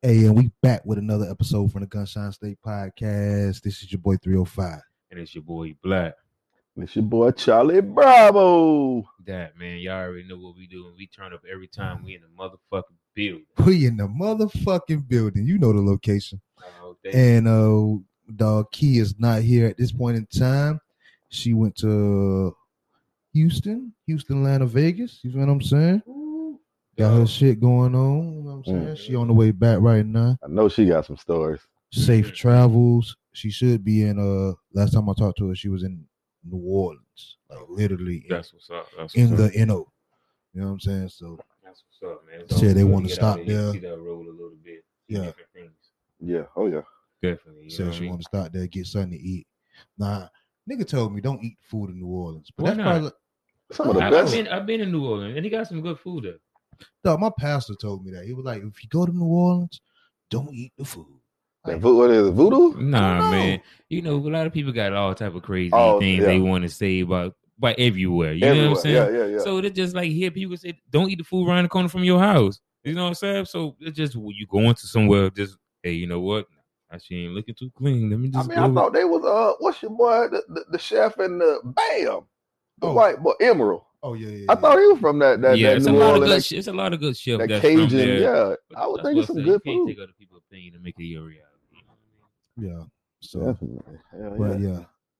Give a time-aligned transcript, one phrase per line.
[0.00, 3.62] Hey, and we back with another episode from the Gunshine State Podcast.
[3.62, 4.80] This is your boy 305.
[5.10, 6.14] And it's your boy Black.
[6.76, 9.02] It's your boy Charlie Bravo.
[9.26, 10.86] That man, y'all already know what we do.
[10.86, 12.84] And we turn up every time we in the motherfucking
[13.14, 13.46] building.
[13.66, 15.44] We in the motherfucking building.
[15.44, 16.40] You know the location.
[16.80, 18.00] Oh, And uh
[18.36, 20.80] dog Key is not here at this point in time.
[21.30, 22.54] She went to
[23.32, 25.18] Houston, Houston, Atlanta, Vegas.
[25.24, 26.02] You know what I'm saying?
[26.98, 28.34] Got her shit going on.
[28.34, 28.96] You know what I'm saying?
[28.96, 28.98] Mm.
[28.98, 30.36] She on the way back right now.
[30.42, 31.60] I know she got some stories.
[31.92, 33.16] Safe travels.
[33.32, 36.04] She should be in uh last time I talked to her, she was in
[36.44, 37.36] New Orleans.
[37.48, 38.88] Like literally in, That's what's up.
[38.98, 39.52] That's what's in up.
[39.52, 39.92] the NO.
[40.54, 41.08] You know what I'm saying?
[41.10, 42.48] So That's what's up, man.
[42.58, 43.72] Said they wanna good to get stop out there.
[43.72, 44.84] See that roll a little bit.
[45.06, 45.30] Yeah.
[46.20, 46.42] Yeah.
[46.56, 46.80] Oh yeah.
[47.22, 47.62] Definitely.
[47.64, 49.46] You know said what she want to stop there, get something to eat.
[49.98, 50.26] Nah,
[50.68, 52.50] nigga told me don't eat food in New Orleans.
[52.56, 52.84] But Why that's not?
[52.84, 53.10] probably
[53.70, 54.32] Some of the I- I've best.
[54.32, 56.38] been I've been in New Orleans and he got some good food there.
[57.04, 58.24] Dog, my pastor told me that.
[58.24, 59.80] He was like, if you go to New Orleans,
[60.30, 61.06] don't eat the food.
[61.64, 62.80] That vo- what is it, voodoo?
[62.80, 63.60] Nah, man.
[63.88, 66.26] You know, a lot of people got all type of crazy Oh, things yeah.
[66.28, 68.32] they want to say about about everywhere.
[68.32, 68.94] You know what I'm saying?
[69.14, 69.38] Yeah, yeah, yeah.
[69.40, 72.04] So it's just like here, people say, "Don't eat the food around the corner from
[72.04, 73.44] your house." You know what I'm saying?
[73.46, 76.46] So it's just when you going to somewhere, just hey, you know what?
[76.90, 78.08] I she ain't looking too clean.
[78.10, 78.36] Let me just.
[78.36, 78.80] I just mean, go.
[78.80, 82.20] I thought they was uh, what's your boy, the, the, the chef and the Bam,
[82.78, 82.92] the Oh.
[82.92, 83.82] white boy Emeril.
[84.02, 84.46] Oh yeah, yeah.
[84.48, 86.30] I thought he was from that that, yeah, that it's a New lot of Orleans,
[86.30, 86.36] good.
[86.36, 88.22] that, sh- It's a lot of good chef that that's from Cajun.
[88.22, 89.88] Yeah, But I would that's think it's some say, good you can't food.
[89.88, 91.44] take other people's opinion and make it your reality.
[91.72, 91.94] You know
[92.54, 92.78] what I mean?
[92.78, 92.84] yeah.
[93.20, 93.98] So, Definitely.
[94.12, 94.68] Hell but yeah.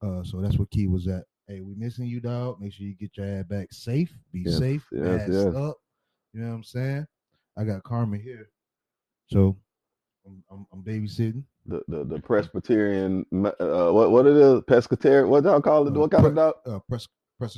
[0.03, 0.09] yeah.
[0.09, 1.25] Uh, so that's what Key was at.
[1.49, 2.61] Hey, we missing you, dog.
[2.61, 4.13] Make sure you get your ass back safe.
[4.33, 4.87] Be Yes, safe.
[4.93, 5.55] yes, masked yes.
[5.57, 5.77] up.
[6.33, 7.07] You know what I'm saying?
[7.57, 8.51] I got Carmen here,
[9.27, 9.57] so
[10.25, 11.43] I'm, I'm, I'm babysitting.
[11.67, 15.27] The, the the Presbyterian, uh, what what it is, pescatarian.
[15.29, 15.97] What y'all call it?
[15.97, 16.55] Uh, What kind of pre- dog?
[16.65, 17.57] Uh, press, press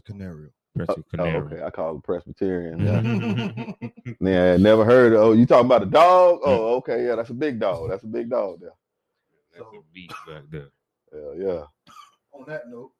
[0.79, 0.87] a canario.
[0.87, 1.55] Press Oh, your canary.
[1.55, 2.81] okay, I call it Presbyterian.
[2.81, 2.93] Yeah.
[2.93, 3.01] Yeah.
[3.03, 3.87] Mm-hmm.
[4.27, 5.13] Yeah, never heard.
[5.15, 6.41] Of, oh, you talking about a dog?
[6.45, 7.91] Oh, okay, yeah, that's a big dog.
[7.91, 8.71] That's a big dog there.
[9.55, 10.69] That's a beast back there.
[11.13, 11.63] Yeah, yeah.
[12.33, 12.93] On that note,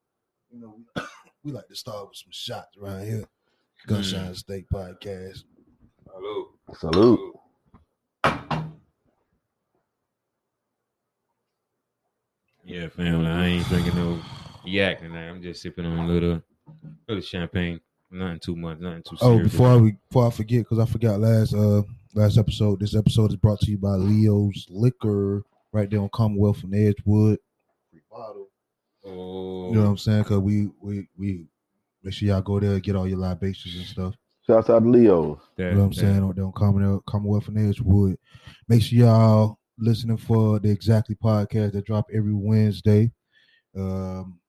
[0.51, 1.03] you know, we,
[1.45, 3.25] we like to start with some shots around here.
[3.89, 3.97] Mm.
[3.97, 5.45] Gunshine State Podcast.
[6.13, 6.49] Hello.
[6.75, 7.35] Salute.
[12.65, 13.27] Yeah, family.
[13.27, 14.21] I ain't drinking no
[14.65, 15.29] yak tonight.
[15.29, 16.43] I'm just sipping on a little,
[17.09, 17.81] little champagne.
[18.11, 18.79] Nothing too much.
[18.81, 21.83] Nothing too Oh, before I we before I forget, because I forgot last uh
[22.15, 22.81] last episode.
[22.81, 27.39] This episode is brought to you by Leo's Liquor, right there on Commonwealth and Edgewood.
[27.91, 28.49] Free bottle.
[29.05, 30.23] Oh, You know what I'm saying?
[30.25, 31.47] Because we we we
[32.03, 34.15] make sure y'all go there and get all your libations and stuff.
[34.47, 35.41] Shouts out to Leo.
[35.57, 36.23] that, You know what I'm that- saying?
[36.25, 38.19] On, on Commonwealth, Commonwealth and Edgewood.
[38.69, 43.13] Make sure y'all listening for the Exactly podcast that drop every Wednesday.
[43.77, 44.40] Um,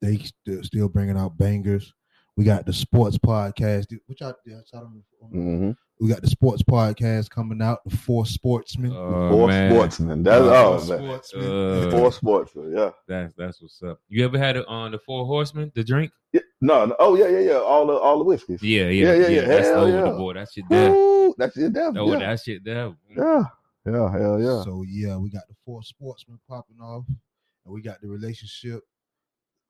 [0.00, 1.92] they st- still bringing out bangers.
[2.36, 5.02] We got the sports podcast, which I, yeah, I don't.
[5.34, 5.70] Mm-hmm.
[6.00, 7.80] We got the sports podcast coming out.
[7.84, 8.92] The Four Sportsmen.
[8.94, 9.70] Oh, Four man.
[9.70, 10.22] sportsmen.
[10.22, 10.96] That's Uh, all, Four.
[10.96, 11.44] Sportsmen.
[11.44, 12.72] Uh, Four sportsmen.
[12.74, 12.90] Yeah.
[13.06, 14.00] That's that's what's up.
[14.08, 16.12] You ever had it on the Four Horsemen, the drink?
[16.32, 16.40] yeah.
[16.62, 16.96] No, no.
[16.98, 17.56] Oh yeah, yeah, yeah.
[17.58, 18.62] All the all the whiskeys.
[18.62, 19.40] Yeah, Yeah, yeah, yeah, yeah.
[19.48, 20.00] That's Hell yeah.
[20.02, 20.36] the board.
[20.36, 20.90] That shit there.
[20.92, 21.72] Woo, that's it.
[21.74, 21.96] Damn.
[21.98, 22.18] Oh, yeah.
[22.20, 22.94] that shit there.
[23.14, 23.42] yeah.
[23.84, 24.10] Yeah.
[24.10, 24.62] Hell yeah.
[24.62, 28.82] So yeah, we got the Four Sportsmen popping off, and we got the relationship,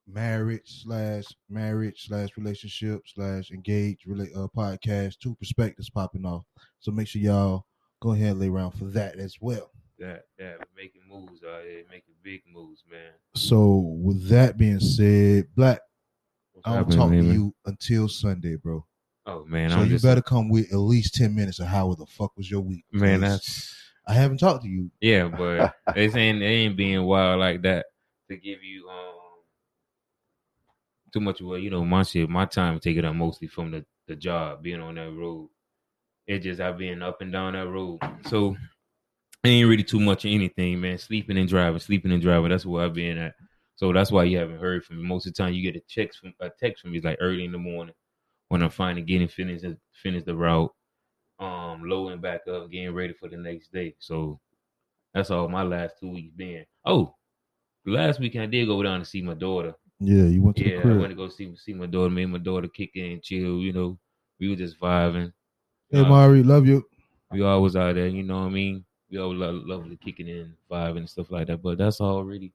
[0.07, 5.19] marriage slash marriage slash relationship slash engaged relate uh, podcast.
[5.19, 6.45] Two perspectives popping off.
[6.81, 7.67] So make sure y'all
[8.01, 9.71] go ahead and lay around for that as well.
[9.99, 13.13] That that making moves out here, making big moves, man.
[13.35, 15.81] So with that being said, Black,
[16.53, 18.85] What's I don't talk to you until Sunday, bro.
[19.27, 21.93] Oh man, so I'm you just better come with at least ten minutes of how
[21.95, 22.85] the fuck was your week.
[22.91, 23.21] man.
[23.21, 23.75] That's
[24.09, 24.91] I haven't talked to you.
[25.01, 27.87] yeah, but it ain't they ain't being wild like that
[28.31, 29.30] to give you um
[31.13, 31.41] too much.
[31.41, 34.81] Well, you know, my shit, my time taken up mostly from the the job, being
[34.81, 35.49] on that road.
[36.27, 38.57] It just I being up and down that road, so
[39.43, 40.99] it ain't really too much of anything, man.
[40.99, 42.51] Sleeping and driving, sleeping and driving.
[42.51, 43.35] That's where I've been at.
[43.77, 45.09] So that's why you haven't heard from me.
[45.09, 47.45] Most of the time, you get a text from a text from me like early
[47.45, 47.95] in the morning
[48.49, 50.73] when I'm finally getting finished finish the route,
[51.39, 53.95] um, loading back up, getting ready for the next day.
[53.99, 54.41] So
[55.15, 56.67] that's all my last two weeks been.
[56.85, 57.15] Oh,
[57.87, 59.75] last weekend I did go down to see my daughter.
[60.01, 60.87] Yeah, you went to Yeah, the crib.
[60.87, 61.01] I crib.
[61.01, 62.11] went to go see see my daughter.
[62.11, 63.59] Me and my daughter kick in, chill.
[63.61, 63.99] You know,
[64.39, 65.33] we were just vibing.
[65.91, 66.85] Hey, Uh, Mari, love you.
[67.31, 68.07] we always out there.
[68.09, 68.85] You know what I mean?
[69.11, 71.63] We always love, love the kicking in, vibing and stuff like that.
[71.63, 72.53] But that's all really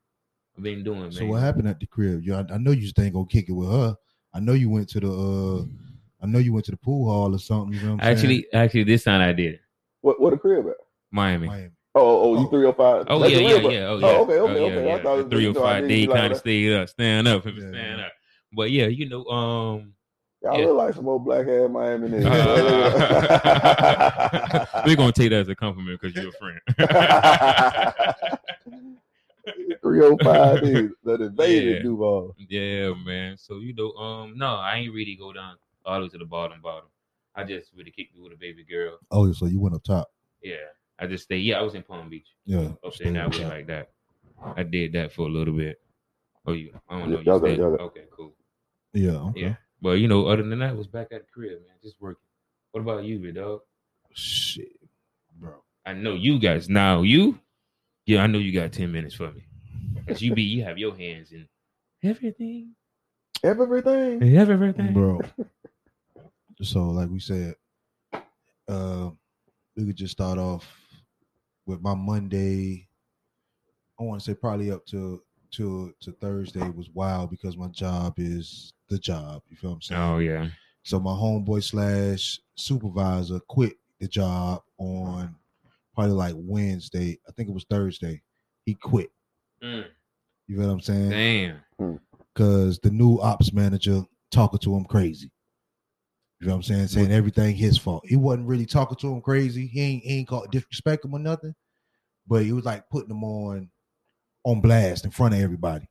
[0.57, 1.11] I've been doing, man.
[1.11, 2.23] So what happened at the crib?
[2.23, 3.95] You, I, I know you just ain't gonna kick it with her.
[4.33, 5.11] I know you went to the.
[5.11, 5.65] uh
[6.23, 7.73] I know you went to the pool hall or something.
[7.73, 9.59] You know what I'm Actually, actually, this time I did
[10.01, 10.75] What what a crib at?
[11.11, 11.47] Miami.
[11.47, 11.69] Miami.
[11.97, 12.49] Oh, oh, you Oh.
[12.49, 13.05] three oh five.
[13.09, 13.87] Oh yeah, yeah, yeah.
[13.87, 14.07] Oh yeah.
[14.07, 14.85] Oh, okay, okay, yeah, okay.
[14.87, 14.95] yeah.
[14.95, 16.25] I thought it The was- three you or know, five didn't day be like kind
[16.25, 16.39] of that.
[16.39, 18.05] stayed up, stand up, if Yeah, stand yeah.
[18.07, 18.11] up.
[18.53, 19.93] But yeah, you know, um,
[20.43, 20.65] Y'all Yeah.
[20.67, 22.25] look like some old black ass Miami niggas.
[24.85, 26.59] We're gonna take that as a compliment because you're a friend.
[29.81, 31.83] 305 niggas that invaded Yeah.
[31.83, 32.35] Duval.
[32.49, 33.37] yeah, man.
[33.37, 35.55] So you know, um, no, I ain't really go down
[35.85, 36.89] all the way to the bottom, bottom.
[37.35, 38.97] I just really kicked it with a baby girl.
[39.11, 40.09] Oh, so you went up top.
[40.41, 40.55] Yeah,
[40.99, 41.39] I just stayed.
[41.43, 42.27] Yeah, I was in Palm Beach.
[42.45, 42.69] Yeah.
[42.85, 43.91] up stay there that up way like that.
[44.55, 45.81] I did that for a little bit.
[46.45, 46.71] Oh, you?
[46.89, 47.15] I don't know.
[47.17, 48.33] Yeah, You y'all got- stayed- got- okay, cool.
[48.93, 49.11] Yeah.
[49.29, 49.41] Okay.
[49.41, 51.99] Yeah, but you know, other than that, I was back at the crib, man, just
[51.99, 52.21] working.
[52.71, 53.61] What about you, big dog?
[54.13, 54.77] Shit,
[55.39, 55.55] bro.
[55.85, 57.01] I know you guys now.
[57.01, 57.39] You,
[58.05, 59.43] yeah, I know you got ten minutes for me.
[60.07, 61.47] Cause you be, you have your hands in
[62.03, 62.75] everything,
[63.43, 64.37] Everything.
[64.37, 65.19] everything, bro.
[66.61, 67.55] so, like we said,
[68.67, 69.09] uh,
[69.75, 70.65] we could just start off
[71.65, 72.87] with my Monday.
[73.99, 75.21] I want to say probably up to
[75.51, 79.41] to to Thursday was wild because my job is the job.
[79.49, 80.01] You feel what I'm saying?
[80.01, 80.49] Oh yeah,
[80.83, 85.35] So my homeboy slash supervisor quit the job on
[85.93, 87.17] probably like Wednesday.
[87.27, 88.21] I think it was Thursday.
[88.65, 89.09] He quit.
[89.63, 89.85] Mm,
[90.47, 91.09] You feel what I'm saying?
[91.79, 91.99] damn.
[92.33, 95.31] because the new ops manager talking to him crazy.
[96.39, 96.87] You know what I'm saying?
[96.87, 98.03] Saying everything his fault.
[98.05, 99.67] He wasn't really talking to him crazy.
[99.67, 101.55] He ain't, he ain't called disrespect him or nothing.
[102.27, 103.69] But he was like putting him on
[104.43, 105.87] on blast in front of everybody.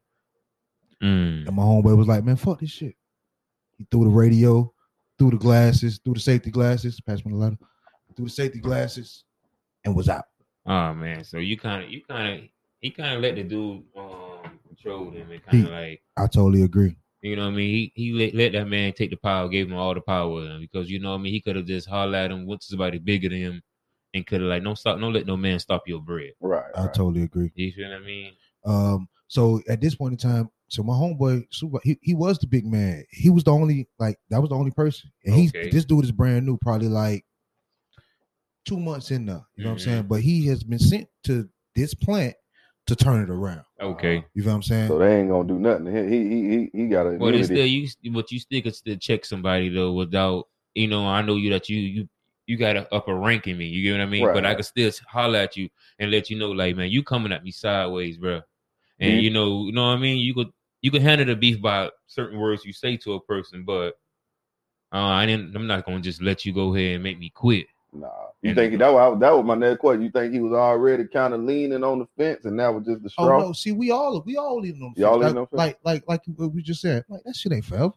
[1.03, 1.47] Mm.
[1.47, 2.95] And my homeboy was like, man, fuck this shit.
[3.79, 4.73] He threw the radio,
[5.19, 7.59] threw the glasses, threw the safety glasses, pass me the letter,
[8.17, 9.25] threw the safety glasses,
[9.85, 10.25] and was out.
[10.67, 12.49] Oh man, so you kind of, you kind of,
[12.81, 16.03] he kind of let the dude um control him and kind He- of like.
[16.17, 16.97] I totally agree.
[17.25, 17.71] You know what I mean?
[17.71, 20.91] He he let, let that man take the power, gave him all the power because
[20.91, 21.33] you know what I mean.
[21.33, 23.63] He could have just hollered at him, went to somebody bigger than him,
[24.13, 26.33] and could have like, don't stop, don't let no man stop your bread.
[26.41, 26.65] Right.
[26.75, 26.95] I right.
[26.95, 27.51] totally agree.
[27.55, 28.33] You feel what I mean?
[28.67, 32.47] Um, so at this point in time, so my homeboy, super, he, he was the
[32.47, 33.05] big man.
[33.09, 35.11] He was the only like that was the only person.
[35.25, 35.71] And he's Okay.
[35.71, 37.25] this dude is brand new, probably like
[38.67, 39.43] two months in there.
[39.57, 39.85] You know what I'm Mhm.
[39.85, 40.03] saying?
[40.09, 42.35] But he has been sent to this plant
[42.87, 43.65] to turn it around.
[43.81, 44.89] Okay, You feel what I'm saying?
[44.89, 45.87] So they ain't gonna do nothing.
[45.87, 48.75] He he he he, he got a but it's still you, but you still could
[48.75, 51.07] still check somebody though without you know.
[51.07, 52.09] I know you that you you
[52.47, 53.67] you got a upper rank in me.
[53.67, 54.25] You get what I mean?
[54.25, 54.57] Right, but I right.
[54.57, 57.51] could still holler at you and let you know, like, man, you coming at me
[57.51, 58.43] sideways, bro.
[59.01, 59.23] And Mhm.
[59.23, 60.19] you know, you know what I mean.
[60.19, 60.51] You could
[60.83, 63.95] you could handle the beef by certain words you say to a person, but
[64.93, 65.57] uh, I didn't.
[65.57, 67.67] I'm not gonna just let you go ahead and make me quit.
[67.93, 68.24] Nah.
[68.45, 70.03] You think that was that was my next question?
[70.03, 73.03] You think he was already kind of leaning on the fence, and that was just
[73.03, 73.39] the straw?
[73.39, 75.59] Oh no, see, we all we all leaving on Y'all like, leaving on fence?
[75.59, 77.07] like like like what we just said.
[77.09, 77.93] Like that shit ain't forever.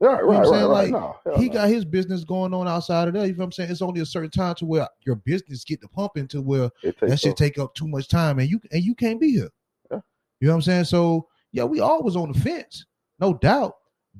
[0.00, 0.70] Right, know what I'm right, right, saying?
[0.70, 0.92] right.
[0.92, 1.52] Like, no, he no.
[1.52, 3.26] got his business going on outside of there.
[3.26, 3.72] You know what I'm saying?
[3.72, 7.26] It's only a certain time to where your business get the pumping to where that
[7.26, 7.34] off.
[7.34, 9.48] take up too much time and you and you can't be here.
[9.90, 9.98] Yeah.
[10.38, 10.84] You know what I'm saying?
[10.84, 12.86] So yeah, we all was on the fence,
[13.18, 13.74] no doubt.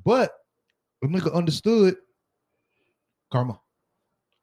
[0.04, 0.32] But
[1.04, 1.94] a nigga understood
[3.30, 3.60] karma.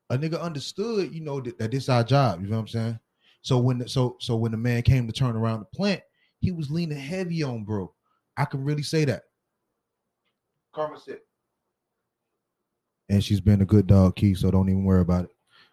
[0.09, 2.41] A nigga understood, you know, that, that this our job.
[2.41, 2.99] You know what I'm saying?
[3.41, 6.01] So when the, so so when the man came to turn around the plant,
[6.39, 7.93] he was leaning heavy on bro.
[8.37, 9.23] I can really say that.
[10.73, 11.19] Karma said.
[13.09, 15.31] And she's been a good dog, Key, so don't even worry about it.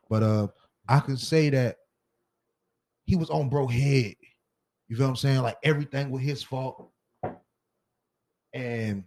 [0.09, 0.49] But uh
[0.89, 1.77] I can say that
[3.05, 4.15] he was on bro head.
[4.89, 5.43] You feel what I'm saying?
[5.43, 6.91] Like everything was his fault.
[8.53, 9.05] And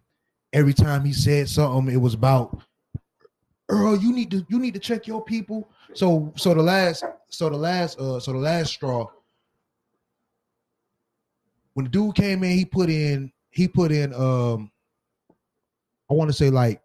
[0.54, 2.64] every time he said something, it was about
[3.70, 5.70] Earl, you need to you need to check your people.
[5.94, 9.08] So so the last so the last uh so the last straw
[11.74, 14.72] when the dude came in, he put in he put in um
[16.10, 16.82] I want to say like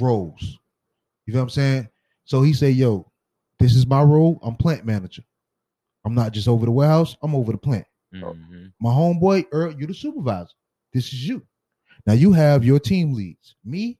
[0.00, 0.58] roles.
[1.26, 1.88] You know what I'm saying?
[2.24, 3.10] So he said, "Yo,
[3.58, 4.38] this is my role.
[4.42, 5.22] I'm plant manager.
[6.04, 7.16] I'm not just over the warehouse.
[7.22, 7.86] I'm over the plant.
[8.14, 8.72] Mhm.
[8.80, 10.52] My homeboy, Earl, you're the supervisor.
[10.92, 11.42] This is you.
[12.06, 13.56] Now you have your team leads.
[13.64, 13.98] Me,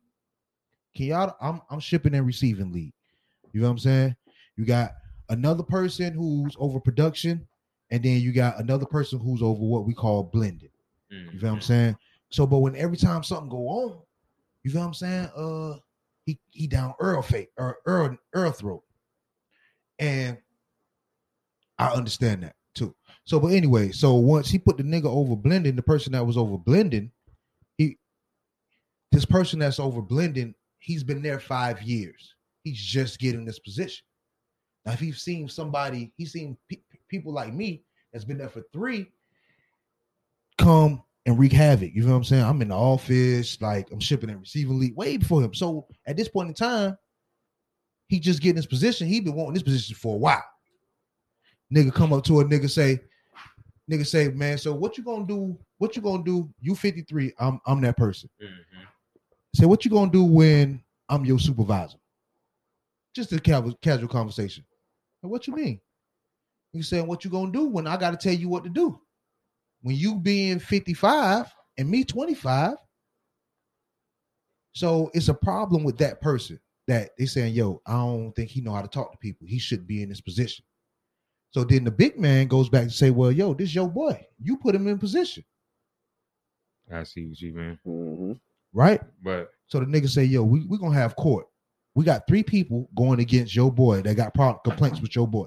[0.98, 2.92] Kenyatta, I'm I'm shipping and receiving lead.
[3.52, 4.16] You know what I'm saying?
[4.56, 4.92] You got
[5.28, 7.46] another person who's over production,
[7.90, 10.70] and then you got another person who's over what we call blended.
[11.32, 11.62] You feel what I'm Mhm.
[11.62, 11.96] saying?
[12.30, 14.02] So, but when every time something go on,
[14.64, 15.30] you feel what I'm saying?
[15.36, 15.78] Uh,
[16.26, 18.84] he he down Earl fate or Earl Earl throat,
[19.98, 20.36] and
[21.78, 22.94] I understand that too.
[23.24, 26.36] So, but anyway, so once he put the nigga over blending, the person that was
[26.36, 27.12] over blending,
[27.76, 27.98] he
[29.12, 32.34] this person that's over blending, he's been there five years.
[32.64, 34.04] He's just getting this position.
[34.84, 37.82] Now, if he's seen somebody, he's seen pe- people like me
[38.12, 39.06] that's been there for three
[40.56, 41.92] come and wreak havoc.
[41.94, 42.44] You know what I'm saying?
[42.44, 45.54] I'm in the office, like I'm shipping and receiving lead way before him.
[45.54, 46.96] So at this point in time,
[48.08, 49.06] he just getting his position.
[49.06, 50.44] He been wanting this position for a while.
[51.74, 52.98] Nigga come up to a nigga say,
[53.90, 55.58] nigga say, man, so what you gonna do?
[55.76, 56.48] What you gonna do?
[56.60, 58.30] You 53, I'm I'm that person.
[58.42, 58.86] Mhm.
[59.54, 61.98] Say, what you gonna do when I'm your supervisor?
[63.14, 64.64] Just a casual, casual conversation.
[65.22, 65.80] And what you mean?
[66.72, 69.00] You saying what you gonna do when I gotta tell you what to do?
[69.82, 72.74] When you being 55 and me 25.
[74.72, 78.60] So it's a problem with that person that they saying, yo, I don't think he
[78.60, 79.46] know how to talk to people.
[79.46, 80.64] He should be in this position.
[81.50, 84.24] So then the big man goes back and say, well, yo, this your boy.
[84.40, 85.44] You put him in position,
[86.92, 87.78] I see what you mean.
[87.84, 88.32] hmm
[88.72, 89.00] right?
[89.22, 91.46] But So the nigga say, yo, we we gonna have court.
[91.94, 95.46] We got three people going against your boy that got problem, complaints with your boy.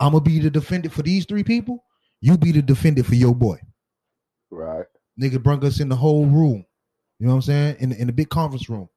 [0.00, 1.84] I'm gonna be the defendant for these three people.
[2.20, 3.58] You be the defendant for your boy.
[4.50, 4.84] Right.
[5.20, 6.64] Nigga bring us in the whole room.
[7.18, 7.76] You know what I'm saying?
[7.80, 8.88] In the, in the big conference room,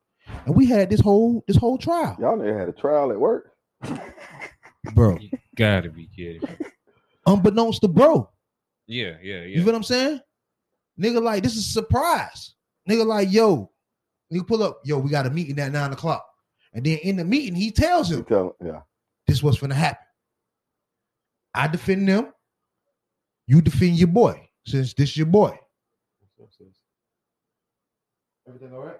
[0.45, 3.51] and we had this whole this whole trial, Y'all never had a trial at work.
[4.95, 5.17] bro.
[5.19, 6.41] you gotta be kidding.
[7.27, 8.29] Unbeknownst to bro,
[8.87, 9.55] Yeah, yeah, you yeah.
[9.57, 10.21] feel what I'm saying?
[10.99, 12.54] Nigga, like this is a surprise.
[12.89, 13.71] Nigga, like yo,
[14.29, 16.25] you pull up, yo, we got a meeting at nine o'clock,
[16.73, 18.81] and then in the meeting he tells You him, tell yeah.
[19.27, 20.05] this was gonna happen.
[21.53, 22.31] I defend them.
[23.47, 25.57] You defend your boy, since this is your boy.
[28.47, 28.99] Everything all right?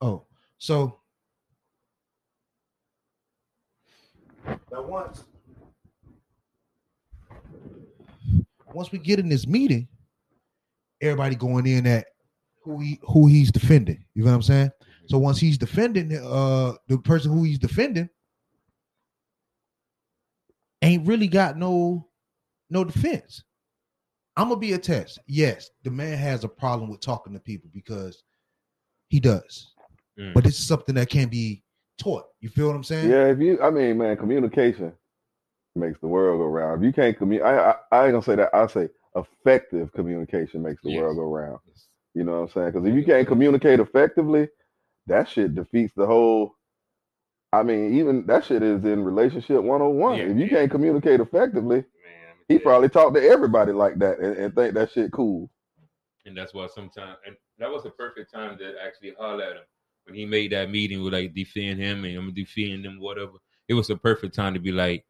[0.00, 0.26] Oh,
[0.58, 1.00] so
[4.70, 5.24] now once
[8.72, 9.88] once we get in this meeting,
[11.00, 12.06] everybody going in at
[12.64, 14.04] who he who he's defending.
[14.14, 14.70] You know what I'm saying?
[15.06, 18.08] So once he's defending uh the person who he's defending
[20.82, 22.06] ain't really got no
[22.70, 23.42] no defense.
[24.36, 25.18] I'm gonna be a test.
[25.26, 28.22] Yes, the man has a problem with talking to people because
[29.08, 29.74] he does.
[30.18, 30.32] Mm.
[30.34, 31.62] But this is something that can be
[31.98, 32.24] taught.
[32.40, 33.10] You feel what I'm saying?
[33.10, 34.92] Yeah, if you, I mean, man, communication
[35.76, 36.82] makes the world go round.
[36.82, 38.54] If you can't communicate, I, I, I ain't gonna say that.
[38.54, 41.00] I say effective communication makes the Yes.
[41.00, 41.58] world go round.
[42.14, 42.72] You know what I'm saying?
[42.72, 44.48] Because if you can't communicate effectively,
[45.06, 46.54] that shit defeats the whole.
[47.52, 50.16] I mean, even that shit is in relationship 101.
[50.16, 50.48] Yeah, if you yeah.
[50.48, 54.92] can't communicate effectively, Man, he probably talked to everybody like that and, and think that
[54.92, 55.50] shit cool.
[56.24, 59.62] and that's why sometimes and that was the perfect time to actually holler at him
[60.04, 63.32] when he made that meeting with like defend him and I'm gonna defend him, whatever.
[63.68, 65.04] It was the perfect time to be like,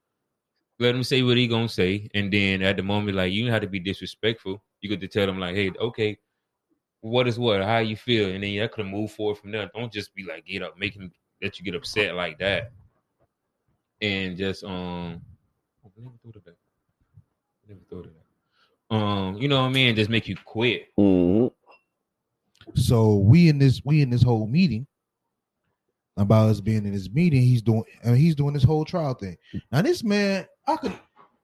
[0.79, 3.53] let him say what he gonna say, and then at the moment, like you don't
[3.53, 4.63] have to be disrespectful.
[4.81, 6.19] You get to tell him like, hey, okay,
[7.03, 7.63] what is what?
[7.63, 8.31] How you feel?
[8.31, 9.69] And then that could move forward from there.
[9.75, 12.71] Don't just be like, get up, make him let you get upset like that,
[14.01, 15.21] and just um,
[15.85, 16.57] oh, never thought of that.
[17.69, 18.97] Never thought of that.
[18.97, 19.97] Um, you know what I mean?
[19.97, 20.89] Just make you quit.
[20.97, 21.47] hmm
[22.75, 24.87] So we in this we in this whole meeting
[26.17, 27.43] about us being in this meeting.
[27.43, 29.37] He's doing and he's doing this whole trial thing.
[29.73, 30.93] Now this man, I could,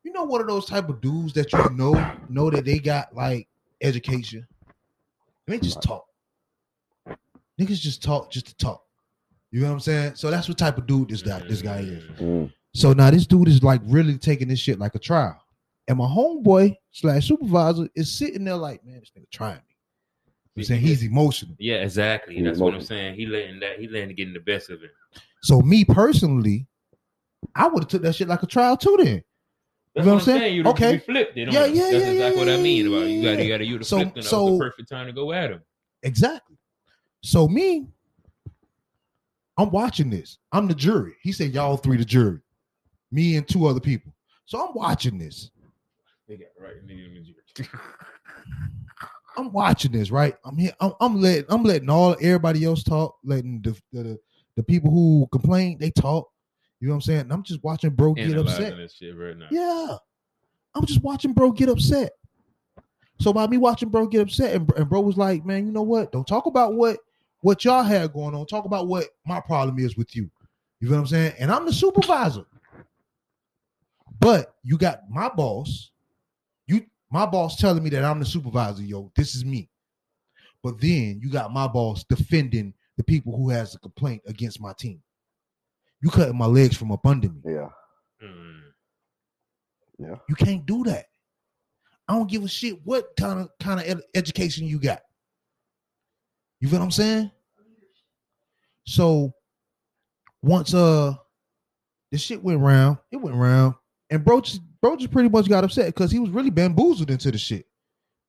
[0.04, 3.12] you know, one of those type of dudes that you know know that they got
[3.12, 3.48] like
[3.80, 4.46] education.
[5.48, 6.04] And they just talk.
[7.58, 8.82] Niggas just talk just to talk.
[9.50, 10.14] You know what I'm saying?
[10.16, 12.04] So that's what type of dude this guy this guy is.
[12.04, 12.20] Mm.
[12.20, 15.42] mm So now this dude is like really taking this shit like a trial.
[15.88, 19.62] And my homeboy slash supervisor is sitting there like, man, this nigga trying me.
[20.58, 21.54] I'm saying he's emotional.
[21.58, 22.34] Yeah, exactly.
[22.34, 23.14] He's That's what I'm saying.
[23.14, 24.90] He letting that he letting it get in the best of it.
[25.42, 26.66] So me personally,
[27.54, 28.98] I would have took that shit like a trial too.
[29.02, 29.22] Then
[29.98, 30.40] That's know what what I'm saying?
[30.40, 30.54] saying.
[30.56, 30.92] You, Okay.
[30.94, 31.52] you flipped it.
[31.52, 31.74] Yeah, him.
[31.74, 33.10] yeah, That's yeah, exactly yeah, what I mean about it.
[33.10, 33.22] you.
[33.22, 33.42] Got yeah.
[33.44, 34.24] you got to you to So- flip it.
[34.24, 35.60] So- the perfect time to go at him.
[36.02, 36.56] exactly.
[37.22, 37.86] So me,
[39.56, 40.38] I'm watching this.
[40.52, 41.14] I'm the jury.
[41.22, 42.38] He said y'all three the jury,
[43.10, 44.12] me and two other people.
[44.46, 45.50] So I'm watching this.
[46.28, 46.74] They got right.
[49.36, 50.34] I'm watching this, right?
[50.44, 50.72] I'm here.
[50.80, 54.18] I'm, I'm letting I'm letting all everybody else talk, letting the, the
[54.56, 56.28] the people who complain they talk.
[56.80, 57.32] You know what I'm saying?
[57.32, 58.78] I'm just watching bro get upset.
[59.16, 59.46] Right now.
[59.50, 59.96] Yeah.
[60.74, 62.12] I'm just watching bro get upset.
[63.20, 65.82] So by me watching bro get upset, and, and bro was like, man, you know
[65.82, 66.12] what?
[66.12, 66.98] Don't talk about what
[67.40, 68.46] what y'all had going on.
[68.46, 70.30] Talk about what my problem is with you.
[70.80, 71.34] You know what I'm saying?
[71.38, 72.44] And I'm the supervisor.
[74.20, 75.90] But you got my boss.
[76.66, 79.10] You my boss telling me that I'm the supervisor, yo.
[79.16, 79.68] This is me.
[80.62, 84.72] But then you got my boss defending the people who has a complaint against my
[84.72, 85.00] team.
[86.00, 87.40] You cutting my legs from up under me.
[87.44, 87.68] Yeah.
[88.22, 88.60] Mm.
[89.98, 90.14] Yeah.
[90.28, 91.06] You can't do that.
[92.06, 95.00] I don't give a shit what kind of kind of ed- education you got.
[96.60, 97.30] You feel what I'm saying?
[98.86, 99.32] So
[100.42, 101.14] once uh
[102.10, 103.74] the shit went round, it went round,
[104.10, 107.30] and bro just bro just pretty much got upset because he was really bamboozled into
[107.30, 107.66] the shit.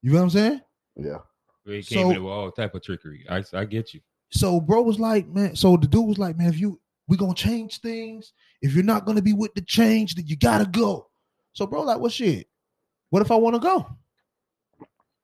[0.02, 0.62] You know what I'm saying?
[0.98, 1.18] Yeah.
[1.66, 3.26] He came So- in with all type of trickery.
[3.30, 4.02] I I get you.
[4.32, 5.56] So bro was like, man.
[5.56, 9.06] So the dude was like, man, if you we gonna change things, if you're not
[9.06, 11.08] gonna be with the change, then you gotta go.
[11.54, 12.48] So bro, like, what shit?
[13.10, 13.86] What if I want to go?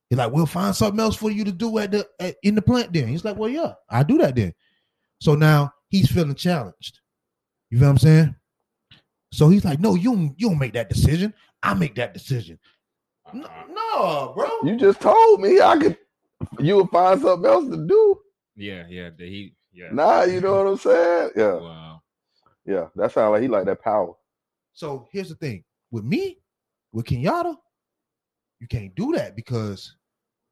[0.09, 2.61] He's like, we'll find something else for you to do at the at, in the
[2.61, 2.91] plant.
[2.91, 4.53] Then he's like, well, yeah, I do that then.
[5.21, 6.99] So now he's feeling challenged.
[7.69, 8.35] You feel what I'm saying?
[9.31, 11.33] So he's like, no, you don't, you don't make that decision.
[11.61, 12.59] I make that decision.
[13.33, 13.63] No, Uh-uh.
[13.69, 14.49] no, bro.
[14.63, 15.97] You just told me I could.
[16.59, 18.19] You would find something else to do.
[18.55, 19.09] Yeah, yeah.
[19.17, 19.89] He yeah.
[19.91, 21.29] Nah, you know what I'm saying?
[21.35, 22.01] Yeah, Wow.
[22.65, 22.87] yeah.
[22.95, 24.13] That sounds like he like that power.
[24.73, 26.39] So here's the thing with me,
[26.91, 27.55] with Kenyatta,
[28.59, 29.95] you can't do that because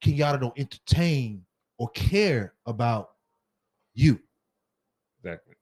[0.03, 1.43] Kenyatta don't entertain
[1.77, 3.11] or care about
[3.93, 4.19] you.
[5.23, 5.55] Exactly.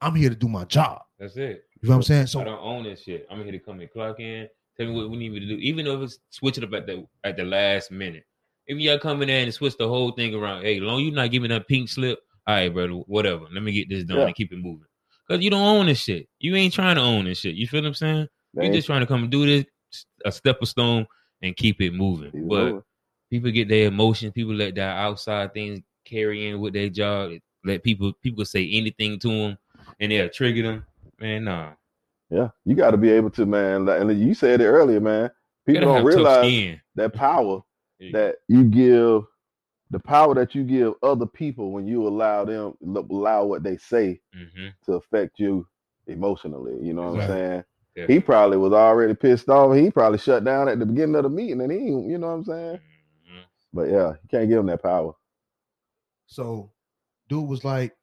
[0.00, 1.02] I'm here to do my job.
[1.18, 1.64] That's it.
[1.80, 2.26] You know what I'm saying?
[2.28, 3.26] So I don't own this shit.
[3.30, 4.48] I'm here to come and clock in.
[4.76, 5.54] Tell me what we need me to do.
[5.56, 8.24] Even if it's switch it up at the at the last minute.
[8.66, 11.30] If y'all come in there and switch the whole thing around, hey, long you not
[11.30, 13.46] giving that pink slip, all right, brother, whatever.
[13.52, 14.26] Let me get this done Yeah.
[14.26, 14.86] and keep it moving.
[15.28, 16.28] Cause you don't own this shit.
[16.38, 17.56] You ain't trying to own this shit.
[17.56, 18.28] You feel what I'm saying?
[18.54, 19.64] You're just trying to come and do this
[20.24, 21.06] a step of stone
[21.42, 22.30] and keep it moving.
[22.32, 22.82] he's but moving.
[23.30, 24.32] people get their emotions.
[24.32, 27.32] People let their outside things carry in with their job.
[27.64, 29.58] Let people people say anything to them,
[29.98, 30.86] and they'll trigger them.
[31.18, 31.72] Man, nah.
[32.30, 33.86] yeah, you got to be able to, man.
[33.86, 35.30] like- And you said it earlier, man.
[35.66, 37.60] People don't realize that power
[38.12, 39.24] that you give,
[39.90, 44.20] the power that you give other people when you allow them allow what they say
[44.34, 44.72] Mhm.
[44.84, 45.66] to affect you
[46.08, 46.76] emotionally.
[46.84, 47.22] You know what Right.
[47.22, 47.64] I'm saying?
[47.96, 48.06] Yeah.
[48.08, 49.74] He probably was already pissed off.
[49.76, 52.32] He probably shut down at the beginning of the meeting, and he, you know what
[52.34, 52.76] I'm saying?
[52.76, 53.44] Mhm.
[53.72, 55.14] But yeah, you can't give him that power.
[56.26, 56.70] so
[57.28, 57.96] dude was like,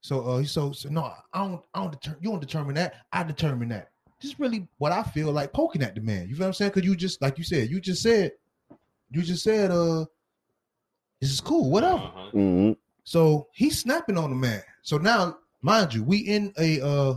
[0.00, 2.94] so uh so, so no, I don't I don't deter- you don't determine that.
[3.12, 3.90] I determine that.
[4.20, 6.28] This really what I feel like poking at the man.
[6.28, 6.72] You feel what I'm saying?
[6.74, 8.32] Because you just like you said, you just said,
[9.10, 10.04] you just said, uh,
[11.20, 12.02] this is cool, whatever.
[12.02, 12.30] Uh-huh.
[12.30, 12.72] hmm
[13.04, 14.62] So he's snapping on the man.
[14.82, 17.14] So now, mind you, we in a uh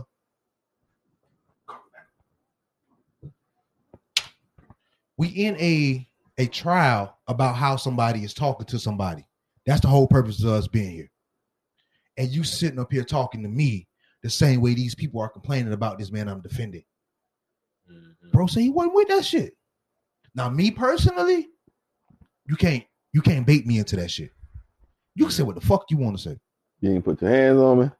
[5.16, 9.26] we in a a trial about how somebody is talking to somebody.
[9.66, 11.10] That's the whole purpose of us being here.
[12.16, 13.86] And you sitting up here talking to me
[14.22, 16.84] the same way these people are complaining about this man I'm defending.
[17.90, 18.32] Mhm.
[18.32, 19.56] Bro say he wasn't with that shit.
[20.34, 21.48] Now, me personally,
[22.46, 24.30] you can't you can't bait me into that shit.
[25.14, 26.38] You can say what the fuck you want to say.
[26.80, 27.90] You ain't put your hands on me.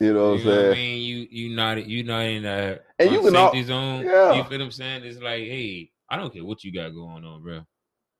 [0.00, 1.02] You know what I'm You know what I mean?
[1.02, 4.04] You you not you not in a And you can al- safety zone.
[4.04, 4.32] Yeah.
[4.32, 5.04] You feel what I'm saying?
[5.04, 7.60] It's like, hey, I don't care what you got going on, bro.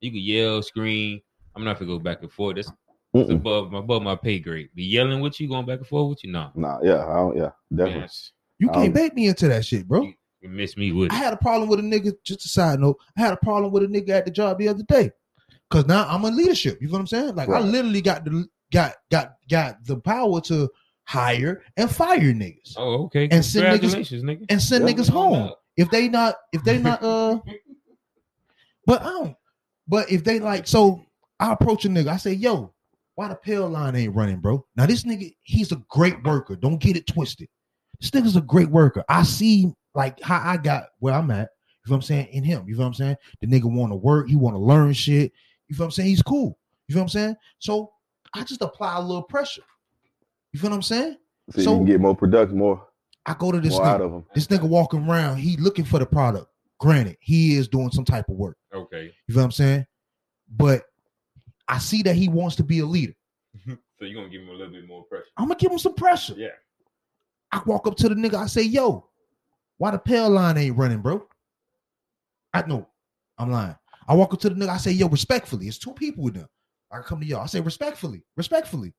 [0.01, 1.21] You can yell, scream.
[1.57, 2.57] I'm not gonna go back and forth.
[2.57, 2.71] That's,
[3.15, 4.69] that's above above my pay grade.
[4.75, 6.51] Be yelling with you, going back and forth with you, nah.
[6.55, 8.03] Nah, yeah, I don't, yeah, definitely.
[8.03, 10.03] Yes, You can't bait me into that shit, bro.
[10.03, 12.13] you, you miss me with I had a problem with a nigga.
[12.25, 14.69] Just a side note, I had a problem with a nigga at the job the
[14.69, 15.11] other day.
[15.71, 16.79] Cause now I'm in leadership.
[16.81, 17.35] You know what I'm saying?
[17.37, 20.69] Like I literally got the got got got the power to
[21.05, 23.29] hire and fire niggas Oh, okay.
[23.31, 24.47] And send niggas- Congratulations, nigga.
[24.49, 24.95] and send Yeah.
[24.95, 27.39] niggas home if they not if they not uh.
[28.87, 29.37] But I don't.
[29.87, 31.05] But if they like, so
[31.39, 32.09] I approach a nigga.
[32.09, 32.73] I say, "Yo,
[33.15, 36.57] why the pill line ain't running, bro?" Now this nigga, he's a great worker.
[36.57, 37.49] Don't get it twisted.
[38.01, 39.05] This nigga's a great worker.
[39.09, 41.51] I see like how I got where I'm at.
[41.87, 42.29] You know what I'm saying?
[42.33, 43.17] In him, you know what I'm saying?
[43.41, 44.29] The nigga want to work.
[44.29, 45.33] He want to learn shit.
[45.71, 46.09] You know what I'm saying?
[46.09, 46.59] He's cool.
[46.89, 47.37] You know what I'm saying?
[47.61, 47.93] So
[48.35, 49.63] I just apply a little pressure.
[50.53, 51.17] You feel what I'm saying?
[51.55, 52.87] So, So- you can get more product, more,
[53.25, 54.05] I go to this more out nigga.
[54.07, 54.25] of him.
[54.35, 55.37] This nigga walking around.
[55.39, 56.49] He looking for the product.
[56.81, 58.57] Granted, he is doing some type of work.
[58.75, 59.13] Okay.
[59.29, 59.87] You feel what I'm saying?
[60.49, 60.85] But
[61.69, 63.15] I see that he wants to be a leader.
[63.99, 65.27] So you're gonna give him a little bit more pressure.
[65.37, 66.33] I'm gonna give him some pressure.
[66.35, 66.49] Yeah.
[67.53, 68.37] I walk up to the nigga.
[68.37, 69.11] I say, "Yo,
[69.77, 71.29] why the pail line ain't running, bro?"
[72.55, 72.89] I know,
[73.37, 73.77] I'm lying.
[74.11, 74.71] I walk up to the nigga.
[74.71, 76.49] I say, "Yo, respectfully, it's two people with them."
[76.91, 77.43] I come to y'all.
[77.43, 78.93] I say, "Respectfully, respectfully."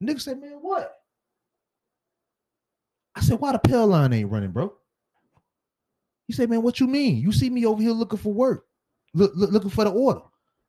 [0.00, 0.96] The nigga said, "Man, what?"
[3.14, 4.72] I said, "Why the pail line ain't running, bro?"
[6.26, 7.18] He said, "Man, what you mean?
[7.18, 8.66] You see me over here looking for work,
[9.14, 10.22] look, look looking for the order,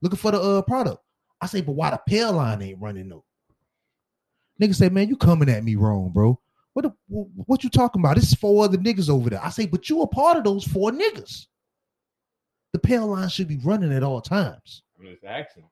[0.03, 1.01] looking for the uh product."
[1.41, 3.25] I say, "But why the pail line ain't running though?"
[4.61, 6.39] Nigga say, "Man, you coming at me wrong, bro."
[6.73, 8.17] What the, what you talking about?
[8.17, 9.43] This is four other niggas over there.
[9.43, 11.47] I say, but you a part of those four niggas.
[12.73, 14.83] The pail line should be running at all times.
[14.99, 15.63] I'm just asking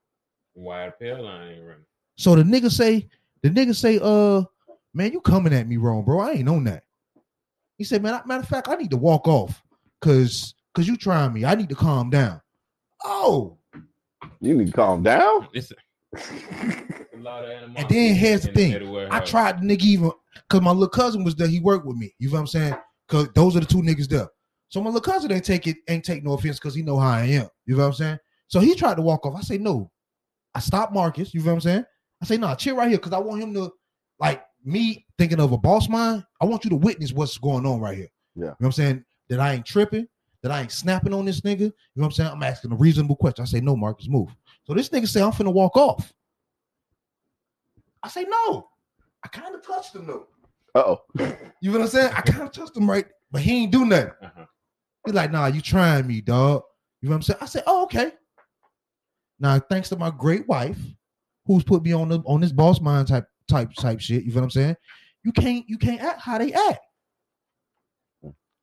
[0.53, 1.86] why the pail line ain't running.
[2.15, 3.07] So the nigga say,
[3.43, 4.43] the nigga say, uh,
[4.93, 6.19] man, you coming at me wrong, bro.
[6.19, 6.83] I ain't on that.
[7.77, 9.62] He said, man, matter of fact, I need to walk off
[10.01, 11.45] because because you trying me.
[11.45, 12.41] I need to calm down.
[13.03, 13.57] Oh,
[14.41, 15.47] You need to calm down.
[15.53, 15.75] It's a,
[16.15, 17.81] a lot of animosity.
[17.81, 18.71] and then here's the thing.
[18.73, 21.47] middle I tried the nigga even because my little cousin was there.
[21.47, 22.13] He worked with me.
[22.17, 22.75] You know what I'm saying?
[23.07, 24.27] Because those are the two niggas there.
[24.69, 27.10] So my little cousin ain't take it, ain't take no offense because he know how
[27.10, 27.49] I am.
[27.65, 28.19] You know what I'm saying?
[28.47, 29.36] So he tried to walk off.
[29.36, 29.91] I say no.
[30.53, 31.34] I stopped Marcus.
[31.34, 31.86] You know what I'm saying?
[32.21, 32.53] I say no.
[32.56, 33.71] chill right here because I want him to
[34.19, 36.23] like me thinking of a boss mind.
[36.41, 38.10] I want you to witness what's going on right here.
[38.36, 38.41] Yeah.
[38.41, 39.06] You know what I'm saying?
[39.30, 40.08] That I ain't tripping.
[40.41, 42.30] that I ain't snapping on this nigga, you know what I'm saying?
[42.32, 43.43] I'm asking a reasonable question.
[43.43, 44.30] I say, no, Marcus, move.
[44.65, 46.13] So this nigga say, I'm finna walk off.
[48.03, 48.69] I say, no.
[49.23, 50.27] I kind of touched him though.
[50.75, 51.01] Uh oh.
[51.60, 52.13] You know what I'm saying?
[52.15, 54.12] I kind of touched him right, but he ain't do nothing.
[54.21, 54.45] Uh-huh.
[55.08, 56.63] He's like, nah, you trying me, dog.
[57.02, 57.39] You know what I'm saying?
[57.39, 58.12] I said, oh, okay.
[59.39, 60.78] Now, thanks to my great wife,
[61.46, 64.26] who's put me on the on this boss mind type type type shit.
[64.26, 64.76] You know what I'm saying?
[65.24, 66.80] You can't you can't act how they act.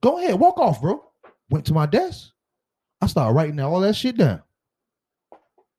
[0.02, 1.02] Go ahead, walk off, bro.
[1.48, 2.28] Went to my desk.
[3.00, 4.42] I started writing all that shit down.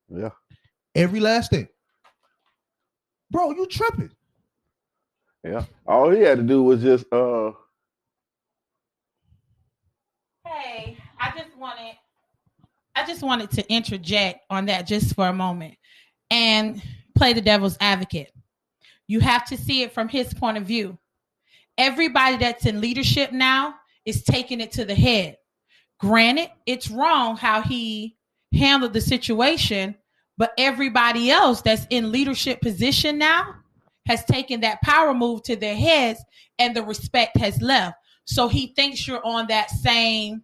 [0.10, 0.32] Yeah.
[0.96, 1.68] Every last thing.
[3.30, 4.12] Bro, you tripping.
[5.44, 5.66] Yeah.
[5.86, 7.52] All he had to do was just uh
[11.20, 11.96] I just wanted
[12.96, 15.76] I just wanted to interject on that just for a moment
[16.32, 16.82] and
[17.16, 18.32] play the devil's advocate.
[19.08, 20.98] You have to see it from his point of view.
[21.78, 23.76] Everybody that's in leadership now
[24.06, 25.38] is taking it to the head.
[26.00, 28.16] Granted, it's wrong how he
[28.54, 29.96] handled the situation,
[30.38, 33.56] but everybody else that's in leadership position now
[34.08, 36.24] has taken that power move to their heads
[36.60, 37.98] and the respect has left.
[38.26, 40.44] So he thinks you're on that same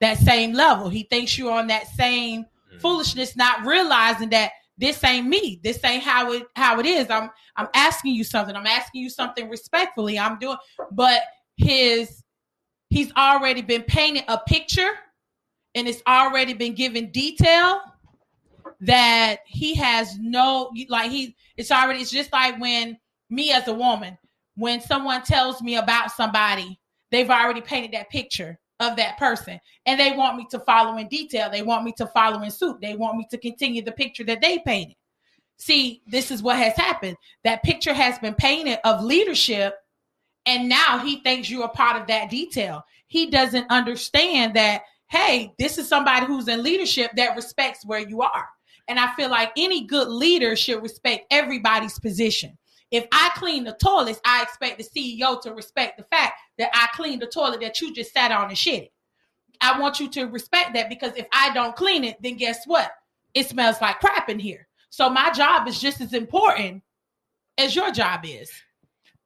[0.00, 0.88] that same level.
[0.88, 2.80] He thinks you're on that same Mm.
[2.80, 5.60] foolishness, not realizing that this ain't me.
[5.62, 7.08] This ain't how it how it is.
[7.10, 8.54] I'm I'm asking you something.
[8.54, 10.18] I'm asking you something respectfully.
[10.18, 10.58] I'm doing
[10.92, 11.22] but
[11.56, 12.22] his
[12.90, 14.90] he's already been painted a picture
[15.74, 17.80] and it's already been given detail
[18.80, 22.98] that he has no like he it's already it's just like when
[23.30, 24.18] me as a woman
[24.56, 26.78] when someone tells me about somebody
[27.10, 29.58] they've already painted that picture of that person.
[29.86, 31.50] And they want me to follow in detail.
[31.50, 32.80] They want me to follow in suit.
[32.80, 34.96] They want me to continue the picture that they painted.
[35.58, 37.16] See this is what has happened.
[37.44, 39.74] That picture has been painted of leadership
[40.44, 42.84] and now he thinks you're a part of that detail.
[43.06, 48.20] He doesn't understand that hey this is somebody who's in leadership that respects where you
[48.20, 48.46] are.
[48.88, 52.56] And i feel like any good leader should respect everybody's position
[52.96, 56.88] if I clean the toilets, I expect the CEO to respect the fact that I
[56.94, 58.92] cleaned the toilet that you just sat on and shit.
[59.60, 62.90] I want you to respect that because if I don't clean it, then guess what?
[63.34, 64.66] It smells like crap in here.
[64.90, 66.82] So my job is just as important
[67.58, 68.50] as your job is.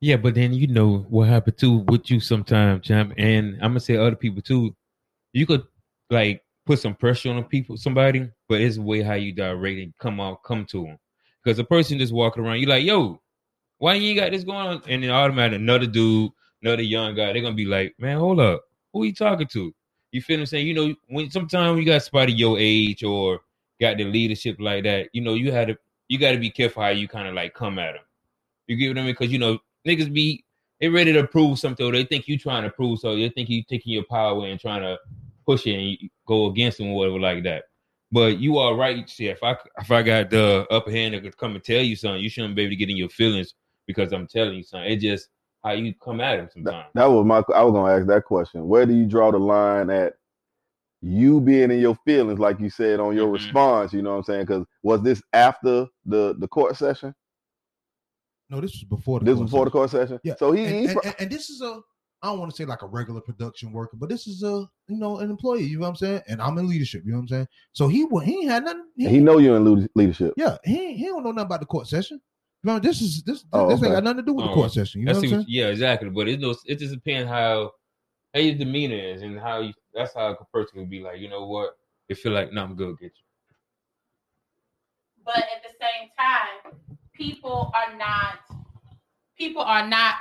[0.01, 3.81] Yeah, but then you know what happened too with you sometimes, champ, and I'm gonna
[3.81, 4.75] say other people too.
[5.33, 5.65] You could
[6.09, 9.93] like put some pressure on people, somebody, but it's the way how you direct and
[9.99, 10.99] come out, come to them.
[11.45, 13.21] Because a person just walking around, you like, yo,
[13.81, 14.83] why you ain't got this going on?
[14.87, 16.31] And then automatically another dude,
[16.63, 18.63] another young guy, they're gonna be like, man, hold up,
[18.93, 19.75] who you talking to?
[20.13, 20.67] You feel I'm saying?
[20.67, 23.41] You know, when sometimes you got somebody your age or
[23.81, 26.83] got the leadership like that, you know, you had to you got to be careful
[26.83, 28.03] how you kind of like come at them.
[28.67, 29.13] You get what I mean?
[29.13, 30.45] Because you know, niggas be
[30.79, 31.87] they ready to prove something.
[31.87, 33.17] Or they think you trying to prove so.
[33.17, 34.99] They think you taking your power away and trying to
[35.47, 37.65] push it and go against them or whatever like that.
[38.13, 39.09] But you are right.
[39.09, 42.23] See, if I if I got the upper hand could come and tell you something,
[42.23, 43.55] you shouldn't be able to get in your feelings
[43.91, 44.91] because I'm telling you something.
[44.91, 45.29] It just
[45.63, 46.87] how you come at him sometimes.
[46.95, 48.67] that was my I was gonna ask that question.
[48.67, 50.15] Where do you draw the line at
[51.03, 53.33] you being in your feelings, like you said on your Mhm.
[53.33, 54.43] response, you know what I'm saying?
[54.47, 57.15] Because was this after the the court session?
[58.49, 60.19] No, this was before the This court was before the court session.
[60.25, 60.35] Yeah.
[60.39, 61.81] So he, and, he and, and- and this is a
[62.23, 64.99] I don't want to say like a regular production worker, but this is a you
[64.99, 65.63] know an employee.
[65.65, 66.23] You know what I'm saying?
[66.29, 67.03] And I'm in leadership.
[67.07, 67.49] You know what I'm saying?
[67.73, 68.85] So he he had nothing.
[68.97, 70.35] He, he know you're in leadership.
[70.37, 72.21] yeah, he he don't know nothing about the court session.
[72.63, 74.55] You know, this is this Oh, this ain't got nothing to do with the Oh,
[74.55, 75.01] court session.
[75.01, 75.45] You know what I'm saying?
[75.49, 76.11] yeah, exactly.
[76.11, 77.73] But it knows it just depends how
[78.35, 79.73] how your demeanor is and how you.
[79.95, 81.77] That's how a person can be like, you know what?
[82.09, 82.99] They feel like, no, I'm good.
[82.99, 83.25] Get you.
[85.25, 86.79] But at the same time,
[87.15, 88.39] people are not
[89.37, 90.17] people are not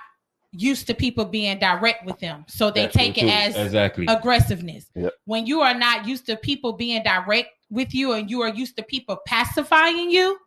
[0.52, 2.46] used to people being direct with them.
[2.48, 3.28] So they That's take it too.
[3.28, 4.06] as exactly.
[4.08, 4.90] aggressiveness.
[4.96, 5.14] Yep.
[5.26, 8.76] When you are not used to people being direct with you and you are used
[8.78, 10.38] to people pacifying you,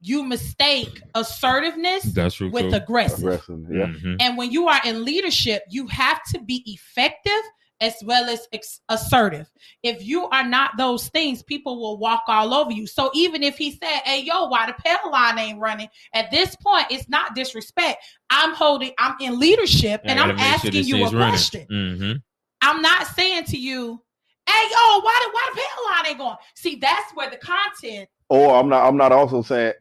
[0.00, 2.50] you mistake assertiveness That's true.
[2.50, 2.76] with too.
[2.76, 3.18] aggressive.
[3.18, 3.60] Aggressive.
[3.70, 3.86] Yeah.
[3.86, 4.16] Mhm.
[4.20, 7.42] And when you are in leadership, you have to be effective
[7.80, 9.50] as well as ex- assertive.
[9.82, 12.86] If you are not those things, people will walk all over you.
[12.86, 16.54] So even if he said, "Hey, yo, why the pail line ain't running?" At this
[16.56, 18.02] point, it's not disrespect.
[18.30, 18.92] I'm holding.
[18.98, 21.18] I'm in leadership, and I I'm gotta sure asking you a running.
[21.30, 21.66] question.
[21.70, 22.22] Mhm.
[22.62, 24.00] I'm not saying to you,
[24.48, 28.08] "Hey, yo, why the why the pail line ain't going?" See, that's where the content.
[28.30, 28.86] Or I'm not.
[28.86, 29.74] I'm not also saying.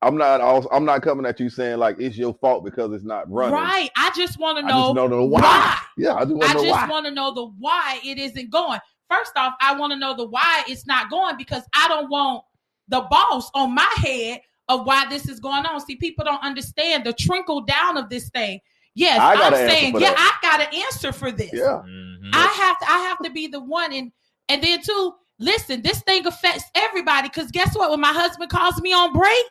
[0.00, 0.40] I'm not.
[0.40, 3.54] Also, I'm not coming at you saying like it's your fault because it's not running.
[3.54, 3.90] Right.
[3.96, 5.40] I just want to I know, just know the why.
[5.40, 5.78] why.
[5.96, 6.88] Yeah, I just want I to know just why.
[6.88, 8.78] want to know the why it isn't going.
[9.10, 12.44] First off, I want to know the why it's not going because I don't want
[12.88, 15.80] the boss on my head of why this is going on.
[15.80, 18.60] See, people don't understand the trickle down of this thing.
[18.94, 20.38] Yes, I I'm saying, yeah, that.
[20.42, 21.52] I got to answer for this.
[21.52, 21.82] Yeah.
[21.88, 22.30] Mhm.
[22.32, 24.12] I have to I have to be the one and
[24.48, 27.90] and then too, listen, this thing affects everybody because guess what?
[27.90, 29.44] When my husband calls me on break,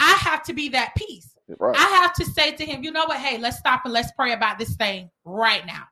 [0.00, 1.34] I have to be that piece.
[1.58, 1.76] Right.
[1.76, 3.18] I have to say to him, you know what?
[3.18, 5.84] Hey, let's stop and let's pray about this thing right now.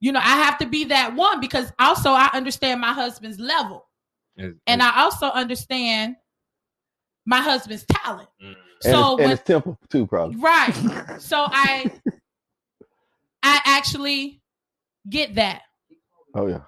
[0.00, 3.88] You know, I have to be that one because also I understand my husband's level
[4.36, 6.16] It's- and I also understand
[7.26, 8.28] my husband's talent.
[8.42, 8.48] Mm.
[8.48, 10.36] And, So it's, and when it's temple too, probably.
[10.36, 10.74] right.
[11.20, 11.90] So I
[13.42, 14.40] I actually
[15.08, 15.62] get that.
[16.34, 16.60] Oh yeah.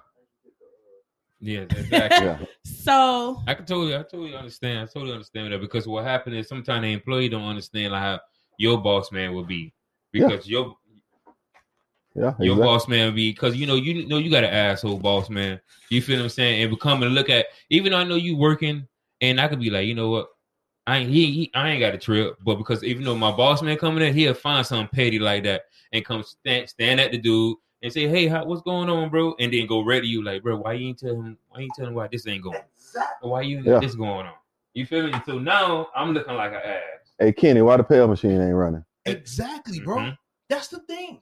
[1.41, 2.25] Yeah, exactly.
[2.25, 2.37] Yeah.
[2.65, 4.79] So I can totally, I totally understand.
[4.79, 8.19] I totally understand that because what happened is sometimes the employee don't understand like how
[8.57, 9.73] your boss man will be
[10.11, 10.75] because your
[12.15, 12.33] Yeah.
[12.39, 12.55] your exactly.
[12.55, 15.61] boss man will be because you know you know you got an asshole boss man.
[15.89, 16.61] You feel what I'm saying?
[16.61, 18.87] And become and look at even though I know you working
[19.21, 20.27] and I could be like, you know what?
[20.87, 23.61] I ain't he, he I ain't got a trip, but because even though my boss
[23.61, 27.17] man coming in, he'll find something petty like that and come stand stand at the
[27.17, 29.35] dude and say, Hey, how, what's going on, bro?
[29.39, 31.65] And then go right to you like, bro, why you ain't tell him why you
[31.65, 32.59] ain't tell him why this ain't going?
[33.21, 33.79] Why you Yeah.
[33.79, 34.33] this going on?
[34.73, 35.13] You feel me?
[35.25, 37.13] So now I'm looking like an ass.
[37.19, 38.83] Hey Kenny, why the pail machine ain't running?
[39.05, 39.97] Exactly, bro.
[39.97, 40.17] Mhm.
[40.49, 41.21] That's the thing.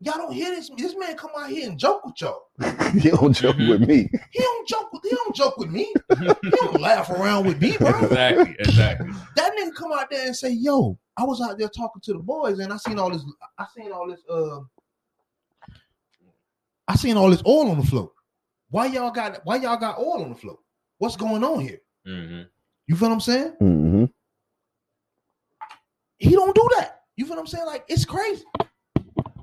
[0.00, 0.70] Y'all don't hear this.
[0.76, 2.42] This man come out here and joke with y'all.
[2.94, 3.68] you don't joke Mhm.
[3.68, 4.10] with me.
[4.30, 5.02] He don't joke with.
[5.04, 5.94] He don't joke with me.
[6.18, 8.04] He don't laugh around with me, bro.
[8.04, 9.12] exactly, exactly.
[9.36, 12.18] That nigga come out there and say, "Yo, I was out there talking to the
[12.18, 13.24] boys, and I seen all this.
[13.58, 14.20] I seen all this.
[14.28, 14.60] Uh,
[16.88, 18.12] I seen all this oil on the float.
[18.70, 19.40] Why y'all got?
[19.44, 20.60] Why y'all got oil on the float?
[20.98, 21.78] What's going on here?
[22.06, 22.42] hmm
[22.86, 23.54] You feel what I'm saying?
[23.58, 24.04] hmm
[26.18, 27.00] He don't do that.
[27.16, 27.66] You feel what I'm saying?
[27.66, 28.44] Like it's crazy.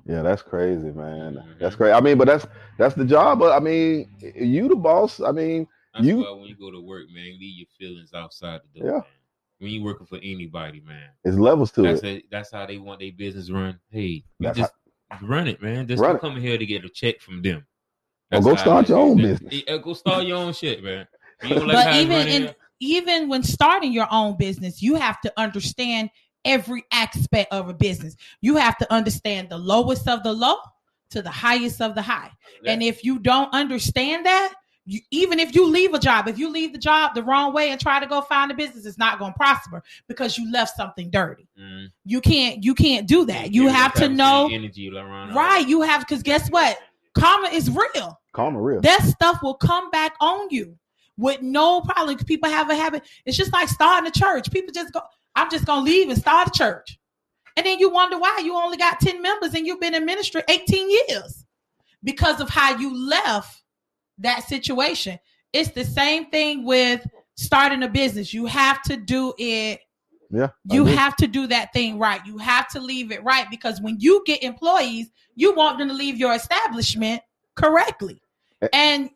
[0.06, 1.36] Yeah, that's crazy, man.
[1.36, 1.60] Mhm.
[1.60, 1.94] That's crazy.
[1.94, 2.48] I mean, but that's
[2.78, 3.40] that's the job.
[3.40, 5.22] But I mean, you the boss.
[5.22, 8.62] I mean, That's You- why when you go to work, man, leave your feelings outside
[8.74, 8.90] the door.
[8.90, 8.98] Yeah.
[8.98, 9.04] Man.
[9.60, 12.06] When you working for anybody, man, it's levels to that's it.
[12.08, 12.24] it.
[12.32, 13.78] That's how they want their business run.
[13.92, 14.74] Hey, you That's just
[15.22, 15.88] run it, man.
[15.88, 16.22] Just Run don't it.
[16.22, 17.66] come here to get a check from them.
[18.32, 19.54] Or go start your own business.
[19.54, 21.08] Yeah, uh, go start your own shit, man.
[21.44, 22.56] You don't like but even in here?
[22.80, 26.10] even when starting your own business, you have to understand
[26.46, 28.16] every aspect of a business.
[28.42, 30.56] You have to understand the lowest of the low
[31.12, 32.32] to the highest of the high.
[32.66, 34.54] And if you don't understand that,
[34.90, 37.70] you, even if you leave a job, if you leave the job the wrong way
[37.70, 40.76] and try to go find a business, it's not going to prosper because you left
[40.76, 41.48] something dirty.
[41.60, 41.90] Mm.
[42.06, 43.54] You can't you can't do that.
[43.54, 45.68] You Give have to know energy around right.
[45.68, 46.80] You have because guess what?
[47.14, 48.20] Karma is real.
[48.34, 48.82] Karma real.
[48.82, 50.76] That stuff will come back on you
[51.18, 52.18] with no problem.
[52.18, 53.04] People have a habit.
[53.26, 54.52] It's just like starting a church.
[54.52, 55.02] People just go,
[55.36, 56.98] I'm just gonna leave and start a church.
[57.58, 60.42] And then you wonder why you only got 10 members and you've been in ministry
[60.50, 61.46] 18 years
[62.04, 63.62] because of how you left
[64.20, 65.20] that situation.
[65.54, 67.06] It's the same thing with
[67.36, 68.34] starting a business.
[68.34, 69.80] You have to do it
[70.32, 70.50] Yeah.
[70.66, 72.22] You have to do that thing right.
[72.26, 75.94] You have to leave it right because when you get employees, you want them to
[75.94, 77.22] leave your establishment
[77.56, 78.22] correctly.
[78.74, 79.10] And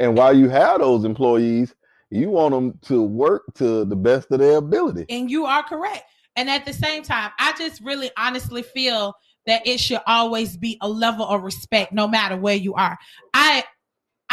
[0.00, 1.74] and while you have those employees,
[2.10, 5.06] you want them to work to the best of their ability.
[5.08, 6.04] and you are correct.
[6.36, 9.14] And at the same time, I just really honestly feel
[9.46, 12.98] that it should always be a level of respect no matter where you are.
[13.34, 13.64] I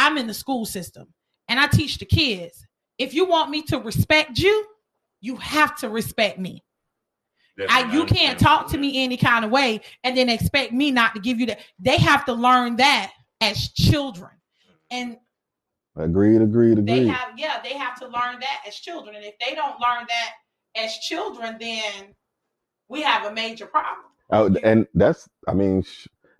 [0.00, 1.12] I'm in the school system
[1.48, 2.66] and I teach the kids.
[2.96, 4.66] If you want me to respect you,
[5.20, 6.64] you have to respect me.
[7.68, 11.14] I, you can't talk to me any kind of way and then expect me not
[11.14, 11.58] to give you that.
[11.78, 14.30] They have to learn that as children.
[14.90, 15.18] And
[15.96, 19.16] Agreed, agreed, they have, yeah, they have to learn that as children.
[19.16, 22.14] And if they don't learn that as children, then
[22.88, 24.06] we have a major problem.
[24.30, 25.84] Oh, and that's, I mean,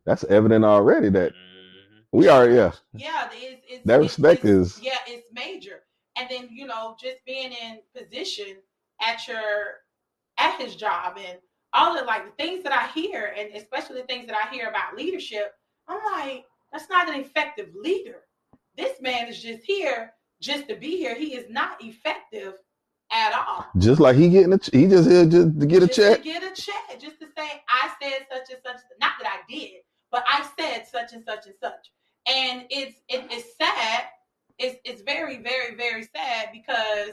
[0.07, 1.49] that's evident already that Mhm.
[2.12, 2.73] We are, yeah.
[2.92, 5.83] Yeah, it's, it's That respect it's- is- yeah, it's major.
[6.16, 8.57] And then you know, just being in position
[9.01, 9.40] at your
[10.38, 11.38] at his job and
[11.73, 14.68] all the like the things that I hear, and especially the things that I hear
[14.68, 15.55] about leadership,
[15.88, 18.23] I'm like, that's not an effective leader.
[18.77, 21.14] This man is just here just to be here.
[21.14, 22.55] He is not effective
[23.12, 23.66] at all.
[23.79, 26.18] Just like he getting a, he just here just to get a check.
[26.18, 28.81] To get a check, just to say I said such and such.
[29.01, 31.90] Not that I did, but I said such and such and such.
[32.28, 34.04] And it's it, it's sad.
[34.59, 37.11] It's it's very very very sad because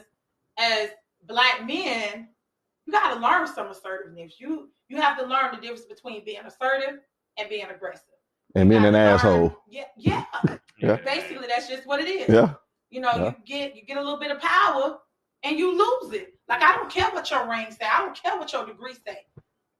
[0.58, 0.90] as
[1.26, 2.28] black men,
[2.86, 4.34] you got to learn some assertiveness.
[4.38, 7.00] You you have to learn the difference between being assertive
[7.38, 8.04] and being aggressive.
[8.54, 9.56] And being an learn- asshole.
[9.68, 10.24] Yeah, yeah.
[10.80, 10.96] Yeah.
[11.04, 12.28] Basically, that's just what it is.
[12.28, 12.54] Yeah.
[12.90, 13.24] You know, Yeah.
[13.24, 14.98] you get you get a little bit of power
[15.42, 16.34] and you lose it.
[16.48, 17.86] Like I don't care what your ring say.
[17.90, 19.18] I don't care what your degree say.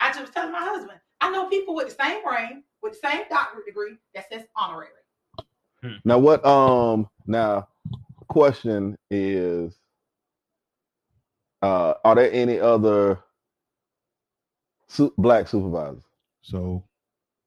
[0.00, 3.08] I just was telling my husband, I know people with the same ring, with the
[3.08, 4.90] same doctorate degree that says honorary.
[6.04, 7.68] Now what um now
[8.28, 9.74] question is
[11.62, 13.18] uh are there any other
[14.88, 16.02] su- black supervisors?
[16.42, 16.84] So,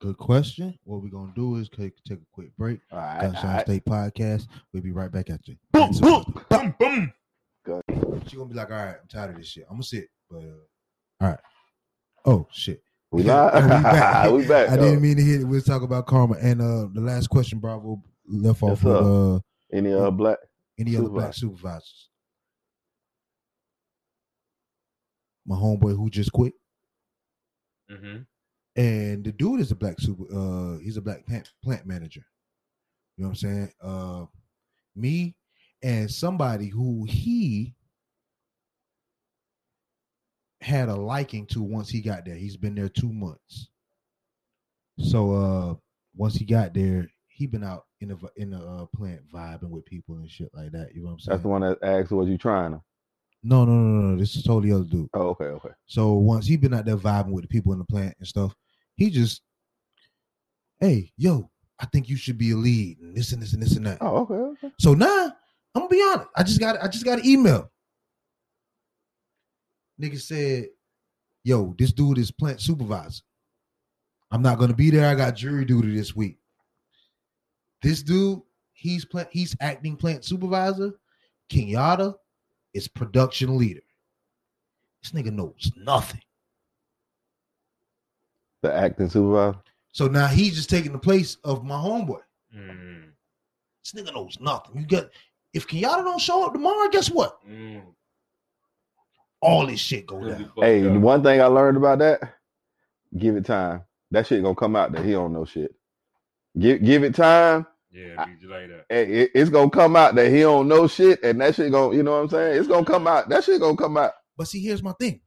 [0.01, 0.77] good question.
[0.83, 2.79] What we're gonna do is take, take a quick break.
[2.91, 3.65] All right, all Gunshine right.
[3.65, 4.47] State Podcast.
[4.73, 5.55] We'll be right back at you.
[5.71, 6.23] Boom, boom.
[6.49, 7.13] Boom, boom.
[8.27, 9.65] She gonna be like, all right, I'm tired of this shit.
[9.69, 11.39] I'm gonna sit, but uh, all right.
[12.25, 12.81] Oh shit.
[13.11, 13.63] We Yeah, live.
[13.63, 14.31] we back.
[14.31, 14.69] we back.
[14.69, 14.83] I though.
[14.85, 15.45] didn't mean to hit it.
[15.45, 16.35] We'll talk about karma.
[16.41, 19.39] And uh the last question, Bravo left off Yes, with uh
[19.73, 20.37] Any uh black?
[20.79, 22.09] any other black supervisors.
[25.45, 26.53] My homeboy who just quit.
[27.89, 28.17] hmm
[28.75, 32.25] And the dude is a black super uh he's a black plant plant manager.
[33.17, 33.71] You know what I'm saying?
[33.81, 34.25] Uh
[34.95, 35.35] me
[35.83, 37.73] and somebody who he
[40.61, 42.35] had a liking to once he got there.
[42.35, 43.69] He's been there two months.
[44.99, 45.75] So uh
[46.15, 49.85] once he got there, he been out in the in the uh, plant vibing with
[49.85, 50.93] people and shit like that.
[50.93, 51.33] You know what I'm saying?
[51.33, 52.81] That's the one that asked, "Was you trying to?"
[53.43, 54.17] No, no, no, no.
[54.17, 55.09] This is totally other dude.
[55.13, 55.71] Oh, okay, okay.
[55.87, 58.53] So once he been out there vibing with the people in the plant and stuff,
[58.97, 59.41] he just,
[60.79, 63.75] hey, yo, I think you should be a lead and this and this and this
[63.75, 63.97] and that.
[64.01, 64.71] Oh, okay, okay.
[64.79, 65.33] So now
[65.73, 66.29] I'm gonna be honest.
[66.35, 67.71] I just got I just got an email.
[69.99, 70.67] Nigga said,
[71.43, 73.23] yo, this dude is plant supervisor.
[74.29, 75.09] I'm not gonna be there.
[75.09, 76.37] I got jury duty this week.
[77.81, 78.41] This dude,
[78.73, 80.93] he's plant, he's acting plant supervisor.
[81.49, 82.15] Kenyatta
[82.73, 83.81] is production leader.
[85.01, 86.21] This nigga knows nothing.
[88.61, 89.57] The acting supervisor.
[89.91, 92.21] So now he's just taking the place of my homeboy.
[92.55, 93.11] Mm.
[93.83, 94.79] This nigga knows nothing.
[94.79, 95.09] You got
[95.53, 97.39] if Kenyatta don't show up tomorrow, guess what?
[97.49, 97.81] Mm.
[99.41, 100.51] All this shit go Gonna down.
[100.57, 100.93] Hey, up.
[100.93, 102.21] the one thing I learned about that,
[103.17, 103.81] give it time.
[104.11, 105.73] That shit gonna come out that he don't know shit.
[106.57, 107.65] Give give it time.
[107.93, 108.85] Yeah, dude, you like that.
[108.89, 111.95] Hey, it- it's gonna come out that he don't know shit, and that shit gonna,
[111.95, 112.57] you know what I'm saying?
[112.59, 113.27] It's gonna come out.
[113.29, 114.13] That shit gonna come out.
[114.37, 115.21] But see, here's my thing.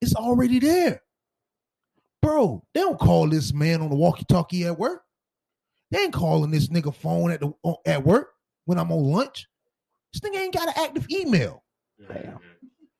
[0.00, 1.02] It's already there.
[2.22, 5.02] Bro, they don't call this man on the walkie-talkie at work.
[5.90, 7.52] They ain't calling this nigga phone at the
[7.86, 8.30] at work
[8.64, 9.46] when I'm on lunch.
[10.12, 11.62] This nigga ain't got an active email.
[12.08, 12.38] Damn.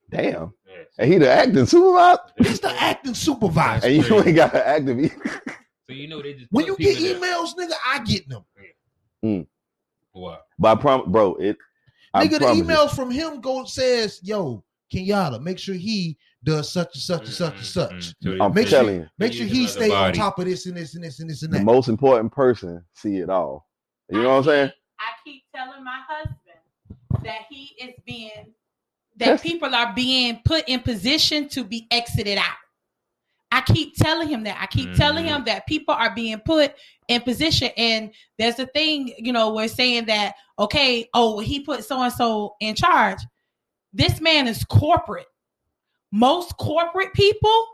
[0.09, 0.53] Damn.
[0.65, 0.83] Yeah.
[0.99, 3.87] And he the acting supervisor, He's the acting supervisor.
[3.87, 4.97] and you ain't got an active.
[4.99, 5.11] email.
[5.89, 7.35] So you know they just When you get people there.
[7.35, 8.43] emails, nigga, I get them.
[10.13, 10.45] What?
[10.57, 11.57] but I prom, bro, it.
[12.13, 12.63] I nigga, the promise you.
[12.63, 17.33] emails from him go says, "Yo, Kenyatta, make sure he does such and such and
[17.33, 17.91] such and such.
[17.91, 18.13] Mhm.
[18.37, 20.39] So I'm Make telling sure, you, make sure he him as a stay on top
[20.39, 21.59] of this and this and this and this and that.
[21.59, 23.67] the most important person see it all.
[24.09, 24.71] You know what I'm saying?
[24.99, 28.53] I keep telling my husband that he is being
[29.17, 29.41] that Yes.
[29.41, 32.55] people are being put in position to be exited out.
[33.51, 34.57] I keep telling him that.
[34.61, 35.29] I keep telling Mhm.
[35.37, 36.73] him that people are being put
[37.07, 37.71] in position.
[37.77, 42.11] And there's a thing, you know, we're saying that, okay, oh, he put so and
[42.11, 43.19] so in charge.
[43.93, 45.27] This man is corporate.
[46.11, 47.67] Most corporate people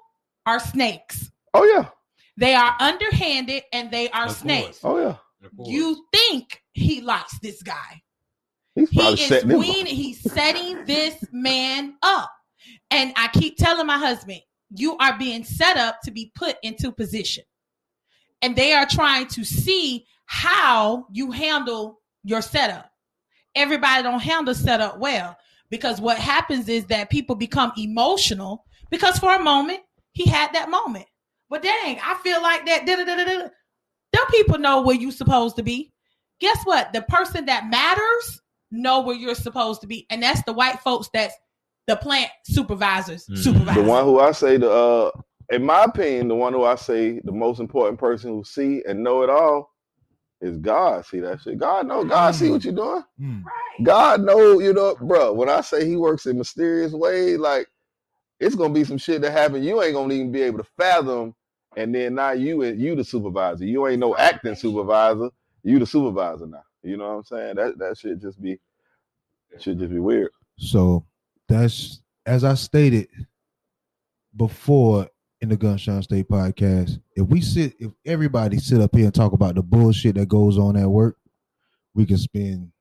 [0.45, 1.31] are snakes.
[1.55, 1.89] Oh yeah,
[2.37, 4.37] They are underhanded and they are Of course.
[4.39, 4.79] snakes.
[4.83, 5.15] oh yeah.
[5.65, 8.01] You think he likes this guy.
[8.75, 9.57] He's He probably is setting him.
[9.59, 12.31] wean, he's setting this man up.
[12.91, 14.39] And I keep telling my husband,
[14.75, 17.43] you are being set up to be put into position.
[18.41, 22.89] And they are trying to see how you handle your setup.
[23.55, 25.37] Everybody don't handle setup well
[25.69, 29.81] because what happens is that people become emotional because for a moment
[30.11, 31.05] he had that moment.
[31.49, 32.85] But dang, I feel like that.
[32.85, 33.49] da-da-da-da-da.
[34.31, 35.91] People know where you're supposed to be.
[36.39, 36.91] Guess what?
[36.91, 41.09] The person that matters know where you're supposed to be, and that's the white folks.
[41.13, 41.35] That's
[41.87, 43.25] the plant supervisors.
[43.27, 43.37] Mhm.
[43.37, 43.83] Supervisors.
[43.83, 45.11] The one who I say the uh
[45.51, 49.03] in my opinion, the one who I say the most important person who see and
[49.03, 49.71] know it all
[50.41, 51.05] is God.
[51.05, 51.57] See that shit.
[51.57, 52.03] God know.
[52.03, 53.03] God see what you're doing.
[53.19, 53.43] Mm.
[53.83, 55.33] God know, you know, bro.
[55.33, 57.67] When I say he works in mysterious ways, like
[58.39, 59.63] it's gonna be some shit that happen.
[59.63, 61.35] You ain't gonna even be able to fathom.
[61.75, 63.65] And then now you and you the supervisor.
[63.65, 65.29] You ain't no acting supervisor.
[65.63, 66.63] You the supervisor now.
[66.83, 67.55] You know what I'm saying?
[67.55, 68.59] That that should just be
[69.59, 70.31] should just be weird.
[70.57, 71.05] So
[71.53, 73.07] that's as I stated
[74.35, 75.07] before
[75.41, 77.01] in the Gunshine State podcast.
[77.15, 80.57] If we sit, if everybody sit up here and talk about the bullshit that goes
[80.57, 81.17] on at work,
[81.93, 82.71] we can spend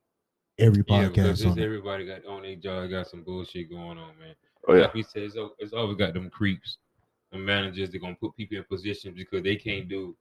[0.58, 1.64] every podcast it's on it.
[1.64, 4.34] everybody got on their job got some bullshit going on, man.
[4.68, 4.82] Oh yeah.
[4.82, 6.78] Like we said, it's, it's always got them creeps,
[7.32, 7.90] the managers.
[7.90, 10.14] They're gonna put people in positions because they can't do,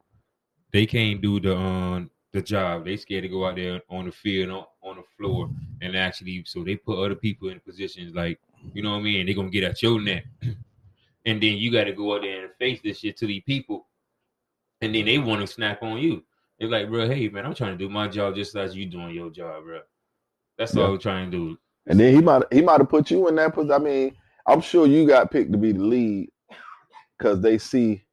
[0.74, 2.86] they can't do the um the job.
[2.86, 5.50] They scared to go out there on the field on, on the floor
[5.82, 6.44] and actually.
[6.46, 8.40] So they put other people in positions like
[8.74, 9.26] you know what I mean.
[9.26, 10.26] They're gonna get at your neck,
[11.26, 13.88] and then you got to go out there and face this shit to these people,
[14.82, 16.24] and then they want to snap on you.
[16.60, 19.16] They're like, bro, hey man, I'm trying to do my job just as you doing
[19.16, 19.80] your job, bro.
[20.58, 20.84] That's Yeah.
[20.84, 21.58] all I'm trying to do.
[21.88, 23.74] And then he might he might have put you in that position.
[23.74, 24.16] I mean,
[24.46, 26.30] I'm sure you got picked to be the lead
[27.18, 28.04] because they see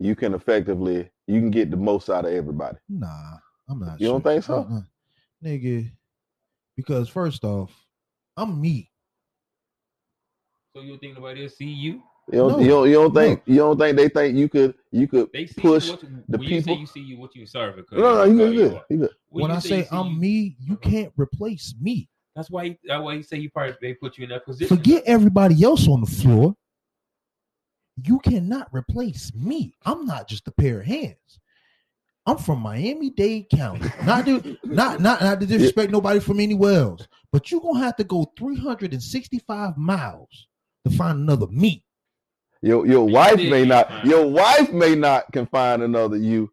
[0.00, 2.78] you can effectively you can get the most out of everybody.
[2.88, 3.36] Nah,
[3.68, 4.00] I'm not.
[4.00, 4.58] You don't think so?
[4.58, 4.80] Uh-uh.
[5.42, 5.90] nigga?
[6.76, 7.70] Because first off,
[8.36, 8.90] I'm me.
[10.76, 12.02] So you think nobody else see you?
[12.32, 13.20] You don't, No, you don't, you don't no.
[13.20, 16.24] think you don't think they think you could you could They see Push you, you,
[16.28, 18.36] the when you say people- you see you, what you sorry because no no you
[18.36, 19.10] good, you good, you good.
[19.28, 20.90] When, I say I'm me, you Uh-huh.
[20.90, 22.08] can't replace me.
[22.34, 24.74] that's why he, that's why he say he probably they put you in that position.
[24.76, 26.56] Forget everybody else on the floor.
[28.02, 29.74] You cannot replace me.
[29.84, 31.38] I'm not just a pair of hands.
[32.26, 33.86] I'm from Miami Dade County.
[34.04, 37.96] Not to not not not to disrespect nobody from anywhere else, but you're gonna have
[37.96, 40.46] to go 365 miles
[40.86, 41.84] to find another me.
[42.62, 44.06] Your your You wife did may get not mine.
[44.06, 46.50] your wife may not can find another you,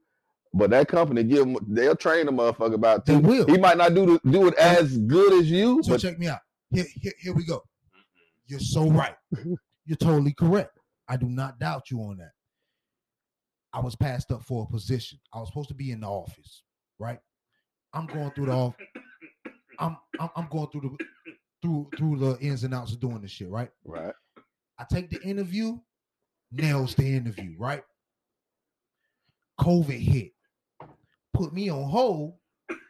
[0.54, 3.20] but that company give them they'll train the motherfucker about They two.
[3.22, 3.46] will.
[3.48, 6.28] He might not do the, do it as good as you, So but check me
[6.28, 6.40] out.
[6.72, 7.58] Here, here, here we go.
[7.60, 8.00] Mm-hmm.
[8.48, 9.16] You're so right.
[9.86, 10.78] You're totally correct.
[11.08, 12.32] I do not doubt you on that.
[13.74, 15.20] I was passed up for a position.
[15.34, 16.64] I was supposed to be in the office,
[17.00, 17.20] right?
[17.94, 18.76] I'm going through the off.
[19.80, 21.06] I'm, I'm I'm going through the
[21.62, 23.70] through through the ins and outs of doing this shit, right?
[23.86, 24.14] right.
[24.80, 25.80] I take the interview,
[26.52, 27.84] nails the interview, right?
[29.60, 30.34] COVID hit,
[31.34, 32.34] put me on hold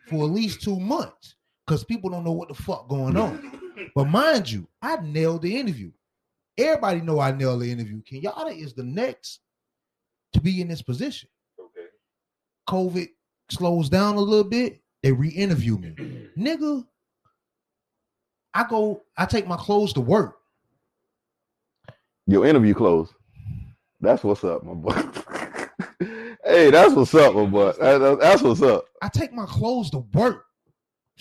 [0.08, 3.60] for at least two months because people don't know what the fuck going on.
[3.96, 5.92] But mind you, I nailed the interview.
[6.58, 8.02] Everybody know I nailed the interview.
[8.04, 9.42] Kenyatta is the next
[10.34, 11.30] to be in this position.
[11.60, 11.88] Okay.
[12.70, 13.10] COVID
[13.50, 14.82] slows down a little bit.
[15.04, 15.90] They re-interview me,
[16.38, 16.86] nigga.
[18.54, 19.04] I go.
[19.18, 20.38] I take my clothes to work.
[22.28, 23.14] Your interview closed.
[24.00, 24.94] That's what's up, my boy.
[26.46, 27.72] hey, that's what's up, my boy.
[27.74, 28.86] That- that- that's what's up.
[29.02, 30.46] I take my clothes to work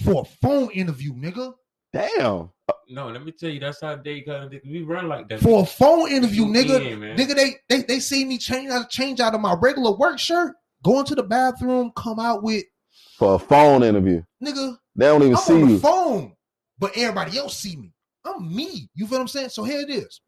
[0.05, 1.55] for a phone interview, nigga.
[1.93, 2.51] Damn.
[2.91, 5.41] No, let me tell you, that's how they kind of we run like that.
[5.41, 6.93] For a phone interview, nigga.
[6.93, 7.17] in, man.
[7.17, 10.55] Nigga, they they they see me change out change out of my regular work shirt,
[10.83, 12.65] go into the bathroom, come out with
[13.17, 14.23] For a phone interview.
[14.43, 14.77] nigga.
[14.97, 15.79] They don't even I'm see on the you.
[15.79, 16.33] phone,
[16.79, 17.93] but everybody else see me.
[18.25, 18.91] I'm me.
[18.95, 19.51] You feel what I'm saying?
[19.51, 20.21] So here it is.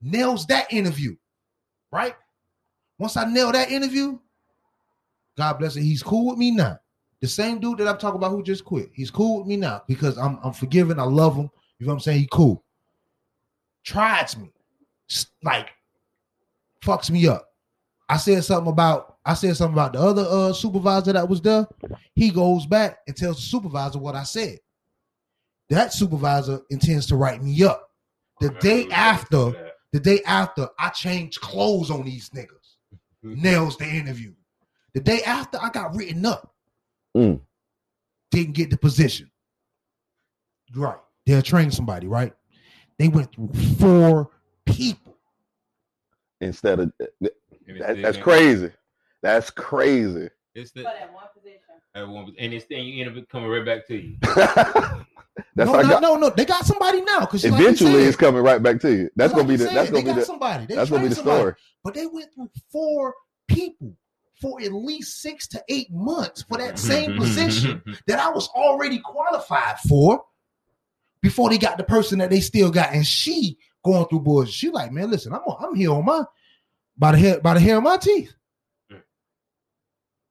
[0.00, 1.16] Nails that interview,
[1.90, 2.14] right?
[2.98, 4.18] Once I nail that interview,
[5.36, 5.82] God bless it.
[5.82, 6.78] He's cool with me now.
[7.20, 8.90] The same dude that I'm talking about who just quit.
[8.94, 11.00] He's cool with me now because I'm I'm forgiving.
[11.00, 11.50] I love him.
[11.78, 12.20] You know what I'm saying?
[12.20, 12.64] He cool.
[13.84, 14.50] Tries me,
[15.42, 15.70] like
[16.82, 17.52] fucks me up.
[18.08, 21.66] I said something about I said something about the other uh, supervisor that was there.
[22.14, 24.58] He goes back and tells the supervisor what I said.
[25.68, 27.90] That supervisor intends to write me up.
[28.40, 32.50] The day after, the day after, I changed clothes on these niggas.
[33.22, 34.32] Nails the interview.
[34.94, 36.54] The day after, I got written up.
[37.16, 37.40] Mm.
[38.30, 39.30] Didn't get the position.
[40.74, 40.98] Right.
[41.26, 42.32] They'll train somebody, right?
[42.98, 43.48] They went through
[43.78, 44.30] four
[44.64, 45.16] people.
[46.40, 47.32] Instead of that,
[48.02, 48.70] that's crazy.
[49.22, 50.28] That's crazy.
[50.54, 51.58] It's the But at one position.
[51.94, 54.16] everyone, and it's then you end up coming right back to you.
[55.54, 56.30] That's no, how no, no, no.
[56.30, 59.10] They got somebody now because eventually it's coming right back to you.
[59.16, 60.66] That's Like gonna be the said, that's they gonna be got the somebody.
[60.66, 61.40] They that's gonna be the trained somebody.
[61.40, 61.54] story.
[61.84, 63.14] But they went through four
[63.48, 63.94] people
[64.40, 68.98] for at least six to eight months for that same position that I was already
[68.98, 70.24] qualified for
[71.26, 72.92] before they got the person that they still got.
[72.92, 74.54] And she going through bullshit.
[74.54, 76.22] She like, man, listen, I'm I'm here on my
[76.96, 78.32] by the hair by the hair of my teeth.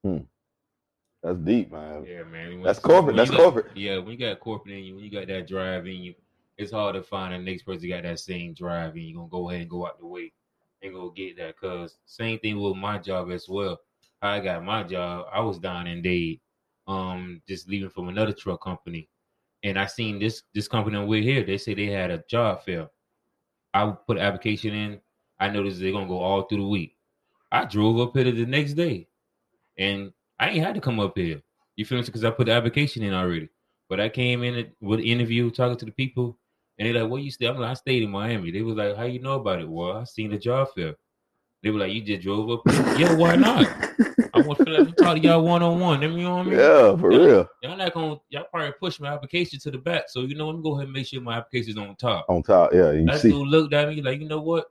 [0.03, 0.17] Hmm.
[1.21, 2.05] That's deep, man.
[2.07, 2.61] Yeah, man.
[2.61, 3.07] That's corporate.
[3.07, 3.75] when That's you got- corporate.
[3.75, 6.13] Yeah, when you got corporate in you, when you got that drive in you,
[6.57, 9.49] it's hard to find the next person got that same drive and You're gonna go
[9.49, 10.31] ahead and go out the way
[10.81, 11.57] and go get that.
[11.59, 13.79] Cause same thing with my job as well.
[14.21, 15.25] I got my job.
[15.33, 16.39] I was down in Dade,
[16.87, 19.09] um, just leaving from another truck company,
[19.65, 21.43] and I seen this this company we're here.
[21.43, 22.87] They say they had a job fair.
[23.73, 25.01] I put an application in.
[25.39, 26.95] I noticed they're gonna go all through the week.
[27.51, 29.07] I drove up here the next day,
[29.77, 31.41] and I ain't had to come up here.
[31.75, 32.05] You feel me?
[32.05, 33.49] Because I put the application in already.
[33.89, 36.37] But I came in with an interview, talking to the people,
[36.77, 38.95] and they're like, "Where you stay?" I'm like, "I stayed in Miami." They was like,
[38.95, 40.95] "How you know about it?" Well, I seen the job fair.
[41.65, 42.61] They were like, "You just drove up?"
[42.99, 43.65] yeah, why not?
[44.35, 45.99] I want to like talk to y'all one on one.
[46.03, 46.59] You know what I mean?
[46.59, 47.49] Yeah, for real.
[47.63, 50.03] Y'all not gonna y'all probably push my application to the back.
[50.09, 52.27] So you know, let me go ahead and make sure my application's on top.
[52.29, 52.91] On top, yeah.
[52.91, 54.67] You That see, dude looked at me like, you know what?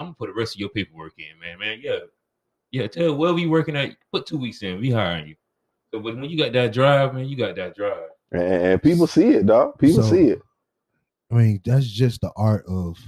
[0.00, 1.60] I'm gonna put the rest of your paperwork in, man.
[1.60, 1.98] Man, yeah,
[2.72, 2.88] yeah.
[2.88, 3.94] Tell where we working at.
[4.12, 4.80] Put two weeks in.
[4.80, 5.36] We hiring you.
[5.94, 8.08] So, but when you got that drive, man, you got that drive.
[8.32, 9.78] and, and people see it, dog.
[9.78, 10.42] People So- see it.
[11.30, 12.98] I mean, that's just the art of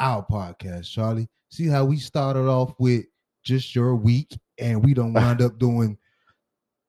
[0.00, 1.28] our podcast, Charlie.
[1.50, 3.04] See how we started off with
[3.44, 5.96] just your week, and we don't wind up doing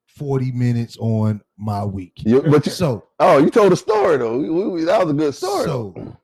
[0.07, 2.13] 40 minutes on my week.
[2.17, 4.37] You, but you, So, oh, you told a story though.
[4.37, 5.65] We- we- that was a good story.
[5.65, 6.17] so though.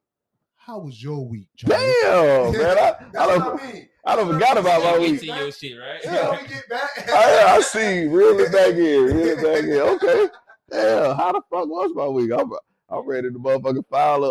[0.55, 1.93] how was your week, Charlie?
[2.03, 2.77] Damn, man.
[2.77, 3.89] I, I, what I mean.
[4.05, 5.19] I don't forgot about my week.
[5.19, 5.99] to your shit, right?
[6.03, 7.09] Yeah, get back.
[7.09, 8.05] I, I see.
[8.05, 8.77] Reel it back in.
[9.05, 9.79] Reel it back in.
[10.09, 10.33] Okay.
[10.71, 11.13] Yeah.
[11.15, 12.31] How the fuck was my week?
[12.31, 12.51] I'm,
[12.89, 14.29] I'm ready to motherfucking file a.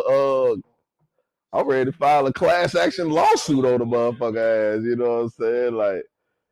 [0.53, 0.57] Uh,
[1.53, 4.85] I'm ready to file a class action lawsuit on the motherfucker ass.
[4.85, 5.75] You know what I'm saying?
[5.75, 6.03] Like,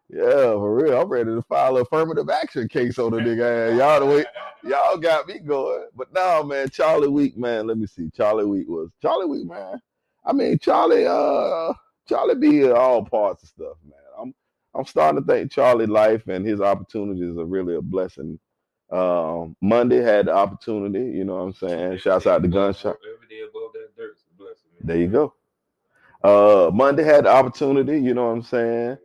[0.09, 1.01] yeah, for real.
[1.01, 3.79] I'm ready to file an affirmative action case on the nigga ass.
[3.79, 4.25] Y'all the way
[4.63, 5.87] y'all got me going.
[5.95, 7.67] But now, man, Charlie Week, man.
[7.67, 8.11] Let me see.
[8.15, 9.81] Charlie Week was Charlie Week, man.
[10.25, 11.73] I mean, Charlie, uh,
[12.09, 13.99] Charlie be in all parts of stuff, man.
[14.19, 14.35] I'm
[14.75, 18.39] I'm starting to think Charlie life and his opportunities are really a blessing.
[18.91, 21.99] Um, Monday had the opportunity, you know what I'm saying?
[21.99, 22.97] Shouts out to Gunshot.
[23.15, 24.69] Every day above that dirt is a blessing.
[24.74, 24.74] man.
[24.85, 25.35] There you go.
[26.23, 28.99] Uh, Monday had the opportunity, you know what I'm saying?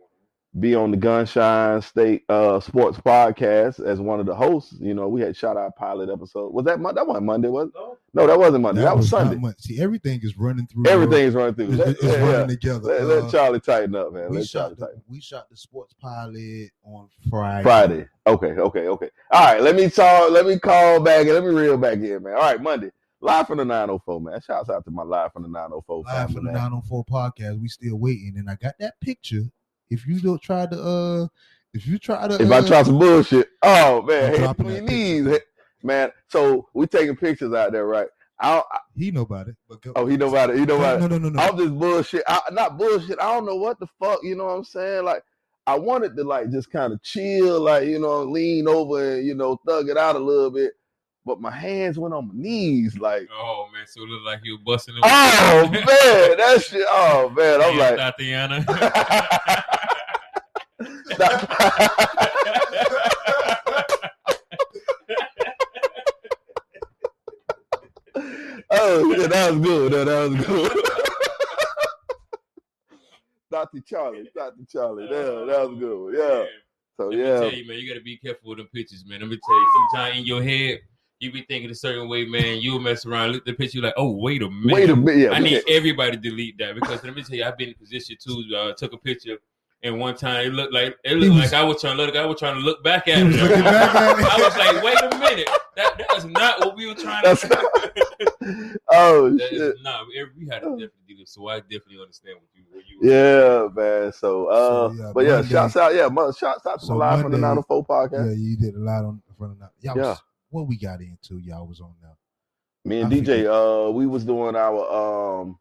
[0.58, 4.74] Be on the Gunshine State uh Sports Podcast as one of the hosts.
[4.80, 6.52] You know, we had shot our pilot episode.
[6.52, 7.00] Was that Monday?
[7.00, 7.74] That wasn't Monday, was it?
[8.12, 8.80] No, that wasn't Monday.
[8.82, 9.54] That, was, not Sunday.
[9.58, 10.88] See, everything is running through.
[10.88, 11.74] Everything's running through.
[11.80, 12.46] It's, it's yeah, running yeah.
[12.46, 12.80] together.
[12.80, 14.28] Let, let Uh, Charlie tighten up, man.
[14.28, 17.62] we Let shot the, we shot the sports pilot on Friday.
[17.62, 18.08] Friday.
[18.26, 19.10] Okay, okay, okay.
[19.30, 20.32] All right, let me talk.
[20.32, 22.34] Let me call back and let me reel back in, man.
[22.34, 22.90] All right, Monday.
[23.22, 24.40] Live from the 904, man.
[24.40, 26.62] Shouts out to my live from the 904 Live family, from the man.
[26.62, 27.60] 904 podcast.
[27.60, 29.42] We still waiting, and I got that picture.
[29.90, 31.26] If you don't try to, uh,
[31.74, 35.38] if you try to, If uh, I try some bullshit, oh man, dropping me knees,
[35.82, 36.10] man.
[36.28, 38.08] So we taking pictures out there, right?
[38.40, 39.56] I, I he know about it.
[39.68, 40.58] But go, oh, he know about it.
[40.58, 41.00] He know no, about it.
[41.00, 41.42] no, no, no, no.
[41.42, 42.22] I'm just bullshit.
[42.26, 43.20] I, not bullshit.
[43.20, 44.20] I don't know what the fuck.
[44.22, 45.04] You know what I'm saying?
[45.04, 45.22] Like,
[45.66, 49.34] I wanted to like just kind of chill, like you know, lean over and you
[49.34, 50.72] know, thug it out a little bit.
[51.30, 54.56] But my hands went on my knees, like, Oh man, so it looked like you
[54.56, 54.96] were busting.
[54.96, 55.00] it.
[55.04, 56.84] oh man, that shit.
[56.88, 57.96] Oh man, I'm Yeah, like.
[58.16, 58.64] Tatiana.
[68.70, 69.92] oh shit, that was good.
[69.92, 70.72] That, that was good.
[73.50, 73.80] Dr.
[73.80, 74.62] Charlie, Dr.
[74.70, 76.14] Charlie, yeah, that was good.
[76.16, 76.44] Yeah.
[76.96, 79.20] So Let me tell you, man, you gotta be careful with them pictures, man.
[79.20, 80.80] Let me tell you, sometimes in your head,
[81.20, 82.58] you be thinking a certain way, man.
[82.60, 84.74] You'll mess around, look at the picture, you like, oh, wait a minute.
[84.74, 85.18] wait a minute.
[85.18, 87.68] Yeah, I need can't- everybody to delete that because let me tell you, I've been
[87.68, 88.42] in position too.
[88.56, 89.36] Uh, took a picture,
[89.82, 92.16] and one time it looked like it looked was- like I was trying to look.
[92.16, 93.64] I was trying to look back at He was it.
[93.64, 94.24] back at it.
[94.24, 97.42] I was like, wait a minute, that that is not what we were trying That's
[97.42, 97.48] to.
[97.48, 97.64] not-
[98.88, 99.60] oh That shit.
[99.60, 100.06] is not.
[100.08, 102.62] We had to definitely do this, so I definitely understand what you.
[102.72, 104.12] What you Yeah, man.
[104.12, 107.10] So, uh, So, yeah, but yeah, shouts out, yeah, mo- shouts out to So my
[107.10, 108.26] live from the Monday- 904 podcast.
[108.26, 109.70] Yeah, you did a lot on in front of that.
[109.80, 110.16] Y'all Yeah.
[110.50, 112.16] What we got into, y'all was on now.
[112.84, 113.46] Me and I DJ, forget.
[113.46, 115.58] uh, we was doing our, um,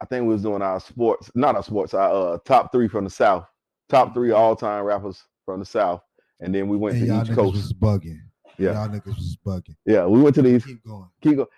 [0.00, 3.04] I think we was doing our sports, not our sports, our uh, top three from
[3.04, 3.46] the South,
[3.88, 6.02] top three all time rappers from the South,
[6.40, 7.56] and then we went And to y'all each coast.
[7.56, 8.20] was bugging.
[8.58, 8.72] Yeah.
[8.72, 9.76] Y'all niggas was bugging.
[9.86, 10.66] Yeah, we went to the East.
[10.66, 11.08] Keep going.
[11.22, 11.48] Keep going.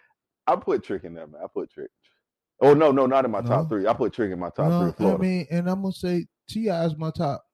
[0.47, 1.41] I put Trick in there, man.
[1.43, 1.91] I put Trick.
[2.61, 3.49] Oh no, no, not in my No?
[3.49, 3.87] top three.
[3.87, 4.93] I put Trick in my top No, three.
[4.93, 5.22] I Florida.
[5.22, 6.85] mean, and I'm gonna say T.I.
[6.87, 7.45] is my top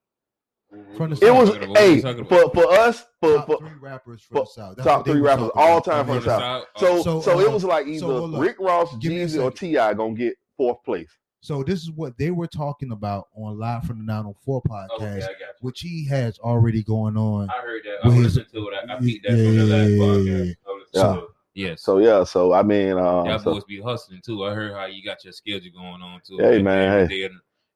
[0.71, 4.51] it was What hey for for us for, top for three rappers from for- the
[4.51, 4.77] South.
[4.77, 6.64] That's top three rappers all time From from the the South.
[6.77, 8.39] so So, so, it uh, was like so either hold.
[8.39, 9.95] Rick Ross, Give Jeezy, or T.I.
[9.95, 11.11] gonna get fourth place.
[11.41, 15.23] So this is what they were talking about on Live from the 904 podcast, Okay,
[15.25, 15.29] I
[15.61, 17.49] which he has already going on.
[17.49, 17.99] I heard that.
[18.05, 18.75] I With his- listening to it.
[18.91, 20.27] I, I peeped that Yeah, from the last yeah, yeah, podcast.
[20.27, 20.45] yeah, yeah.
[20.45, 21.31] listening to it.
[21.55, 21.83] Yes.
[21.83, 24.45] So yeah, so I mean, um, Y'all so- boys be hustling too.
[24.45, 26.39] I heard how you got your schedule going on too.
[26.39, 27.29] Hey, man, hey.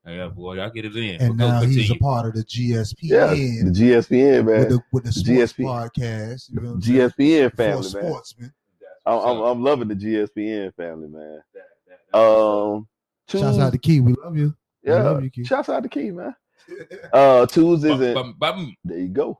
[0.04, 1.20] Day and- Yeah, boy, I get it in.
[1.20, 2.96] and But go now he's a part of the GSPN.
[3.02, 3.26] yeah,
[3.64, 5.64] the GSPN man, with the with the sports GSP.
[5.64, 6.50] podcast.
[6.50, 6.80] You know what I'm?
[6.82, 7.82] GSPN For family man.
[7.84, 8.52] sportsmen.
[8.80, 9.38] That's I'm, I'm.
[9.42, 11.40] I'm loving the GSPN family man.
[11.54, 12.88] That- that- that's Um,
[13.28, 14.00] Tues- Shouts out to Key.
[14.00, 14.54] We love you.
[14.84, 15.44] We yeah, love you, Key.
[15.44, 16.34] shouts out to Key man.
[17.12, 18.00] Uh, Tuesdays up.
[18.00, 18.76] and Bum, bum, bum.
[18.84, 19.38] There you go.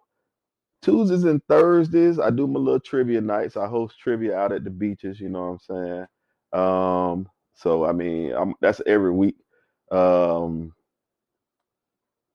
[0.82, 3.56] Tuesdays and Thursdays, I do my little trivia nights.
[3.56, 5.20] I host trivia out at the beaches.
[5.20, 6.06] You know what I'm
[6.52, 6.60] saying?
[6.60, 9.36] Um, so I mean, I'm, that's every week.
[9.92, 10.72] Um,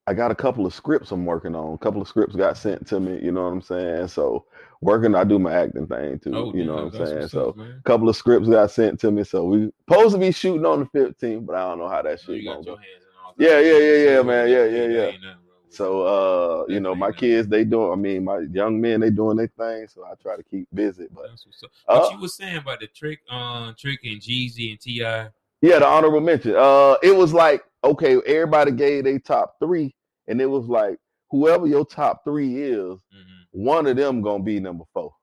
[0.07, 1.73] I got a couple of scripts I'm working on.
[1.73, 3.19] A couple of scripts got sent to me.
[3.21, 4.07] You know what I'm saying?
[4.07, 4.45] So
[4.79, 6.33] working, I do my acting thing too.
[6.33, 7.27] Oh, you know what I'm saying?
[7.27, 9.25] So a couple of scripts got sent to me.
[9.25, 12.21] So we supposed to be shooting on the 15th, but I don't know how that
[12.21, 12.63] shit you going.
[12.63, 14.47] got your hands in all Yeah, yeah, yeah, yeah, man.
[14.47, 15.07] Yeah, yeah, yeah.
[15.07, 17.91] ain't nothing wrong with So uh, you know, my kids they doing.
[17.91, 19.89] I mean, my young men they doing their thing.
[19.89, 21.07] So I try to keep busy.
[21.13, 21.71] But That's what's up.
[21.89, 25.31] uh, What you was saying about the trick, um, trick and Jeezy and Ti.
[25.61, 26.55] Yeah, the honorable mention.
[26.55, 29.95] Uh, it was like okay, everybody gave their top three,
[30.27, 30.97] and it was like
[31.29, 33.45] whoever your top three is, Mhm.
[33.51, 35.13] one of them gonna be number four.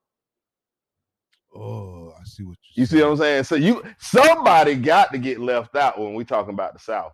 [1.55, 3.45] Oh, I see what You You see what I'm saying?
[3.45, 7.13] So you somebody got to get left out when we talking about the South.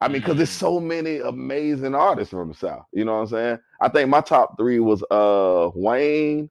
[0.00, 0.58] I mean, because there's Mm.
[0.60, 2.84] so many amazing artists from the South.
[2.92, 3.58] You know what I'm saying?
[3.80, 6.50] I think my top three was uh Wayne,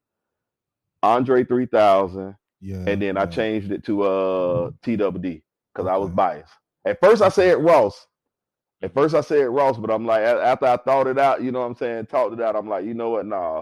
[1.03, 2.83] Andre 3000, Yeah.
[2.87, 5.43] and then I changed it to uh TWD
[5.77, 6.51] because I was biased.
[6.85, 8.07] At first I said Ross,
[8.81, 11.59] At first I said Ross, but I'm like after I thought it out, you know
[11.59, 12.55] what I'm saying, talked it out.
[12.55, 13.25] I'm like, you know what?
[13.25, 13.61] Nah,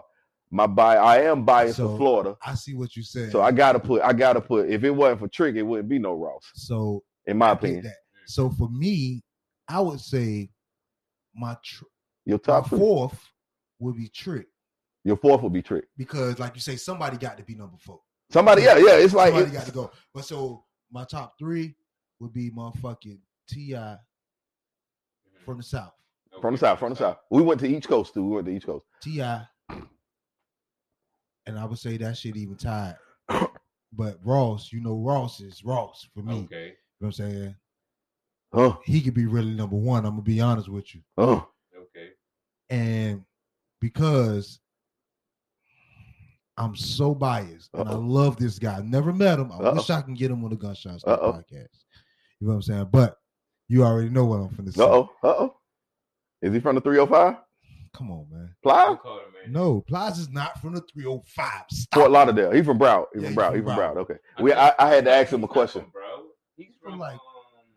[0.52, 3.32] my bi I am biased So- for Florida, I see what you said.
[3.32, 4.70] so I gotta put I gotta put.
[4.70, 7.92] If it wasn't for Trick, it wouldn't be no Ross, so in my I opinion.
[8.28, 9.24] So for me,
[9.68, 10.50] I would say
[11.36, 11.86] my tr-
[12.26, 12.80] Your top three.
[12.80, 13.20] fourth
[13.80, 14.48] would be Trick
[15.04, 15.86] Your fourth would be Trick.
[15.98, 18.00] because, like you say, somebody got to be number four.
[18.32, 18.96] Somebody, yeah, yeah.
[18.96, 19.92] It's like somebody got to go.
[20.14, 21.76] But so my top three
[22.20, 23.78] would be motherfucking T.I.
[23.78, 25.46] mm-hmm.
[25.46, 25.94] from the south.
[26.42, 27.18] from the south, from the south.
[27.30, 28.24] We went to East Coast too.
[28.26, 28.86] We went to East Coast.
[29.02, 29.46] T.I.,
[31.48, 32.96] and I would say that shit even tied.
[33.98, 36.42] But Ross, you know, Ross is Ross for me.
[36.52, 36.66] Okay.
[36.66, 37.56] You know what I'm saying?
[38.54, 38.76] Huh?
[38.84, 40.04] He could be really number one.
[40.06, 41.00] I'm gonna be honest with you.
[41.18, 41.42] Huh?
[41.74, 42.10] Okay.
[42.70, 43.24] and
[43.80, 44.60] because
[46.58, 48.00] I'm so biased and I Uh-oh.
[48.00, 48.76] love this guy.
[48.78, 49.50] I've never met him.
[49.54, 49.76] I Uh-oh.
[49.76, 51.85] wish I can get him on the Gunshots podcast.
[52.42, 52.88] You know what I'm saying?
[52.92, 53.18] But
[53.68, 54.84] you already know what I'm finna say.
[54.84, 55.10] Uh oh.
[55.24, 55.56] Uh oh.
[56.42, 57.38] Is he from the 305?
[57.94, 58.54] Come on, man.
[58.62, 58.88] Ply?
[58.88, 59.54] Who called him, man?
[59.54, 61.64] No, Plaza's not from the 305.
[61.72, 62.00] Stop.
[62.00, 62.52] Fort Lauderdale.
[62.52, 63.06] He from Broward.
[63.14, 63.46] He Yeah, from Broward.
[63.48, 63.94] from He from Broward.
[63.96, 63.98] Broward.
[63.98, 64.16] Okay.
[64.42, 65.82] We I, I had to ask him a question.
[65.84, 66.26] from Broward.
[66.58, 67.22] He's from from like- like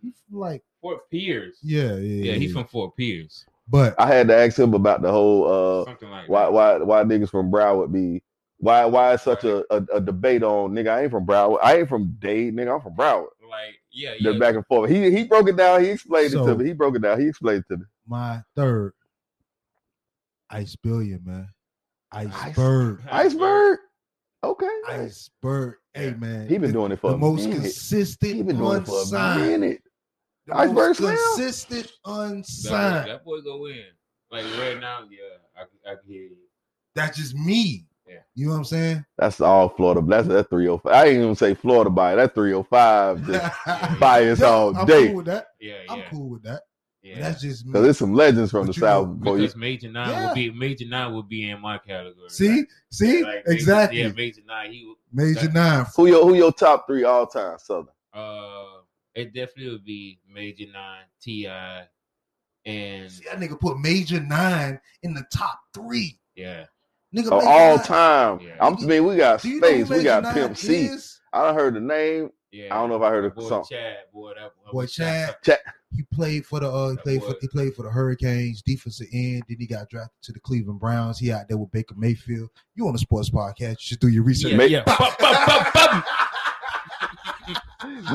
[0.03, 1.59] He's from like, Fort Pierce.
[1.63, 3.45] yeah, yeah, Yeah, he's from Fort Pierce.
[3.69, 5.47] But I had to ask him about the whole
[5.83, 6.53] uh Something like why that.
[6.53, 8.23] why why niggas from Broward be
[8.59, 11.79] why why is such a, a, a debate on nigga I ain't from Broward I
[11.79, 14.39] ain't from Dade nigga I'm from Broward Like, yeah, the yeah.
[14.39, 16.97] back and forth he he broke it down he explained it to me he broke
[16.97, 18.93] it down he explained it to me my third,
[20.51, 21.49] Ice Billion, man.
[22.13, 23.03] Ice- Iceberg.
[23.11, 23.79] Iceberg
[24.45, 25.75] okay Iceberg.
[25.95, 26.49] Hey, man.
[26.49, 28.87] he been the, doing it for the a most minute consistent he been doing it
[28.87, 29.41] for a unsigned.
[29.61, 29.83] minute
[30.47, 31.17] The Iceberg most Slim?
[31.17, 33.09] consistent that, boy, unsigned.
[33.11, 33.85] that boy go in.
[34.31, 36.37] Like right now, yeah, I, I can hear you.
[36.95, 37.88] That's just me.
[38.39, 38.43] Yeah.
[38.43, 39.05] You know what I'm saying?
[39.19, 44.01] that's all Florida that's that 305 I ain't even say Florida by that 305 just
[44.01, 45.47] bias Yeah, all I'm day cool with that.
[45.61, 46.63] Yeah, I'm cool with that.
[47.03, 47.21] But yeah.
[47.21, 47.73] That's just me.
[47.73, 49.37] because there's some legends from But the you know, south boy.
[49.39, 50.27] because Major Nine Yeah.
[50.27, 52.29] would be Major Nine would be in my category.
[52.29, 54.01] See, see, Like, Major- exactly.
[54.03, 54.73] Yeah, Major Nine.
[54.73, 55.87] He would- Major that- Nine.
[55.97, 58.65] who your who your top three all time Southern uh,
[59.15, 61.85] it definitely would be Major Nine, T.I.,
[62.67, 66.19] and See, that nigga put Major Nine in the top three.
[66.37, 66.67] yeah,
[67.15, 68.57] Nigga, of all Nine- time Yeah.
[68.61, 71.21] I'm I mean we got Do you know who space we got Pimp C is?
[71.33, 72.75] I done heard the name yeah.
[72.75, 73.67] I don't know if I heard boy the song.
[73.69, 75.37] Chad, boy, that boy, Boy, Chad.
[75.45, 75.59] Chad.
[75.95, 79.43] He played for the uh, he played for he played for the Hurricanes, defensive end.
[79.49, 81.19] Then he got drafted to the Cleveland Browns.
[81.19, 82.49] He out there with Baker Mayfield.
[82.75, 83.71] You on the sports podcast?
[83.73, 84.53] You should do your research.
[84.53, 84.83] Yeah, yeah.
[84.85, 86.05] Bum, bum, bum, bum.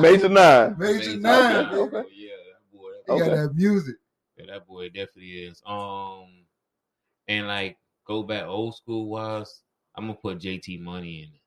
[0.00, 0.74] Major Nine.
[0.78, 1.66] Major Major Nine.
[1.66, 1.96] okay.
[2.02, 2.08] baby.
[2.16, 3.14] Yeah, that boy.
[3.14, 3.96] He got that music.
[4.36, 5.62] Yeah, that boy definitely is.
[5.64, 6.26] Um,
[7.28, 7.76] and like
[8.06, 9.60] go back old school wise,
[9.96, 11.40] I'm gonna put JT Money in it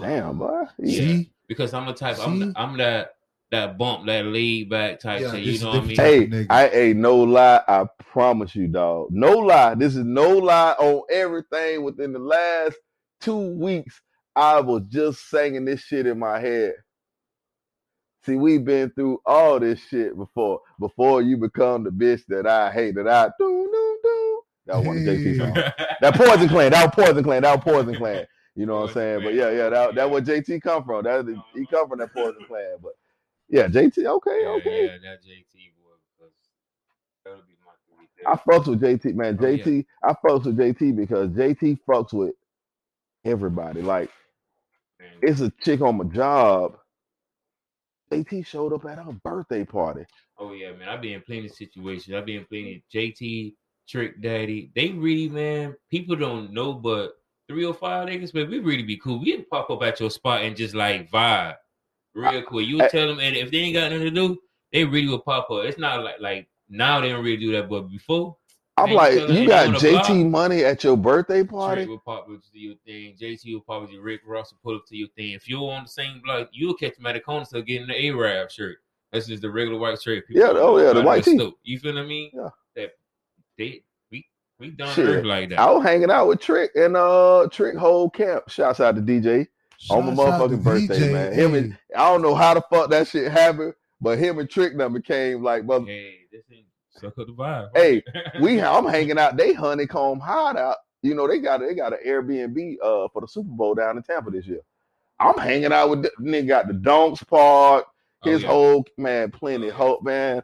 [0.00, 0.64] Damn, boy.
[0.78, 0.98] Yeah.
[0.98, 2.16] See, because I'm the type.
[2.16, 2.22] See?
[2.22, 3.14] I'm I'm that
[3.50, 5.44] that bump, that laid back type Yeah, shit.
[5.44, 5.96] this You know what I mean?
[5.96, 6.46] Hey, Nigga.
[6.50, 7.62] I ain't no lie.
[7.66, 9.08] I promise you, dog.
[9.10, 9.74] No lie.
[9.74, 12.76] This is no lie on everything within the last
[13.20, 14.00] two weeks.
[14.36, 16.74] I was just singing this shit in my head.
[18.24, 20.60] See, we've been through all this shit before.
[20.78, 24.27] Before you become the bitch that I hate, that I do do do.
[24.68, 25.38] That was one of JT Hey.
[25.38, 25.56] songs.
[26.00, 26.72] That Poison Clan.
[26.72, 27.42] That was Poison Clan.
[27.42, 28.26] That was Poison Clan.
[28.54, 29.24] You know what I'm saying?
[29.24, 31.04] But yeah, yeah, that that where JT come from.
[31.04, 31.66] That he oh.
[31.70, 32.76] come from that Poison Clan.
[32.82, 32.92] But
[33.48, 34.04] yeah, JT.
[34.04, 34.84] Okay, yeah, okay.
[34.84, 36.26] yeah, that JT boy.
[37.24, 38.26] That'll be my three.
[38.26, 39.38] I fucks with JT, man.
[39.40, 39.64] Oh, yeah.
[39.64, 42.34] JT, I fucks with JT because JT fucks with
[43.24, 43.80] everybody.
[43.82, 44.10] Like,
[45.00, 45.10] Man.
[45.22, 46.76] it's a chick on my job.
[48.12, 50.04] JT showed up at her birthday party.
[50.38, 50.88] Oh yeah, man.
[50.88, 52.14] I've been in plenty of situations.
[52.14, 53.54] I've been in plenty JT,
[53.88, 54.70] Trick Daddy.
[54.74, 57.18] They really, man, people don't know, but
[57.48, 59.20] 305 niggas, man, we really be cool.
[59.20, 61.56] We can pop up at your spot and just like vibe
[62.14, 62.66] real quick.
[62.66, 64.38] You I- tell them, and if they ain't got nothing to do,
[64.72, 65.64] they really will pop up.
[65.64, 68.36] It's not like like now they don't really do that, but before
[68.76, 70.26] I'm like, you you got JT block.
[70.30, 71.86] money at your birthday Trick party?
[71.86, 74.76] will pop up to your thing, JT will pop up to Rick Ross will pull
[74.76, 75.32] up to your thing.
[75.32, 78.06] If you're on the same block, you'll catch them at the corner still getting the
[78.08, 78.78] Arab shirt.
[79.12, 80.24] That's just the regular white shirt.
[80.28, 81.52] Yeah, oh, yeah, the white tee.
[81.62, 82.30] You feel what I mean?
[82.34, 82.50] Yeah.
[83.58, 84.26] That they we
[84.58, 85.24] we done Shit.
[85.26, 85.58] like that.
[85.58, 88.48] I was hanging out with Trick and uh Trick whole camp.
[88.48, 89.46] Shouts out to DJ.
[89.90, 91.32] On my Shouts out to motherfucking birthday, man.
[91.32, 94.76] Him and- I don't know how the fuck that shit happened, but him and Trick
[94.76, 95.86] done became like mother.
[95.86, 97.68] Hey, this ain't suck up the vibe.
[97.76, 98.02] Hey,
[98.40, 99.36] we I'm hanging out.
[99.36, 100.76] They honeycomb hideout.
[101.02, 104.02] You know they got they got an Airbnb uh for the Super Bowl down in
[104.02, 104.60] Tampa this year.
[105.20, 107.86] I'm hanging out with the, nigga got the Donks Park,
[108.24, 108.48] Oh, his yeah.
[108.48, 109.74] whole man, plenty Oh, yeah.
[109.74, 110.42] hope man.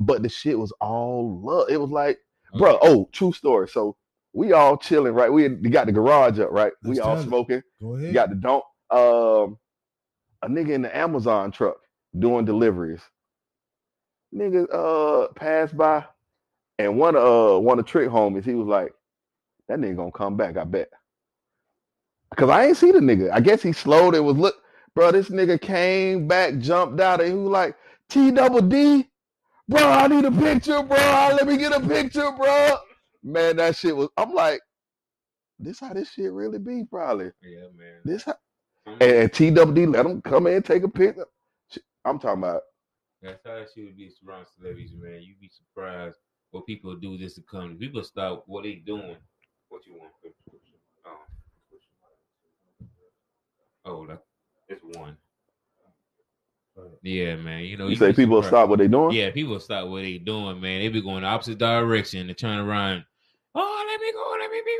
[0.00, 1.70] But the shit was all love.
[1.70, 2.20] It was like, Oh,
[2.58, 2.78] bro.
[2.82, 3.68] Oh, true story.
[3.68, 3.96] So
[4.32, 5.32] we all chilling, right?
[5.32, 6.72] We got the garage up, right?
[6.82, 7.62] Let's we all smoking.
[7.80, 8.12] go ahead.
[8.14, 9.58] got the don't um
[10.42, 11.76] a nigga in the Amazon truck
[12.18, 13.00] doing deliveries.
[14.34, 16.04] nigga uh passed by,
[16.78, 18.92] and one uh one of trick homies, he was like,
[19.68, 20.90] "That nigga gonna come back, I bet."
[22.36, 23.30] Cause I ain't see the nigga.
[23.32, 24.56] I guess he slowed and was look,
[24.94, 25.12] bro.
[25.12, 27.76] This nigga came back, jumped out, and he was like,
[28.08, 29.08] "T double D,
[29.68, 29.80] bro.
[29.82, 30.96] I need a picture, bro.
[30.96, 32.76] Let me get a picture, bro."
[33.22, 34.08] Man, that shit was.
[34.16, 34.60] I'm like,
[35.58, 37.30] this how this shit really be, probably.
[37.42, 38.00] Yeah, man.
[38.04, 38.34] This how,
[38.84, 41.26] Some- and, and TWD let him come in take a picture.
[42.04, 42.62] I'm talking about.
[43.22, 45.22] That's how that shit would be around celebrities, man.
[45.22, 46.16] You'd be surprised
[46.50, 47.76] what people do just to come.
[47.78, 49.16] People stop what they doing.
[49.70, 50.12] What you want?
[51.06, 51.16] Oh,
[53.86, 54.22] oh that,
[54.68, 55.16] it's one.
[57.02, 57.64] Yeah, man.
[57.64, 58.48] You know, You you'd say people surprised.
[58.48, 59.14] stop what they doing?
[59.14, 60.80] Yeah, people stop what they doing, man.
[60.80, 63.04] They be going the opposite direction and turn around.
[63.54, 64.36] Oh, let me go.
[64.40, 64.70] Let me be.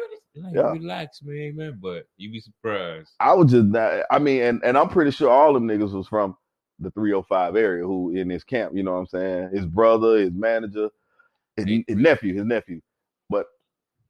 [0.43, 0.73] Like, Yeah.
[0.73, 1.79] relax, man, man.
[1.81, 3.11] But you be surprised.
[3.21, 6.09] I was just not, I mean, and, and I'm pretty sure all them niggas was
[6.09, 6.37] from
[6.81, 9.51] the 305 area who in his camp, you know what I'm saying?
[9.55, 10.89] His brother, his manager,
[11.57, 12.81] his, his nephew, his nephew.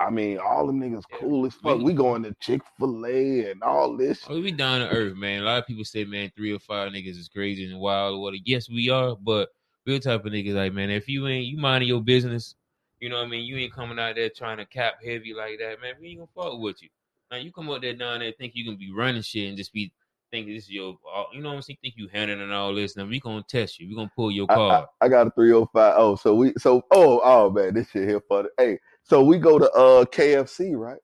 [0.01, 1.79] I mean, all them niggas Yeah, cool as fuck.
[1.79, 4.25] we- We going to Chick-fil-A and all this.
[4.29, 5.43] Oh, we down to earth, man.
[5.43, 8.21] A lot of people say, man, three or five niggas is crazy and wild or
[8.21, 8.35] what.
[8.45, 9.51] Yes, we are, but
[9.87, 12.55] we're type of niggas like, man, if you ain't you minding your business,
[13.01, 13.45] you know what I mean?
[13.45, 15.95] You ain't coming out there trying to cap heavy like that, man.
[16.01, 16.89] We ain't gonna fuck with you.
[17.31, 19.73] Now you come out there down there think you can be running shit and just
[19.73, 19.93] be
[20.31, 20.97] think this is your
[21.33, 21.79] you know what I'm saying?
[21.83, 22.97] Think you handling all this.
[22.97, 23.89] Now we gonna test you.
[23.89, 24.85] We gonna pull your I, I.
[25.03, 25.95] I got a 305.
[25.97, 28.49] Oh, so we so oh oh man, this shit here funny.
[28.59, 30.99] Hey, so we go to uh KFC, right?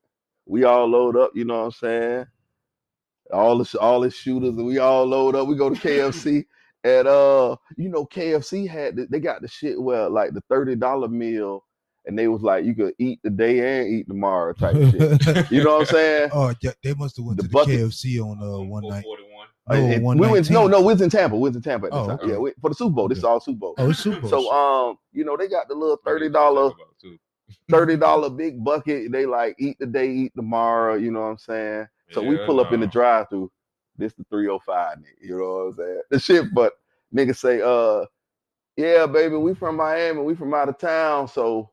[0.45, 2.25] We all load up, you know what I'm saying?
[3.31, 5.47] All the all the shooters, and we all load up.
[5.47, 6.43] We go to KFC,
[6.83, 10.75] and uh, you know, KFC had the, they got the shit where like the thirty
[10.75, 11.63] dollar meal,
[12.05, 15.49] and they was like you could eat today and eat tomorrow type shit.
[15.51, 16.29] You know what I'm saying?
[16.33, 19.03] oh, yeah, they must have went The to the bucket- KFC on uh, one night.
[19.03, 19.47] 441.
[19.69, 21.35] No, and we went, no, no, we was in Tampa.
[21.37, 22.19] We was in Tampa at the Oh, time.
[22.19, 22.31] okay.
[22.31, 23.07] Yeah, we, for the Super Bowl.
[23.07, 23.75] This is all Super Bowl.
[23.77, 24.29] Oh, it's Super Bowl.
[24.29, 26.71] So um, you know, they got the little thirty Talk dollar
[27.67, 27.77] about too.
[27.77, 29.11] thirty dollar big bucket.
[29.11, 30.95] They like eat today, eat tomorrow.
[30.95, 31.87] You know what I'm saying?
[32.11, 33.51] So we Yeah, pull up in the drive through.
[33.97, 35.03] This the 305 nigga.
[35.21, 36.01] You know what I'm saying?
[36.09, 36.73] The shit, but
[37.15, 38.05] niggas say, uh,
[38.77, 41.69] yeah, baby, we from Miami, we from out of town, so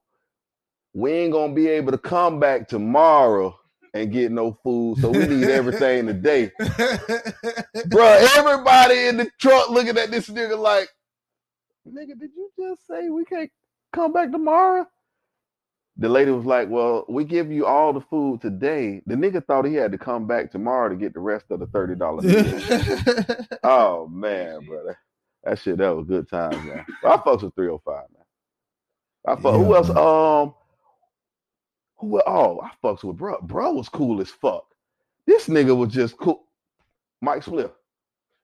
[0.94, 3.58] we ain't gonna be able to come back tomorrow
[3.94, 4.98] and get no food.
[4.98, 6.52] So we need everything today.
[6.60, 10.88] Bruh, everybody in the truck looking at this nigga like,
[11.88, 13.50] nigga, did you just say we can't
[13.92, 14.86] come back tomorrow?
[15.98, 19.02] The lady was like, Well, we give you all the food today.
[19.06, 21.66] The nigga thought he had to come back tomorrow to get the rest of the
[21.66, 23.46] $30 meal.
[23.64, 24.98] oh man, brother.
[25.44, 26.84] That shit, that was good times, man.
[27.04, 28.24] I fucks with 305, man.
[29.26, 29.88] I fuck who else?
[29.88, 29.98] man.
[29.98, 30.54] Um
[31.98, 33.40] who oh, I fucks with bro.
[33.42, 34.64] Bro was cool as fuck.
[35.26, 36.44] This nigga was just cool.
[37.20, 37.72] Mike Spliff.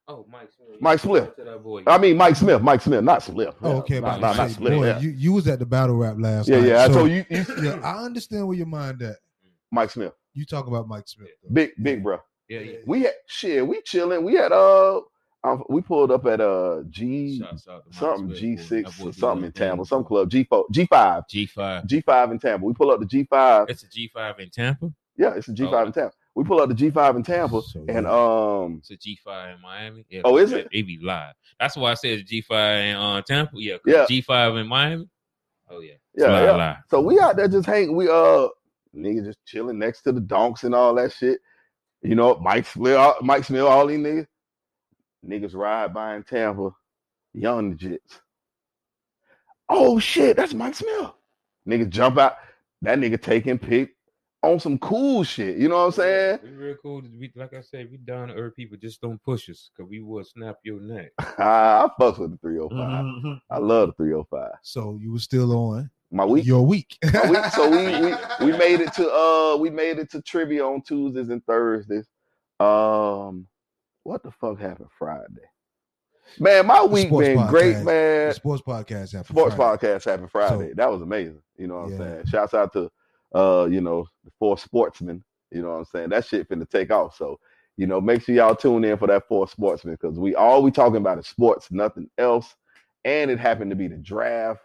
[0.07, 0.80] Oh, Mike Smith.
[0.80, 1.36] Mike Smith.
[1.36, 1.82] To that.
[1.86, 3.55] I mean Mike Smith, Mike Smith, not Spliff.
[3.62, 4.98] oh, okay, not, about not, not say, boy, yeah.
[5.00, 6.68] you, you was at the battle rap last yeah, night.
[6.68, 6.82] yeah.
[6.82, 9.16] I so- told you, you yeah, I understand where your mind at.
[9.72, 11.30] Mike Smith, You talk about Mike Smith.
[11.42, 11.55] though.
[11.55, 12.18] big, big bro.
[12.48, 12.76] yeah, yeah.
[12.86, 13.66] We had shit.
[13.66, 14.22] We chilling.
[14.24, 15.00] We had uh,
[15.42, 19.12] um, we pulled up at uh G Shouts out to Mike something G six or
[19.12, 21.86] something that in thing, Tampa, some club G four, G five, G five.
[21.86, 22.64] G five in Tampa.
[22.64, 23.68] We pull up the G five.
[23.70, 24.92] It's a G five in Tampa.
[25.16, 25.70] Yeah, it's a G Oh.
[25.70, 26.14] five in Tampa.
[26.35, 29.55] We pull up the G five in Tampa, So, and um, It's a G five
[29.55, 30.05] in Miami.
[30.11, 30.68] Yeah, Oh, is man, it?
[30.72, 31.35] They be live.
[31.61, 33.53] That's why I said G five in uh, Tampa.
[33.55, 34.05] Yeah, Yeah.
[34.09, 35.09] G five in Miami.
[35.70, 36.57] Oh yeah, It's yeah, live, yeah.
[36.57, 36.76] live.
[36.91, 37.95] So we out there just hang.
[37.97, 38.49] We uh,
[38.97, 41.39] niggas just chilling next to the donks and all that shit.
[42.03, 44.26] You know, Mike Smith, all- Mike Smith, all these niggas.
[45.26, 46.70] Niggas ride by in Tampa,
[47.32, 48.20] young jits.
[49.68, 51.11] Oh shit, that's Mike Smith.
[51.66, 52.37] Niggas jump out.
[52.82, 53.93] That nigga taking pic
[54.45, 55.57] on some cool shit.
[55.59, 56.38] You know what I'm saying?
[56.42, 57.03] We real cool.
[57.18, 58.76] We, like I said, we down to earth people.
[58.76, 61.11] Just don't push us, cause we will snap your neck.
[61.18, 62.78] I fucks with the 305.
[63.05, 63.32] Mm-hmm.
[63.51, 64.51] I love the 305.
[64.62, 66.45] So you were still on My week.
[66.47, 66.97] your week.
[67.12, 67.45] My week.
[67.53, 71.28] So we, we we made it to uh we made it to trivia on Tuesdays
[71.30, 72.07] and Thursdays.
[72.61, 73.47] Um,
[74.03, 75.26] what the fuck happened Friday?
[76.38, 77.84] Man, my week sports been great, podcast.
[77.84, 78.28] man.
[78.28, 79.36] The sports podcast happened.
[79.36, 79.86] Sports Friday.
[79.86, 80.68] podcast happened Friday.
[80.70, 81.42] So- that was amazing.
[81.57, 82.26] You know what I'm saying?
[82.26, 82.90] Shouts out to
[83.35, 85.22] uh, you know, the four sportsmen.
[85.51, 86.09] You know what I'm saying?
[86.11, 87.16] That shit finna take off.
[87.16, 87.39] So,
[87.76, 90.70] you know, make sure y'all tune in for that four sportsmen because we all we
[90.70, 92.55] talking about is sports, nothing else.
[93.05, 94.61] And it happened to be the draft.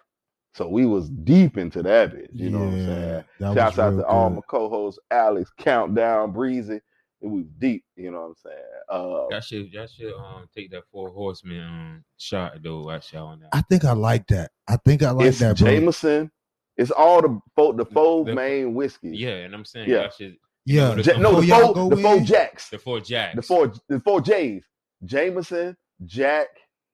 [0.55, 2.29] So we was deep into that bitch.
[2.33, 3.23] You know what I'm saying?
[3.39, 6.81] that Shouts was out real to all my co-hosts, Alex, Countdown, Breezy.
[7.21, 8.57] It was deep, you know what I'm saying?
[8.89, 12.89] Uh Y'all should, y'all should um take that four horseman um shot though.
[12.89, 13.49] I shot on that.
[13.51, 14.51] I think I like that.
[14.67, 15.67] I think I like it's that, bro.
[15.67, 16.31] Jameson.
[16.79, 19.19] It's all the four the four The- main whiskeys.
[19.19, 20.09] Yeah, and I'm saying Yeah.
[20.09, 22.69] should yeah, the- Ja- no, the y'all four, go the four Jacks.
[22.69, 23.35] the four jacks.
[23.35, 24.63] The four the four J's.
[25.03, 25.75] Jameson,
[26.05, 26.47] Jack,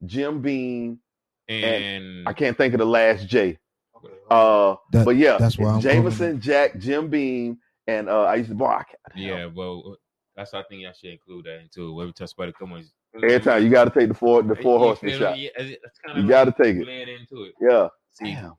[0.05, 0.99] Jim Beam,
[1.49, 3.57] and I can't think of the last J.
[4.29, 8.49] Uh, That- but yeah, that's where I'm Jameson, Jack, Jim Beam, and uh, I used
[8.49, 8.85] to bar.
[9.15, 9.97] Yeah, well,
[10.35, 12.01] that's why I think y'all should include that into it.
[12.01, 12.83] Every time somebody come on,
[13.15, 15.37] Every time you got to take the four, the four You shot.
[15.39, 17.09] Yeah, it's- it's kinda You like got to take it.
[17.09, 17.53] into it.
[17.61, 17.87] Yeah.
[18.21, 18.55] Damn.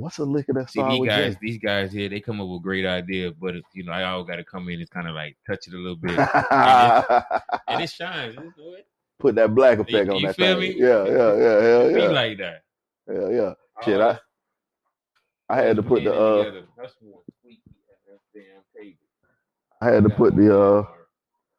[0.00, 2.86] What's a liquor that's see these guys, these guys here, they come up with great
[2.86, 5.36] ideas, but it's, you know, I all got to come in and kind of like
[5.46, 8.34] touch it a little bit, and it shines.
[8.38, 8.84] It's good.
[9.18, 10.70] Put that black effect You- on you that feel thing.
[10.76, 10.80] me?
[10.80, 12.62] Yeah, yeah, yeah, hell Be like that.
[13.12, 13.52] yeah, yeah.
[13.84, 14.18] Shit, I
[15.48, 16.66] I had to put the it uh, together.
[16.78, 16.94] That's
[18.34, 18.42] damn
[18.76, 18.96] table.
[19.82, 20.86] I had to put the uh,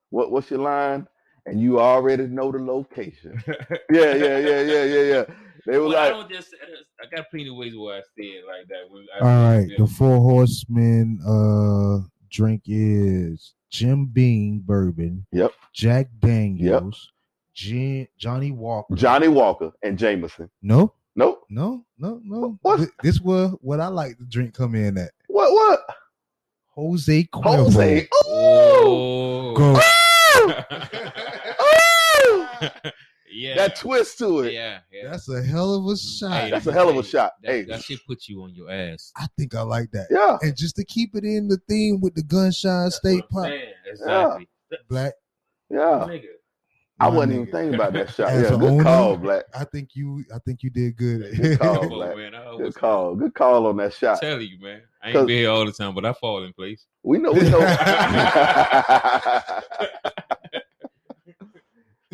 [0.10, 1.08] what what's your line?
[1.48, 3.42] And you already know the location.
[3.92, 5.24] Yeah, yeah, yeah, yeah, yeah, yeah.
[5.66, 6.56] They were Well, I don't just.
[7.02, 8.90] I got plenty of ways where I say it like that.
[8.90, 15.52] When I All right, the four horsemen uh drink is Jim Beam bourbon, Yep.
[15.74, 17.56] Jack Daniels, Yep.
[17.56, 18.96] Gin, Johnnie Walker.
[18.96, 20.50] Johnnie Walker and Jameson.
[20.62, 21.44] No, Nope.
[21.50, 22.58] no, no, no.
[22.62, 22.78] What?
[22.78, 25.12] Th- This was what I like to drink come in at.
[25.28, 25.52] What?
[25.52, 25.80] What?
[26.76, 27.64] Jose Cuervo.
[27.66, 28.08] Jose.
[28.26, 29.56] Oh, Oh.
[29.56, 29.80] Go.
[31.60, 32.70] oh!
[33.32, 33.56] yeah.
[33.56, 34.54] That twist to it.
[34.54, 35.10] Yeah, yeah.
[35.12, 36.32] That's a hell of a shot.
[36.44, 37.34] Hey, That's a hell of a hey, shot.
[37.44, 37.62] That, Hey.
[37.64, 39.12] that shit put you on your ass.
[39.18, 40.08] I think I like that.
[40.12, 40.38] Yeah.
[40.42, 43.46] And just to keep it in the theme with the gunshine That's state what pop,
[43.46, 43.74] saying.
[43.86, 44.48] Exactly.
[44.90, 45.14] black.
[45.70, 45.78] Yeah.
[45.80, 46.26] Nigga.
[47.00, 48.28] I wasn't even thinking about that shot.
[48.30, 49.44] As Yeah, good owner, call, Black.
[49.56, 50.24] I think you.
[50.36, 51.36] I think you did good.
[51.36, 51.80] Good call.
[51.80, 52.16] On, Black.
[52.16, 52.36] man.
[52.36, 53.16] I Good was call.
[53.16, 54.22] Good call on that I shot.
[54.22, 54.84] tell you, man.
[55.02, 56.86] I ain't been here all the time, but I fall in place.
[57.02, 57.32] We know.
[57.32, 57.58] We know.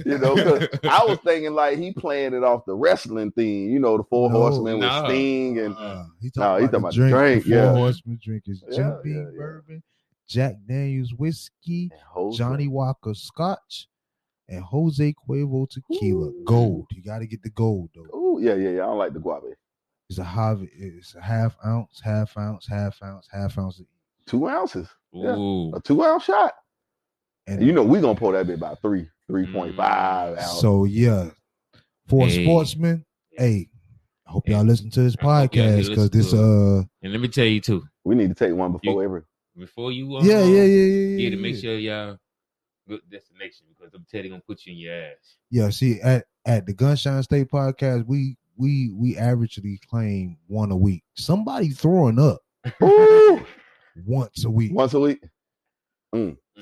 [0.06, 3.70] you know, 'cause I was thinking like he playing it off the wrestling theme.
[3.72, 4.38] You know, the Four No.
[4.42, 5.08] Horsemen with Nah.
[5.08, 7.14] Sting and Uh, he talking he about, talking the about drink.
[7.16, 7.74] drink, The Four yeah.
[7.74, 9.84] Horsemen drink is Jim Yeah, Beam yeah, bourbon,
[10.28, 11.92] Jack Daniels whiskey,
[12.34, 13.88] Johnnie Walker scotch,
[14.50, 16.28] and Jose Cuervo tequila.
[16.28, 16.44] Ooh.
[16.46, 16.88] Gold.
[16.92, 18.18] You got to get the gold though.
[18.18, 18.84] Ooh, yeah, yeah, yeah.
[18.84, 19.42] I don't like the guave.
[20.10, 20.60] It's a half.
[20.62, 23.82] It's a half ounce, half ounce, half ounce, half ounce.
[24.26, 25.36] Two ounces, Yeah.
[25.36, 25.74] Ooh.
[25.74, 26.54] a two ounce shot.
[27.46, 30.44] And You know, we gonna pour that bit about three, three point five Mm.
[30.62, 31.30] so yeah,
[32.08, 32.44] for Hey.
[32.44, 33.70] sportsmen, hey,
[34.26, 37.22] I hope y'all listen to this I hope y'all podcast because this uh And let
[37.22, 37.84] me tell you too.
[38.04, 39.22] we need to take one before every.
[39.58, 41.62] Before you uh, yeah yeah yeah yeah yeah, to make yeah.
[41.62, 42.18] sure y'all
[42.88, 45.36] good destination because I'm telling you gonna put you in your ass.
[45.50, 50.78] Yeah, see, at at the Gunshine State podcast, we we we averagely claim one a
[50.78, 51.04] week.
[51.16, 52.40] Somebody throwing up
[54.06, 54.72] once a week.
[54.74, 55.24] once a week.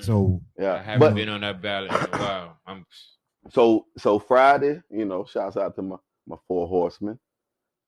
[0.00, 2.58] So yeah, I haven't but been on that ballot in a while.
[2.66, 2.86] I'm
[3.50, 7.18] so so Friday, you know, shouts out to my my four horsemen.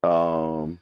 [0.02, 0.78] Um,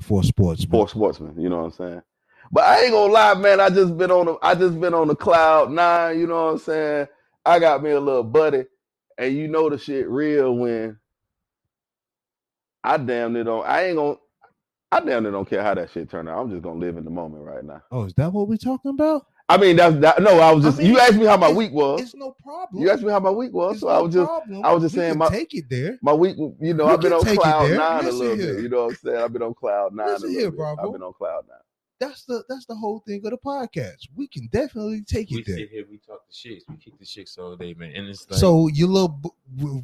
[0.00, 1.40] for sports, four sportsmen.
[1.40, 2.02] You know what I'm saying?
[2.50, 3.60] But I ain't gonna lie, man.
[3.60, 6.18] I just been on the I just been on the cloud nine.
[6.18, 7.08] You know what I'm saying?
[7.44, 8.64] I got me a little buddy,
[9.18, 10.98] and you know the shit real when
[12.82, 13.66] I damn it don't.
[13.66, 14.16] I ain't gonna.
[14.92, 16.40] I damn near don't care how that shit turn out.
[16.40, 17.82] I'm just gonna live in the moment right now.
[17.90, 19.26] Oh, is that what we're talking about?
[19.48, 20.22] I mean, that's that.
[20.22, 20.78] No, I was I just.
[20.78, 22.00] mean, you asked me how my week was.
[22.00, 22.82] It's no problem.
[22.82, 24.26] You asked me how my week was, It's so no I was just.
[24.26, 24.64] problem.
[24.64, 25.98] I was just We saying my- take it there.
[26.02, 27.76] My week, you know, We I've been on cloud there.
[27.76, 28.54] nine a little here.
[28.54, 28.62] bit.
[28.62, 29.16] You know what I'm saying?
[29.18, 30.56] I've been on cloud nine Listen a little here, bit.
[30.58, 30.86] Bravo.
[30.86, 31.58] I've been on cloud nine.
[32.00, 34.08] That's the that's the whole thing of the podcast.
[34.16, 35.56] We can definitely take we it there.
[35.56, 37.92] We sit here, we talk the shits, we kick the shits all day, man.
[37.94, 39.20] And it's like So your little,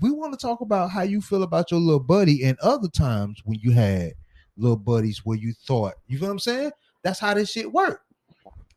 [0.01, 3.41] we want to talk about how you feel about your little buddy, and other times
[3.45, 4.15] when you had
[4.57, 6.71] little buddies where you thought, you feel what I'm saying?
[7.05, 8.01] That's how this shit work.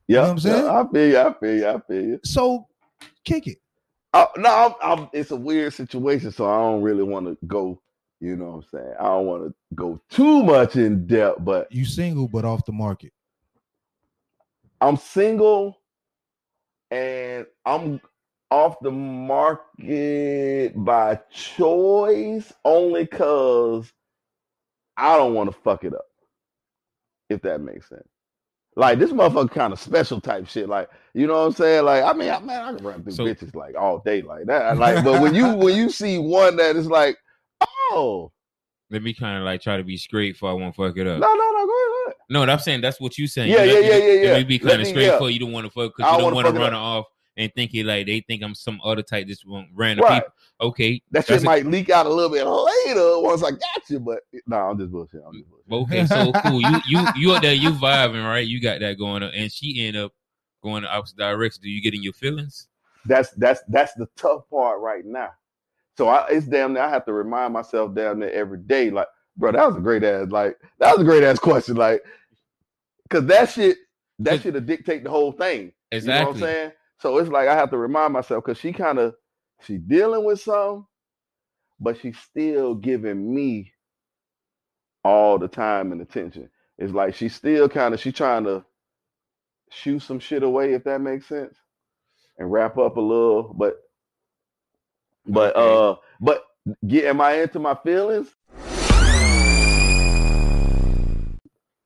[0.08, 0.68] Yeah, know what I'm saying?
[0.68, 1.20] I feel you.
[1.20, 1.68] I feel you.
[1.68, 2.20] I feel you.
[2.24, 2.68] So
[3.26, 3.58] kick it.
[4.14, 7.82] Oh, no, I'm, I'm, it's a weird situation, so I don't really want to go.
[8.20, 8.94] You know what I'm saying?
[9.00, 12.72] I don't want to go too much in depth, but You single but off the
[12.72, 13.12] market.
[14.80, 15.80] I'm single
[16.92, 18.00] and I'm
[18.52, 23.92] off the market by choice only because
[24.96, 26.06] I don't want to fuck it up.
[27.30, 28.13] If that makes sense.
[28.76, 30.68] Like this motherfucker kind of special type shit.
[30.68, 31.86] Like, you know what I'm saying?
[31.86, 34.46] Like, I mean, I, man, I can run through So- bitches like all day like
[34.46, 34.78] that.
[34.78, 37.18] Like, but when you when you see one that is like,
[37.92, 38.32] oh,
[38.90, 41.20] let me kind of like try to be straight for I won't fuck it up.
[41.20, 41.68] no, no, go ahead.
[41.68, 42.16] Go ahead.
[42.30, 43.52] No, I'm saying that's what you saying.
[43.52, 44.32] Yeah, You yeah, yeah, yeah, yeah.
[44.32, 45.18] Let me be kind of straight yeah.
[45.20, 45.40] for you.
[45.40, 47.06] Don't want to fuck because you don't want to run off
[47.38, 49.44] and think it like they think I'm some other type, just
[49.76, 50.22] random Right.
[50.24, 50.34] people.
[50.64, 54.00] Okay, That shit a- might leak out a little bit later once I got you,
[54.00, 55.22] but no, I'm just bullshit.
[55.28, 55.92] I'm just bullshit.
[55.92, 56.62] Okay, so cool.
[56.62, 58.48] You you you out there, you vibing, right?
[58.48, 60.14] You got that going on, and she end up
[60.64, 61.62] going the opposite direction.
[61.62, 62.70] Do you get in your feelings?
[63.06, 65.32] That's that's that's the tough part right now.
[65.98, 69.08] So I, it's damn near I have to remind myself damn near every day, like,
[69.36, 72.04] bro, that was a great ass, like that was a great ass question, like,
[73.10, 73.78] cause that shit
[74.20, 75.74] that shit'll dictate the whole thing.
[75.92, 76.14] Exactly.
[76.14, 76.72] You know what I'm saying?
[77.00, 79.14] So it's like I have to remind myself because she kind of
[79.66, 80.86] she dealing with something,
[81.80, 83.72] but she's still giving me
[85.04, 86.50] all the time and attention.
[86.78, 88.66] It's like she's still kind of she trying to
[89.70, 91.56] shoot some shit away, if that makes sense,
[92.38, 93.54] and wrap up a little.
[93.54, 93.78] But
[95.26, 95.82] but Okay.
[95.82, 96.44] uh but
[96.88, 98.30] get am I into my feelings?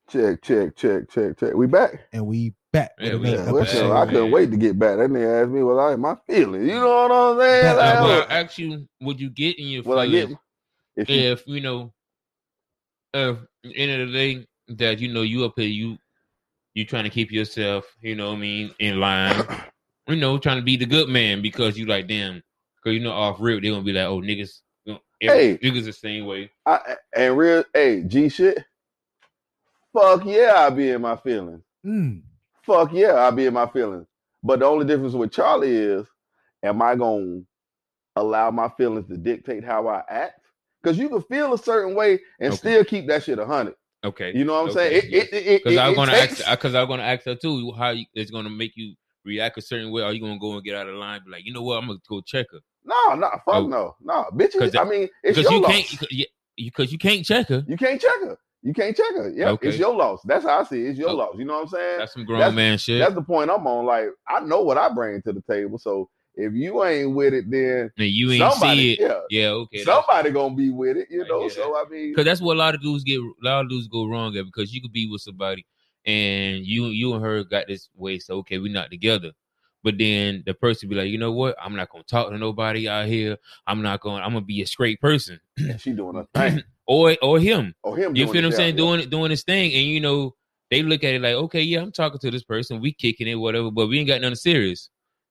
[0.09, 1.53] Check, check, check, check, check.
[1.53, 1.99] We back.
[2.13, 2.91] and we back.
[2.99, 3.69] Yeah, we another Yeah, back.
[3.69, 4.97] I couldn't wait to get back.
[4.97, 6.67] That nigga asked me what I my feelings.
[6.67, 7.75] You know what I'm saying?
[7.77, 8.45] Like, well, hold I on.
[8.45, 10.37] ask you, would you get in your Will I feelings
[10.95, 11.93] if you, if you know,
[13.13, 13.35] uh,
[13.75, 15.97] end of the day that you know you up here, you
[16.73, 19.47] you trying to keep yourself, you know, what I mean, in line,
[20.07, 22.41] you know, trying to be the good man because you like damn,
[22.75, 25.57] because you know off rip they're gonna be like, oh niggas, you know, Hey.
[25.57, 26.51] niggas the same way.
[26.65, 28.63] I, and real hey G shit.
[29.93, 31.63] Fuck yeah, I be in my feelings.
[31.85, 32.21] Mm.
[32.67, 34.05] Fuck yeah, I'll be in my feelings.
[34.43, 36.05] But the only difference with Charlie is,
[36.63, 37.41] am I gonna
[38.15, 40.41] allow my feelings to dictate how I act?
[40.83, 42.57] Because you can feel a certain way and Okay.
[42.57, 43.75] still keep that shit a hundred.
[44.03, 45.11] Okay, You know what I'm Okay, saying?
[45.11, 45.27] Yes.
[45.27, 47.71] it, it, it, Because I'm gonna takes- ask, because I was gonna ask her too,
[47.73, 48.93] how you, it's gonna make you
[49.25, 50.03] react a certain way.
[50.03, 51.21] Are you gonna go and get out of line?
[51.25, 51.77] Be like, you know what?
[51.81, 53.67] I'm gonna go check her No, no, fuck Oh.
[53.67, 54.59] no, no, bitches.
[54.59, 55.71] 'Cause I mean, it's because your you loss.
[55.71, 57.63] can't, because you can't check her.
[57.67, 58.37] You can't check her.
[58.63, 59.29] You can't check her.
[59.35, 59.69] Yeah, Okay.
[59.69, 60.21] it's your loss.
[60.25, 60.89] That's how I see it.
[60.89, 61.15] It's your Oh.
[61.15, 61.35] loss.
[61.37, 61.97] You know what I'm saying?
[61.99, 62.99] That's some grown That's- man shit.
[62.99, 63.85] That's the point I'm on.
[63.85, 65.77] Like, I know what I bring to the table.
[65.77, 68.99] So if you ain't with it, then and you ain't somebody, see it.
[68.99, 69.83] yeah, Yeah, okay.
[69.83, 71.07] somebody gonna be with it.
[71.09, 71.41] You know.
[71.41, 73.19] hear So I mean, Cause that's what a lot of dudes get.
[73.19, 75.65] A lot of dudes go wrong at because you could be with somebody
[76.05, 78.19] and you you and her got this way.
[78.19, 79.31] So okay, we're not together.
[79.83, 81.55] But then the person be like, you know what?
[81.61, 83.37] I'm not gonna talk to nobody out here.
[83.67, 84.23] I'm not gonna.
[84.23, 85.39] I'm gonna be a straight person,
[85.77, 86.63] she doing her thing.
[86.87, 87.75] Or or him.
[87.83, 88.15] Or him.
[88.15, 88.75] You feel what I'm saying?
[88.75, 90.33] yeah, Doing it, doing his thing, and you know
[90.71, 92.81] they look at it like, okay, yeah, I'm talking to this person.
[92.81, 93.69] We kicking it, whatever.
[93.71, 94.89] But we ain't got nothing serious.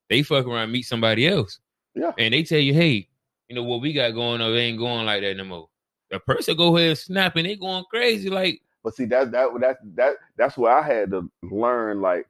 [0.09, 1.59] They fuck around, meet somebody else.
[1.94, 2.12] Yeah.
[2.18, 3.09] And they tell you, hey,
[3.48, 4.54] you know what we got going on?
[4.54, 5.68] Ain't going like that no more.
[6.11, 8.30] The person go ahead and snap, and they going crazy.
[8.30, 12.00] Like, But see, that that that that that's where I had to learn.
[12.00, 12.26] Like,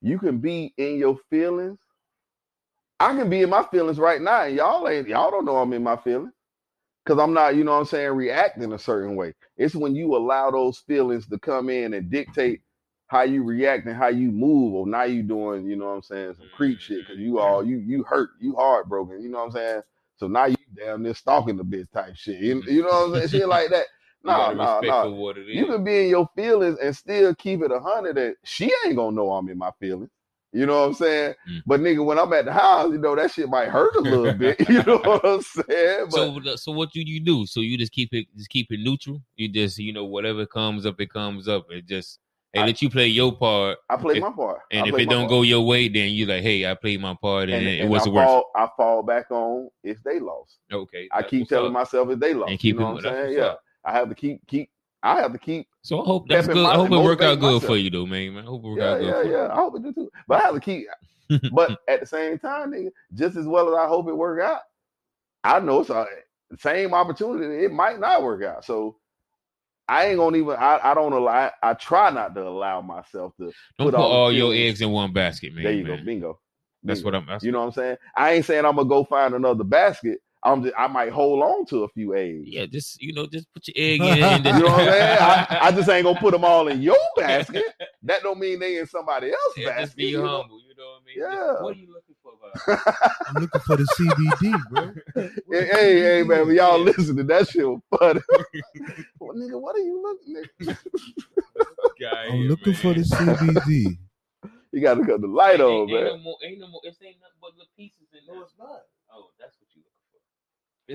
[0.00, 1.78] you can be in your feelings.
[2.98, 5.72] I can be in my feelings right now, and y'all ain't y'all don't know I'm
[5.72, 6.32] in my feelings
[7.04, 9.34] because I'm not, you know what I'm saying, reacting a certain way.
[9.56, 12.62] It's when you allow those feelings to come in and dictate
[13.06, 14.74] how you react and how you move.
[14.74, 17.38] Or now you doing, you know what I'm saying, some creep shit because you mm-hmm.
[17.38, 19.22] all you you hurt, you heartbroken.
[19.22, 19.82] You know what I'm saying.
[20.16, 22.40] So now you damn near stalking the bitch type shit.
[22.40, 23.86] You, you know what I'm saying, shit like that.
[24.24, 25.10] No, no, no.
[25.10, 25.56] what it is.
[25.56, 28.16] You can be in your feelings and still keep it a hundred.
[28.18, 30.10] And she ain't gonna know I'm in my feelings.
[30.52, 31.34] You know what I'm saying?
[31.50, 31.62] Mm.
[31.66, 34.32] But nigga, when I'm at the house, you know that shit might hurt a little
[34.38, 34.60] bit.
[34.68, 36.06] You know what I'm saying?
[36.10, 37.46] But so, so what do you do?
[37.46, 39.20] So you just keep it, just keep it neutral.
[39.36, 41.66] You just, you know, whatever comes up, it comes up.
[41.70, 42.18] It just,
[42.52, 43.78] hey, I- let you play your part.
[43.88, 44.60] I play if- my part.
[44.70, 45.30] And if it don't part.
[45.30, 47.88] go your way, then you like, hey, I played my part, and, and, it, it
[47.88, 50.58] wasn't I worth fall, I fall back on if they lost.
[50.70, 51.72] Okay, I keep telling up.
[51.72, 52.50] myself it's they lost.
[52.50, 53.38] and keep you know what I'm saying?
[53.38, 53.44] Yeah.
[53.44, 53.60] up.
[53.84, 54.70] I have to keep keep.
[55.02, 55.68] I have to keep.
[55.82, 56.66] So I hope that's good.
[56.66, 57.64] I hope it work out good myself.
[57.64, 58.34] for you, though, man.
[58.34, 58.44] man.
[58.44, 59.48] I hope it work Yeah, out good yeah, for yeah.
[59.52, 60.10] I hope it do too.
[60.28, 60.86] But I have to keep.
[61.50, 64.60] But at the same time, nigga, just as well as I hope it work out,
[65.44, 66.06] I know it's a
[66.58, 67.64] same opportunity.
[67.64, 68.64] It might not work out.
[68.64, 68.96] So
[69.88, 70.56] I ain't gonna even.
[70.56, 71.50] I, I don't allow.
[71.62, 73.52] I try not to allow myself to.
[73.78, 75.64] don't put put all all your eggs in one basket, man.
[75.64, 75.98] there you man.
[75.98, 76.40] go, bingo.
[76.86, 77.06] That's Bingo.
[77.06, 77.26] what I'm.
[77.26, 77.96] That's You know what I'm saying?
[78.16, 80.20] I ain't saying I'm gonna go find another basket.
[80.44, 80.74] I'm just.
[80.76, 82.44] I might hold on to a few eggs.
[82.46, 84.18] Yeah, just you know, just put your egg in.
[84.18, 85.18] it and You know what I'm saying?
[85.20, 87.64] I, I just ain't gonna put them all in your basket.
[88.04, 89.84] That don't mean they in somebody else's Yeah, basket.
[89.84, 90.40] just be you know?
[90.42, 90.58] humble.
[90.60, 91.16] You know what I mean?
[91.18, 91.52] Yeah.
[91.52, 92.32] Just, what are you looking for?
[92.42, 92.96] Bob?
[93.28, 94.92] I'm looking for the CBD, bro.
[95.52, 98.20] Hey, hey, hey, man, y'all listening, that shit was funny.
[99.20, 100.76] well, nigga, what are you looking at?
[102.00, 103.02] Guy I'm here, looking for the.
[103.02, 103.98] CBD.
[104.72, 106.04] You gotta cut the light Ain't- on, ain't, man.
[106.04, 106.36] no more.
[106.44, 106.80] Ain't no more.
[106.82, 108.36] It ain't nothing but the pieces in there.
[108.36, 108.80] No, it's not.
[109.14, 109.61] Oh, that's what you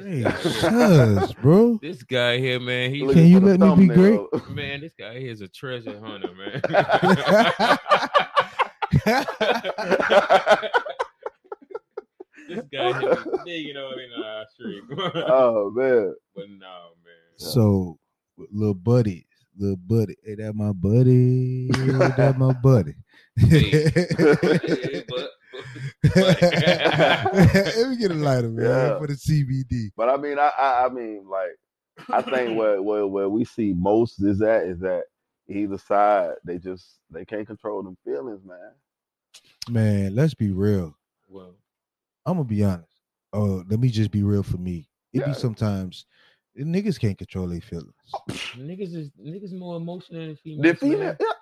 [0.03, 0.49] Hey, looking for.
[0.49, 1.79] This guy here, shush, bro.
[1.81, 2.91] this guy here, man.
[2.91, 4.27] He Can you let me be thumbnail.
[4.51, 6.61] man, this guy here is a treasure hunter, man.
[12.47, 14.09] this guy here, is big, you know what I mean?
[15.29, 16.15] Oh man.
[16.35, 17.37] but no, man.
[17.37, 17.97] so,
[18.51, 19.27] little buddy,
[19.57, 22.93] little buddy, hey, that my buddy, that my buddy.
[23.37, 23.91] Hey.
[23.93, 25.29] Yeah, but, but,
[26.15, 28.97] Let me get a lighter, man, Yeah.
[28.97, 29.91] for the CBD.
[29.95, 31.57] But I mean, I, I, I mean, like,
[32.11, 35.03] I think where, where where we see most is that is that
[35.49, 38.71] either side they just they can't control them feelings, man.
[39.69, 40.95] Man, let's be real.
[41.27, 41.55] well,
[42.25, 42.91] I'm gonna be honest.
[43.33, 44.87] Oh, let me just be real for me.
[45.13, 45.25] It Yeah.
[45.27, 46.05] be sometimes
[46.57, 47.93] niggas can't control their feelings.
[48.57, 50.63] niggas is niggas more emotional than females.
[50.63, 51.36] The female, yeah, what?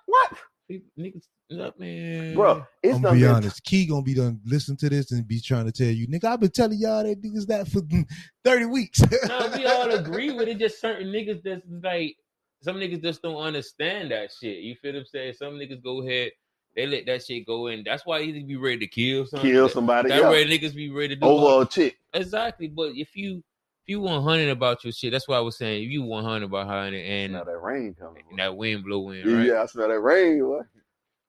[0.68, 2.34] People- Niggas, up, man.
[2.34, 2.64] bro.
[2.82, 3.62] It's I'm gonna be been- honest.
[3.62, 6.24] Key gonna be done listen to this and be trying to tell you, nigga.
[6.24, 7.82] I've been telling y'all that niggas that for
[8.44, 9.00] thirty weeks.
[9.28, 10.58] no, we all agree with it.
[10.58, 12.16] Just certain niggas that's like
[12.62, 14.58] some niggas just don't understand that shit.
[14.58, 15.34] You feel what I'm saying?
[15.34, 16.32] Some niggas go ahead,
[16.74, 17.84] they let that shit go in.
[17.84, 19.48] That's why you be ready to kill something.
[19.48, 20.28] kill somebody That's yeah.
[20.30, 21.96] where niggas be ready to do all- over a chick.
[22.12, 22.66] exactly.
[22.68, 23.44] But if you
[23.86, 26.66] if you 100 about your shit, that's why I was saying if you 100 about
[26.66, 28.24] how and Now that rain coming.
[28.30, 29.62] and that wind blowing, Yeah, right?
[29.62, 30.40] I smell that rain.
[30.40, 30.62] Boy.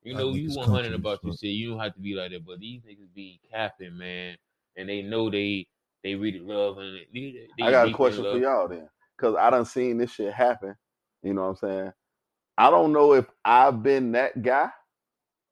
[0.01, 1.51] You know, you nigga's 100 about your shit.
[1.51, 2.43] You don't have to be like that.
[2.45, 4.37] But these niggas be capping, man,
[4.75, 5.67] and they know they
[6.03, 9.49] they really love and they, they I got a question for y'all then, because I
[9.51, 10.75] done seen this shit happen.
[11.21, 11.93] You know what I'm saying?
[12.57, 14.69] I don't know if I've been that guy,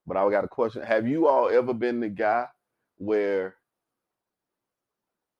[0.07, 0.81] but I got a question.
[0.81, 2.47] Have you all ever been the guy
[2.97, 3.53] where it-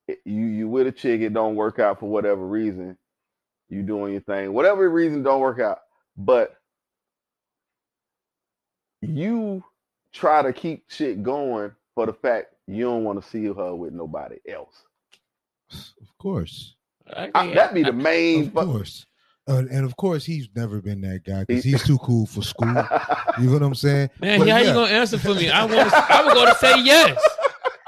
[0.08, 2.98] you you with a chick, it don't work out for whatever reason,
[3.70, 5.80] you doing your thing, whatever reason don't work out,
[6.18, 6.56] but
[9.02, 9.64] you
[10.14, 13.94] try to keep shit going for the fact you don't want to see her with
[13.94, 14.84] nobody else.
[15.72, 16.76] of course,
[17.16, 18.48] I, I, that be the main.
[18.48, 19.06] of fu- course,
[19.48, 22.88] uh, and of course, he's never been that guy because he's too cool for school.
[23.38, 24.10] You know what I'm saying?
[24.22, 24.68] Man, But how yeah.
[24.70, 25.50] you gonna answer for me?
[25.50, 25.92] I want.
[25.94, 27.22] I was gonna say yes.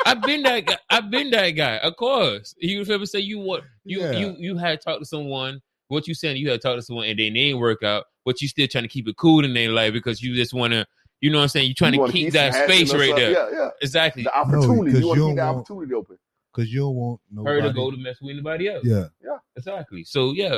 [0.07, 0.77] I've been that guy.
[0.89, 1.77] I've been that guy.
[1.77, 2.53] Of course.
[2.57, 4.11] You ever say you what you Yeah.
[4.11, 5.61] you you had talked to someone.
[5.89, 6.37] What you saying?
[6.37, 8.83] You had talked to someone and then they ain't work out, but you still trying
[8.83, 10.85] to keep it cool in their life because you just want to.
[11.21, 11.67] You know what I'm saying?
[11.69, 13.31] You trying You to wanna keep, that space right there.
[13.31, 13.69] Yeah, yeah.
[13.81, 14.21] Exactly.
[14.23, 14.91] The opportunity.
[14.91, 16.17] because you want to you keep the don't want- opportunity open.
[16.53, 18.83] Because you don't want Her to go to mess with anybody else.
[18.85, 19.05] Yeah.
[19.23, 20.03] Yeah, Exactly.
[20.03, 20.57] So yeah,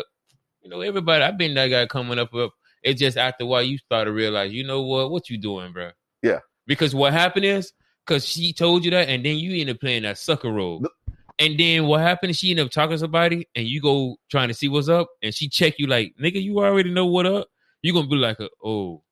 [0.62, 1.24] you know everybody.
[1.24, 2.34] I've been that guy coming up.
[2.34, 2.52] Up.
[2.84, 5.12] It's just after a while you start to realize, you know what?
[5.12, 5.92] What you doing, bro?
[6.24, 6.40] Yeah.
[6.68, 7.72] Because what happened is,
[8.10, 10.80] because she told you that, and then you end up playing that sucker role.
[10.82, 10.96] Look-
[11.38, 14.54] And then what happened she ended up talking to somebody, and you go trying to
[14.54, 17.48] see what's up, and she check you like, nigga, you already know what up.
[17.82, 19.04] You gonna be like, a, oh,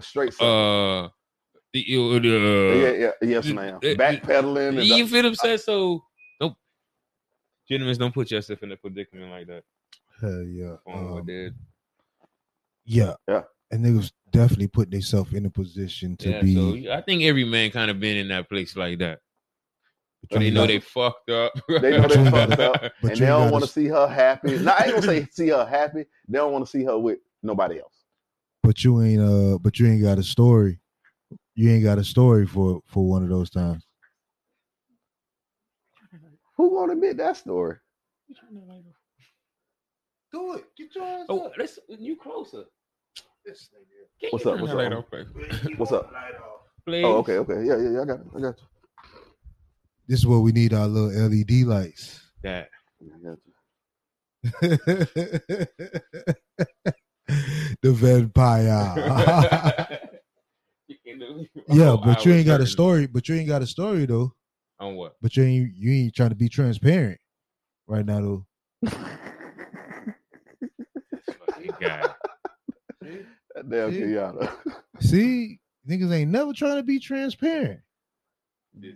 [0.00, 0.44] Straight sucker.
[0.46, 1.08] uh,
[1.72, 3.76] the, uh, yeah, yeah, yes, ma'am.
[3.76, 4.78] uh, Backpedaling.
[4.78, 5.58] And you feel what I'm saying?
[5.58, 6.02] So,
[6.40, 6.54] don't,
[7.68, 9.64] gentlemen, don't put yourself in a predicament like that.
[10.20, 11.24] hell yeah, Um,
[12.86, 13.42] yeah, Yeah.
[13.70, 16.84] And they was definitely putting themselves in a position to yeah, be.
[16.86, 19.18] so I think every man kind of been in that place like that.
[20.22, 21.52] but But they know gotta- they fucked up.
[21.68, 22.82] They know they fucked up.
[23.02, 24.58] and they don't want to see her happy.
[24.58, 26.04] Now I ain't gonna say see her happy.
[26.28, 27.92] They don't want to see her with nobody else.
[28.62, 30.78] But you ain't uh, but you ain't got a story.
[31.54, 33.84] You ain't got a story for for one of those times.
[36.56, 37.76] Who gonna admit that story?
[40.32, 40.64] Do it.
[40.76, 42.64] Get your ass oh, let's you closer.
[43.46, 44.58] Can What's up?
[44.60, 44.98] What's that light up?
[44.98, 45.26] off, please?
[45.76, 46.12] What's up?
[46.84, 47.04] Please?
[47.04, 47.64] Oh, okay, okay.
[47.64, 48.02] Yeah, yeah, yeah.
[48.02, 48.26] I got it.
[48.36, 48.66] I got you.
[50.08, 52.20] This is where we need our little LED lights.
[52.42, 52.70] That.
[53.00, 53.12] you.
[53.14, 53.52] I got you.
[57.82, 58.94] the vampire.
[61.68, 63.06] yeah, oh, but you ain't got a story.
[63.06, 64.32] But you ain't got a story though.
[64.80, 65.14] On what?
[65.22, 67.20] But you ain't you ain't trying to be transparent
[67.86, 68.46] right now though.
[71.46, 72.02] Fucking guy.
[73.66, 74.00] That damn See?
[74.00, 74.52] Kenyatta.
[75.00, 77.80] See, niggas ain't never trying to be transparent.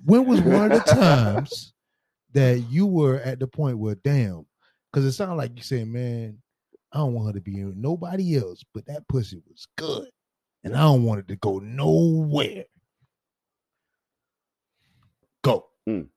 [0.04, 1.72] When was one of the times
[2.32, 4.46] that you were at the point where, damn,
[4.92, 6.38] because it sounded like you said, man,
[6.92, 10.08] I don't want her to be with nobody else, but that pussy was good,
[10.64, 12.64] and I don't want it to go nowhere.
[15.42, 15.66] Go.
[15.88, 16.08] Mm.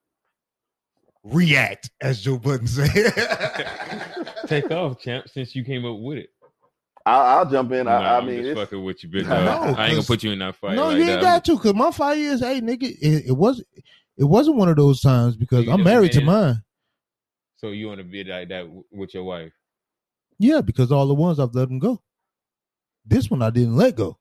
[1.23, 2.89] React, as Joe Budden said.
[4.47, 6.32] Take off, champ, since you came up with it.
[7.05, 7.87] I'll, I'll jump in.
[7.87, 9.27] I, Nah, I I'm mean, just it's, fucking with you, bitch.
[9.27, 10.75] No, I ain't gonna 'cause- put you in that fight.
[10.75, 11.11] no, like you that.
[11.13, 13.61] ain't got to, cause my fire is, hey, nigga, it, it was,
[14.17, 16.63] it wasn't one of those times because you I'm never married to mine.
[17.57, 19.51] So you want to be like that with your wife?
[20.39, 22.01] Yeah, because all the ones I've let them go.
[23.05, 24.17] This one I didn't let go.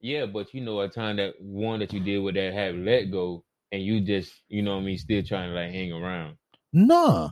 [0.00, 3.10] Yeah, but you know, a time that one that you did with that had let
[3.10, 6.36] go, and you just, you know, what I mean, still trying to like hang around.
[6.72, 7.30] Nah,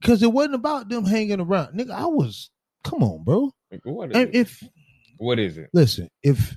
[0.00, 1.78] because it wasn't about them hanging around.
[1.78, 2.50] Nigga, I was.
[2.82, 3.52] Come on, bro.
[3.70, 4.34] Like, what is And it?
[4.36, 4.68] if
[5.18, 5.70] What is it?
[5.72, 6.56] listen, if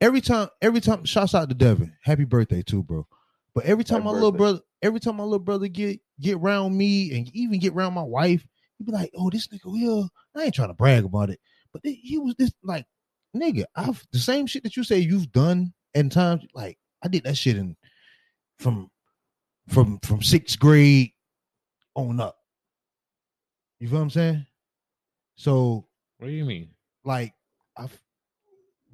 [0.00, 1.94] every time, every time, shouts out to Devin.
[2.02, 3.06] Happy birthday too, bro.
[3.54, 6.76] But every time Happy my little brother, every time my little brother get get around
[6.76, 8.46] me and even get around my wife,
[8.78, 11.40] he be like, "Oh, this nigga will." I ain't trying to brag about it,
[11.72, 12.84] but he- was this like,
[13.34, 13.64] nigga.
[13.74, 16.44] I've the same shit that you say you've done in times.
[16.54, 17.76] Like I did that shit in
[18.58, 18.90] from
[19.68, 21.12] from from sixth grade
[21.94, 22.36] on up.
[23.80, 24.46] You feel what I'm saying?
[25.36, 25.85] So
[26.18, 26.70] What do you mean?
[27.04, 27.34] like
[27.76, 27.96] I've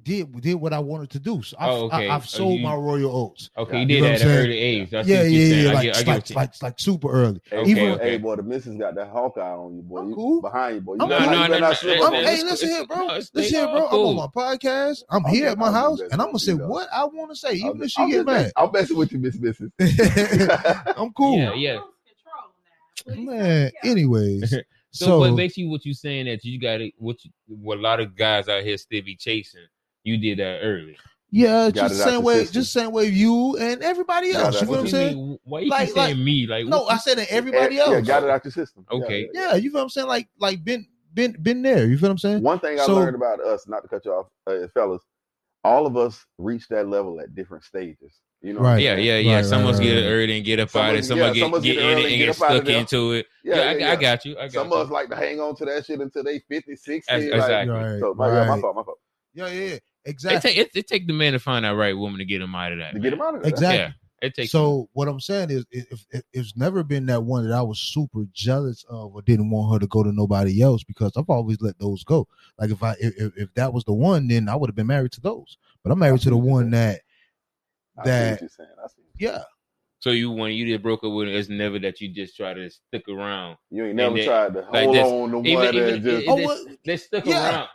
[0.03, 1.41] did did what I wanted to do.
[1.41, 2.09] So I've, Oh, okay.
[2.09, 3.49] I, have Oh, sold you- my royal oats.
[3.57, 3.77] Okay, Yeah.
[3.77, 4.93] you You did know that at an early age.
[4.93, 7.41] I see yeah, what yeah, yeah, like, get- I like, like like super early.
[7.49, 8.09] Hey, Okay, Even okay.
[8.09, 9.99] hey, boy, the missus got that Hawkeye on you, boy.
[9.99, 10.41] I'm You cool.
[10.41, 10.95] behind you, boy.
[10.95, 12.39] You I'm better, No, no, no, slip no, up I'm, on no, hey, me.
[12.41, 12.97] it's- listen here, bro.
[12.97, 13.87] no, it's- listen here, bro.
[13.87, 14.09] cool.
[14.11, 15.03] I'm on my podcast.
[15.09, 17.35] I'm I'll here at my I'll house, and I'm gonna say what I want to
[17.37, 18.51] say, even if she I'm get mad.
[18.57, 19.71] I'm messing with you, Miss Missus.
[20.97, 21.79] I'm cool, Yeah, yeah.
[23.15, 23.71] man.
[23.85, 24.53] Anyways,
[24.93, 27.81] So, so but basically, what you're saying that you got it, what you, what a
[27.81, 29.61] lot of guys out here still be chasing.
[30.03, 30.97] You did that early.
[31.31, 32.53] yeah, Got just it the out same way, system.
[32.53, 34.61] just same way you and everybody else.
[34.61, 35.15] You know what the I'm you saying?
[35.17, 35.39] mean?
[35.45, 36.45] Why you Like- keep saying like- me?
[36.47, 38.05] Like No, I said that everybody yeah, else.
[38.07, 38.85] got it out the system.
[38.91, 39.29] Yeah, Okay.
[39.33, 40.07] Yeah, you feel what I'm saying?
[40.07, 41.87] Like, like been, been, been there.
[41.87, 42.43] You feel what I'm saying?
[42.43, 45.01] One thing I learned about us, not to cut you off, uh, fellas,
[45.63, 48.19] all of us reach that level at different stages.
[48.43, 48.81] You know, Right.
[48.81, 49.35] yeah, yeah, yeah.
[49.37, 50.95] Right, some of us right, get it early and get up Some out of of
[50.95, 50.99] it.
[50.99, 52.17] us- Some yeah, of us some get, get get in it early and and get
[52.17, 53.25] get up stuck into it.
[53.43, 53.91] yeah, Yeah, yeah, I, yeah.
[53.91, 54.37] I got you.
[54.37, 54.73] I got Some you.
[54.75, 56.93] of us like to hang on to that shit until they 50, 60.
[56.93, 57.73] Ex- like- exactly.
[57.73, 58.99] Right, so, my, yeah, my fault, my fault.
[59.33, 59.65] Yeah, yeah, yeah.
[59.75, 60.49] It exactly.
[60.51, 62.73] take it, it take the man to find that right woman to get him out
[62.73, 62.93] of that.
[62.93, 63.19] To get man.
[63.19, 63.49] them out of there.
[63.49, 63.77] Exactly.
[63.79, 63.91] Yeah,
[64.27, 64.51] it takes.
[64.51, 67.79] So what I'm saying is, if, if it's never been that one that I was
[67.79, 71.61] super jealous of or didn't want her to go to nobody else because I've always
[71.61, 72.27] let those go.
[72.59, 74.87] Like if I if, if- if that was the one, then I would have been
[74.87, 75.57] married to those.
[75.83, 77.01] But I'm married to the see what you're one that I see
[78.03, 78.69] that what you're saying.
[78.83, 79.03] I see.
[79.19, 79.43] yeah.
[79.99, 82.53] So you when you did broke up with him, it's never that you just try
[82.53, 83.55] to stick around.
[83.71, 86.03] You ain't never then- tried to like hold this- on to one even- and even-
[86.03, 86.27] just.
[86.27, 87.49] Oh, they- well, They stick Yeah.
[87.49, 87.69] around.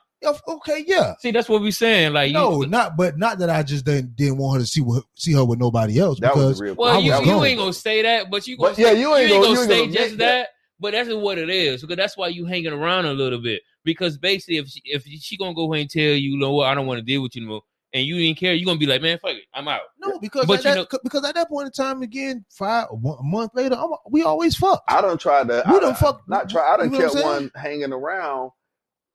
[0.49, 1.15] okay, yeah.
[1.20, 2.12] See, that's what we saying.
[2.12, 4.81] Like No, you, not but not that I just didn't didn't want her to see
[4.82, 6.74] what, see her with nobody else that was because the real.
[6.74, 9.28] well, you, was you ain't gonna say that, but you gonna But yeah, you ain't
[9.28, 10.19] you gonna- gonna you say gonna just that.
[10.19, 10.49] that.
[10.81, 13.62] But that's what it is because that's why you hanging around a little bit.
[13.85, 16.66] Because basically, if she, if she gonna go ahead and tell you, you know what,
[16.66, 17.62] I don't want to deal with you anymore,
[17.93, 19.81] and you didn't care, you're gonna be like, man, fuck it, I'm out.
[19.98, 23.19] no because But at you that, because at that point in time again five one,
[23.20, 24.82] a month later I'm, we always fuck.
[24.89, 25.62] I don't try to.
[25.70, 26.74] We I, done fuck- Not try.
[26.74, 28.51] I done you know kept one hanging around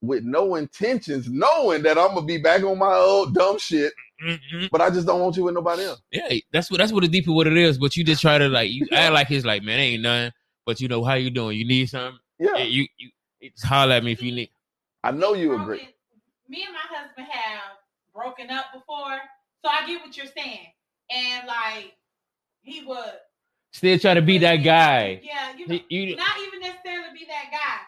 [0.01, 3.93] with no intentions, knowing that I'm gonna be back on my old dumb shit.
[4.23, 4.69] Mhm.
[4.71, 6.01] But I just don't want you with nobody else.
[6.11, 7.77] Yeah, that's what that's what the deeper what it is.
[7.77, 10.31] But you just try to like you act like it's like man, ain't nothing.
[10.65, 11.57] But you know how you doing?
[11.57, 12.19] You need something?
[12.39, 13.09] Yeah, Yeah, you you
[13.51, 14.49] just holler at me if you need.
[15.03, 15.87] I know you agree.
[16.47, 17.61] Me and my husband have
[18.13, 19.17] broken up before,
[19.63, 20.67] so I get what you're saying.
[21.11, 21.93] And like
[22.61, 23.13] he would
[23.71, 25.19] Still try to be that guy.
[25.23, 27.79] Yeah, you know, He- you- not even necessarily be that guy.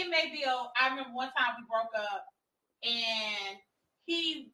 [0.00, 0.48] It may be a.
[0.80, 2.24] I remember one time we broke up,
[2.82, 3.58] and
[4.06, 4.50] he,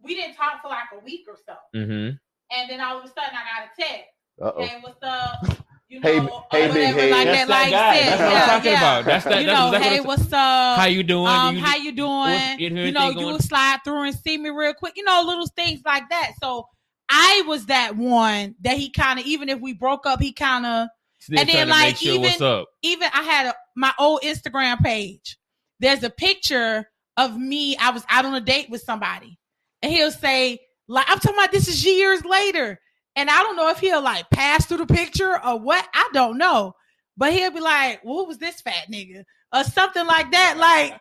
[0.00, 2.18] we didn't talk for like a week or so, Mhm.
[2.52, 4.10] and then all of a sudden I got a text.
[4.40, 4.64] Uh oh.
[4.66, 5.65] Hey, what's up?
[5.88, 6.08] You know,
[6.50, 7.10] Hey, hey, big head.
[7.10, 7.96] like That's that, that like guy.
[7.96, 8.78] said, That's what I'm talking yeah.
[8.78, 9.04] about.
[9.04, 9.40] That's that.
[9.40, 10.78] you that's know, exactly hey, what- what's up?
[10.78, 11.26] how you doing?
[11.28, 12.58] um, You- how you doing?
[12.58, 13.38] You know, you going?
[13.40, 14.94] slide through and see me real quick.
[14.96, 16.32] You know, little things like that.
[16.42, 16.66] So
[17.08, 20.66] I was that one that he kind of, even if we broke up, he kind
[20.66, 20.88] of,
[21.36, 22.68] and then, like, make sure what's even- up.
[22.82, 25.36] even I had a, my old Instagram page.
[25.78, 27.76] There's a picture of me.
[27.76, 29.38] I was out on a date with somebody,
[29.82, 30.58] and he'll say,
[30.88, 32.80] like, I'm talking about this is years later.
[33.16, 35.86] And I don't know if he'll like pass through the picture or what.
[35.94, 36.74] I don't know.
[37.16, 39.24] But he'll be like, well, who was this fat nigga?
[39.54, 40.56] Or something like that.
[40.58, 41.00] Like,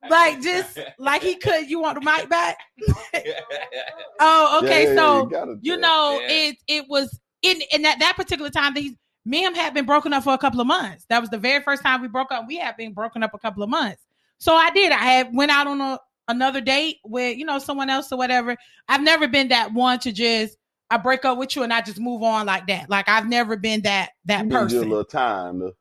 [0.10, 2.58] like just like he could, you want the mic back?
[4.20, 4.84] oh, okay.
[4.84, 6.28] Yeah, yeah, so you, you know, Yeah.
[6.30, 8.94] it it was in in that, that particular time that he's
[9.24, 11.04] me and him had been broken up for a couple of months.
[11.08, 12.46] That was the very first time we broke up.
[12.48, 14.02] We had been broken up a couple of months.
[14.38, 14.90] So I did.
[14.90, 15.98] I had went out on a
[16.28, 18.56] another date with, you know, someone else or whatever.
[18.88, 20.56] I've never been that one to just
[20.90, 22.88] I break up with you and I just move on like that.
[22.88, 25.60] Like I've never been that that You need a person little time.
[25.60, 25.72] To,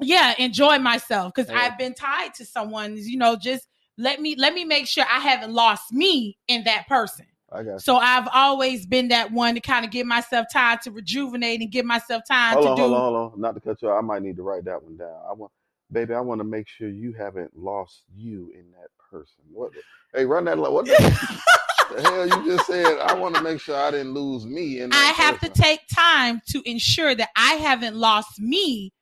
[0.00, 1.58] yeah enjoy myself because Yeah.
[1.58, 3.66] i've been tied to someone you know just
[3.96, 7.80] let me let me make sure i haven't lost me in that person I got.
[7.80, 11.70] So i've always been that one to kind of give myself time to rejuvenate and
[11.72, 13.40] give myself time Hold to on, do hold on, hold on.
[13.40, 13.98] Not to cut you off.
[14.02, 15.14] I might need to write that one down.
[15.26, 15.50] I want,
[15.90, 16.12] baby.
[16.12, 19.44] I want to make sure you haven't lost you in that person.
[19.50, 19.70] What?
[20.14, 20.58] Hey, run that.
[20.58, 20.94] li- What the,
[21.94, 22.98] the hell you just said?
[22.98, 24.92] I want to make sure I didn't lose me in.
[24.92, 28.92] i That have to take time to ensure that i haven't lost me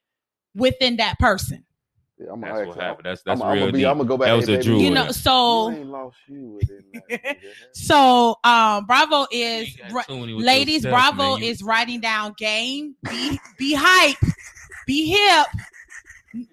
[0.54, 1.64] within that person
[2.18, 3.06] Yeah, I'm gonna That's ask what happened.
[3.06, 3.86] That's I'm, that's I'm real gonna be.
[3.86, 4.28] I'm gonna go back.
[4.28, 7.08] That was hey, a baby, you know so you ain't lost you within that.
[7.10, 7.36] nigga.
[7.72, 11.42] so um bravo is ain't ra- tune in with ladies yourself, bravo man.
[11.42, 14.16] Is writing down game be be hype
[14.86, 15.64] be hip n-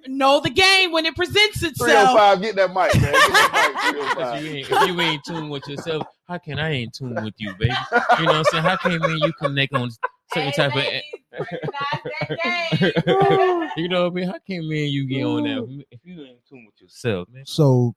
[0.08, 3.12] know the game when it presents itself 305, get that mic, man.
[3.14, 6.60] Get that mic, Cause oh you ain't, if you ain't tuned with yourself, how can
[6.60, 7.74] I ain't tuned with you, baby?
[8.20, 8.64] You know what I'm saying?
[8.64, 9.90] How can me and you connect on
[10.34, 11.02] certain Hey, type ladies,
[11.34, 13.66] recognize that of?
[13.70, 13.70] game.
[13.78, 14.28] you know what I mean?
[14.28, 17.45] How can me and you get on that if you ain't tuned with yourself, man?
[17.45, 17.95] So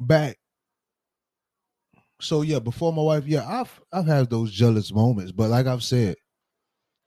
[0.00, 0.36] back.
[2.20, 5.82] So yeah, before my wife, yeah, I've I've had those jealous moments, but like I've
[5.82, 6.16] said,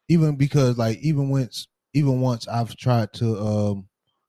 [0.10, 1.68] even because like even once
[1.98, 3.88] even once I've tried to um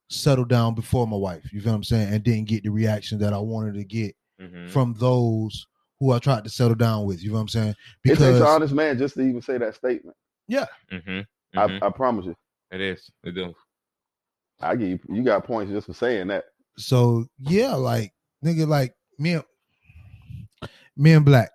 [0.09, 3.19] settle down before my wife, you feel what I'm saying, and didn't get the reaction
[3.19, 4.69] that I wanted to get Mhm.
[4.71, 5.67] from those
[5.99, 7.21] who I tried to settle down with.
[7.21, 7.69] You know what I'm saying?
[8.03, 10.15] it takes Because an honest man just to even say that statement.
[10.49, 11.25] Mhm.
[11.55, 11.83] I, Mhm.
[11.83, 12.35] I promise you.
[12.71, 13.09] It is.
[13.23, 13.53] It do.
[14.61, 16.45] I give you, you got points just for saying that.
[16.77, 18.13] so yeah, like
[18.43, 19.43] nigga, like me and
[20.95, 21.51] me and Black.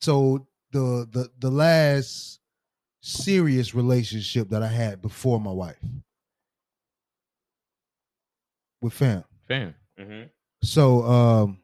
[0.00, 2.37] So the the the last
[3.08, 5.78] serious relationship that I had before my wife
[8.80, 9.24] with fam.
[9.48, 9.74] Fam.
[9.98, 10.28] Mhm.
[10.62, 11.58] So um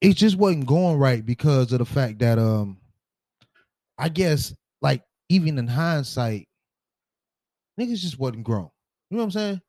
[0.00, 2.78] it just wasn't going right because of the fact that um
[3.96, 6.48] I guess like even in hindsight,
[7.80, 8.70] niggas just wasn't grown.
[9.10, 9.62] You know what I'm saying?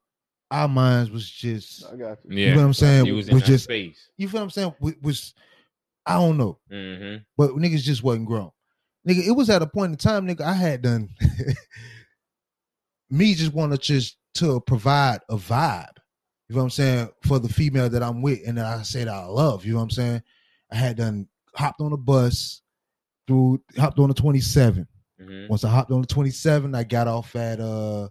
[0.52, 2.38] Our minds was just I got you.
[2.46, 2.56] Yeah.
[2.56, 3.06] what I'm saying?
[3.06, 4.10] You was Was that just- space.
[4.18, 4.74] you feel what I'm saying?
[4.80, 5.34] Was, was
[6.06, 7.24] I don't know, Mm-hmm.
[7.38, 8.52] but niggas just wasn't grown.
[9.10, 11.10] Nigga, it was at a point in time, nigga, I had done
[13.10, 15.88] me just want to just to provide a vibe.
[16.48, 17.10] You know what I'm saying?
[17.24, 19.66] For the female that I'm with and that I say that I love.
[19.66, 20.24] You know what I'm saying?
[20.72, 22.62] I had done hopped on a bus
[23.28, 24.88] through hopped on the 27.
[25.22, 25.48] Mm-hmm.
[25.50, 28.10] Once I hopped on the 27, I got off at uh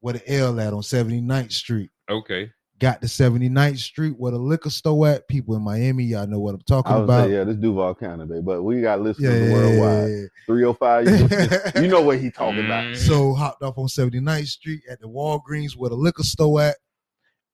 [0.00, 1.90] where the L at on 79th Street.
[2.10, 2.50] Okay.
[2.84, 5.26] Got to 79th Street where the liquor store at.
[5.26, 7.28] People in Miami, y'all know what I'm talking I was about.
[7.28, 10.10] say, yeah, this Duval County, but we got yeah, listeners yeah, worldwide.
[10.10, 12.84] yeah, 305, you, you know what he talking about.
[12.84, 12.96] Mhm.
[12.98, 16.76] so hopped off on 79th Street at the Walgreens where the liquor store at.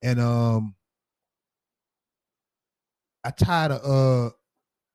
[0.02, 0.74] And um
[3.22, 4.30] I tied a uh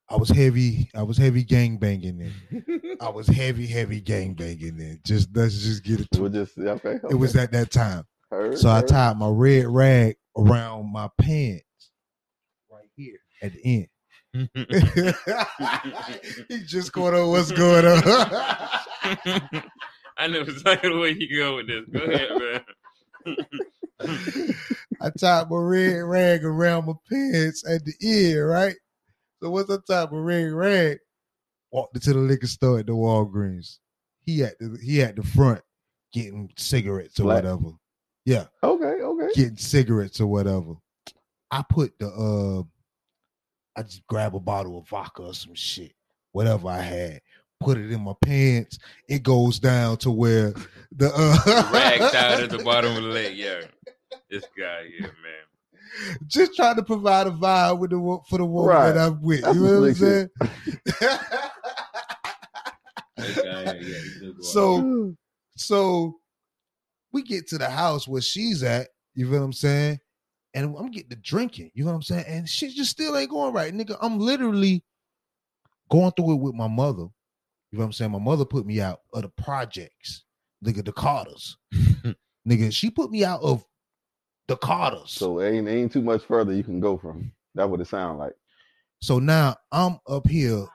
[0.09, 2.97] I was heavy, I was heavy gang banging then.
[2.99, 4.99] I was heavy, heavy gang banging then.
[5.05, 6.99] Just let's just get it to We'll just okay.
[7.09, 8.03] it was at that time.
[8.29, 11.63] Heard, So I tied my red rag around my pants
[12.71, 13.87] right here at the end.
[16.49, 18.01] he just caught on what's going on.
[20.17, 21.85] I know exactly where you go with this.
[21.91, 22.31] Go ahead,
[23.25, 23.35] man.
[25.01, 28.75] I tied my red rag around my pants at the ear, right?
[29.41, 30.99] So once I tied my red rag,
[31.71, 33.79] walked into the liquor store at the Walgreens.
[34.21, 35.61] He at the he at the front
[36.13, 37.43] getting cigarettes or Black.
[37.43, 37.71] whatever.
[38.25, 39.27] Yeah, Okay, okay.
[39.35, 40.73] getting cigarettes or whatever.
[41.51, 42.63] I put the uh
[43.79, 45.93] I just grab a bottle of vodka or some shit,
[46.31, 47.21] whatever I had,
[47.59, 48.79] put it in my pants.
[49.07, 50.53] It goes down to where
[50.91, 53.35] the uh Rag tied at the bottom of the leg.
[53.37, 53.61] Yeah.
[54.29, 56.17] This guy here, man.
[56.27, 58.91] just trying to provide a vibe with the wo- for the woman Right.
[58.93, 59.41] that I'm with.
[59.43, 60.29] That's you know what I'm saying?
[63.17, 64.43] This guy, yeah, yeah, he do go out.
[64.43, 65.15] so
[65.55, 66.19] so
[67.15, 69.99] we get to the house where she's at, you feel what I'm saying?
[70.53, 72.25] And I'm getting to drinking, you know what I'm saying?
[72.27, 73.73] And shit just still ain't going right.
[73.73, 74.83] Nigga, I'm literally
[75.89, 77.07] going through it with my mother.
[77.71, 78.11] You know what I'm saying?
[78.11, 80.25] My mother put me out of the projects,
[80.63, 81.57] nigga, the Carters.
[82.47, 83.65] nigga, she put me out of
[84.49, 85.11] the Carters.
[85.11, 87.31] So ain't ain't too much further you can go from.
[87.55, 88.33] That what it sound like.
[89.01, 90.65] so now I'm up here.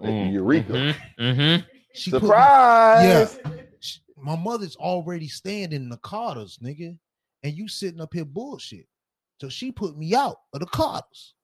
[0.00, 0.72] Mm, Eureka.
[0.72, 1.66] mhm, mhm.
[1.94, 3.38] She put me- Surprise.
[4.24, 6.96] Sh- my mother's already standing in the Carters, nigga,
[7.42, 8.86] and you sitting up here bullshit.
[9.40, 11.34] So she put me out of the Carters.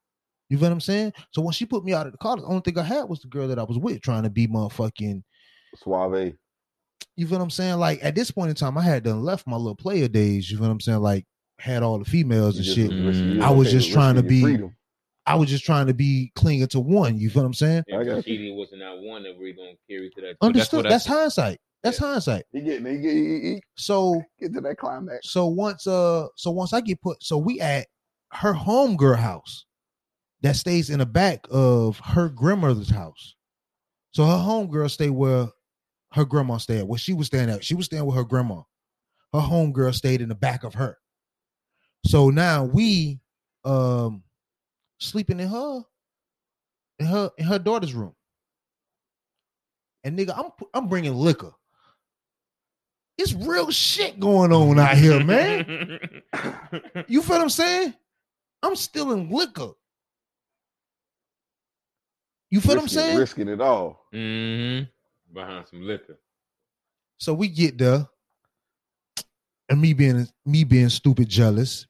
[0.48, 1.12] You feel what I'm saying?
[1.32, 3.20] So when she put me out of the Carters, the only thing I had was
[3.20, 5.22] the girl that I was with, trying to be motherfucking.
[5.76, 6.32] Suave.
[7.16, 7.78] You feel what I'm saying?
[7.78, 10.50] Like at this point in time, I had done left my little player days.
[10.50, 11.00] You feel what I'm saying?
[11.00, 11.26] Like
[11.58, 12.90] had all the females and shit.
[12.90, 13.02] Mm.
[13.04, 14.74] just risking- you I was just trying to be- freedom.
[15.26, 17.18] I was just trying to be clinging to one.
[17.18, 17.84] You feel what I'm saying?
[17.86, 20.36] Yeah, I got cheating wasn't that one that we're gonna carry to that.
[20.40, 20.78] Understood.
[20.78, 21.12] what I That's, said.
[21.12, 21.60] hindsight.
[21.82, 22.44] That's hindsight.
[22.52, 25.30] He getting he get he, he So get to that climax.
[25.30, 27.86] So once uh so once I get put so we at
[28.32, 29.64] her homegirl house
[30.42, 33.34] that stays in the back of her grandmother's house.
[34.12, 35.48] So her homegirl stay where
[36.12, 37.64] her grandma stayed, where she was staying at.
[37.64, 38.62] She was staying with her grandma.
[39.32, 40.98] Her homegirl stayed in the back of her.
[42.06, 43.20] So now we
[43.64, 44.22] um
[44.98, 45.82] sleeping in her
[46.98, 48.14] in her in her daughter's room.
[50.04, 51.52] And nigga, I'm I'm bringing liquor.
[53.20, 56.22] It's real shit going on out here, man.
[57.06, 57.92] You feel what I'm saying?
[58.62, 59.72] I'm stealing liquor.
[62.48, 63.18] You feel what I'm saying?
[63.18, 64.06] Risking it all.
[64.10, 64.80] hmm
[65.34, 66.18] Behind some liquor.
[67.18, 68.08] So we get there,
[69.68, 71.86] and me being me being stupid jealous.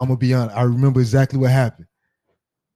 [0.00, 0.56] I'm gonna be honest.
[0.56, 1.88] I remember exactly what happened.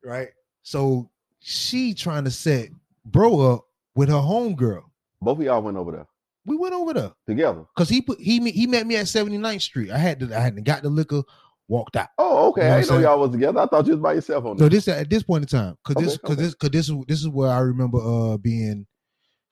[0.05, 0.29] Right.
[0.63, 2.69] So she trying to set
[3.07, 4.83] bro up with her homegirl.
[5.23, 6.07] Both of y'all went over there
[6.45, 7.65] We went over there together.
[7.75, 9.91] because he put he he met me at 79th Street.
[9.91, 11.23] I had to I hadn't got the liquor,
[11.69, 12.09] walked out.
[12.19, 12.63] Oh, okay.
[12.63, 13.61] You know I didn't know y'all was together.
[13.61, 14.89] I thought you was by yourself on No, this.
[14.89, 16.43] at this point in time, cause this, Okay, cause okay.
[16.43, 18.87] this, cause this is this is where I remember uh being,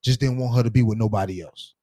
[0.03, 1.75] just didn't want her to be with nobody else.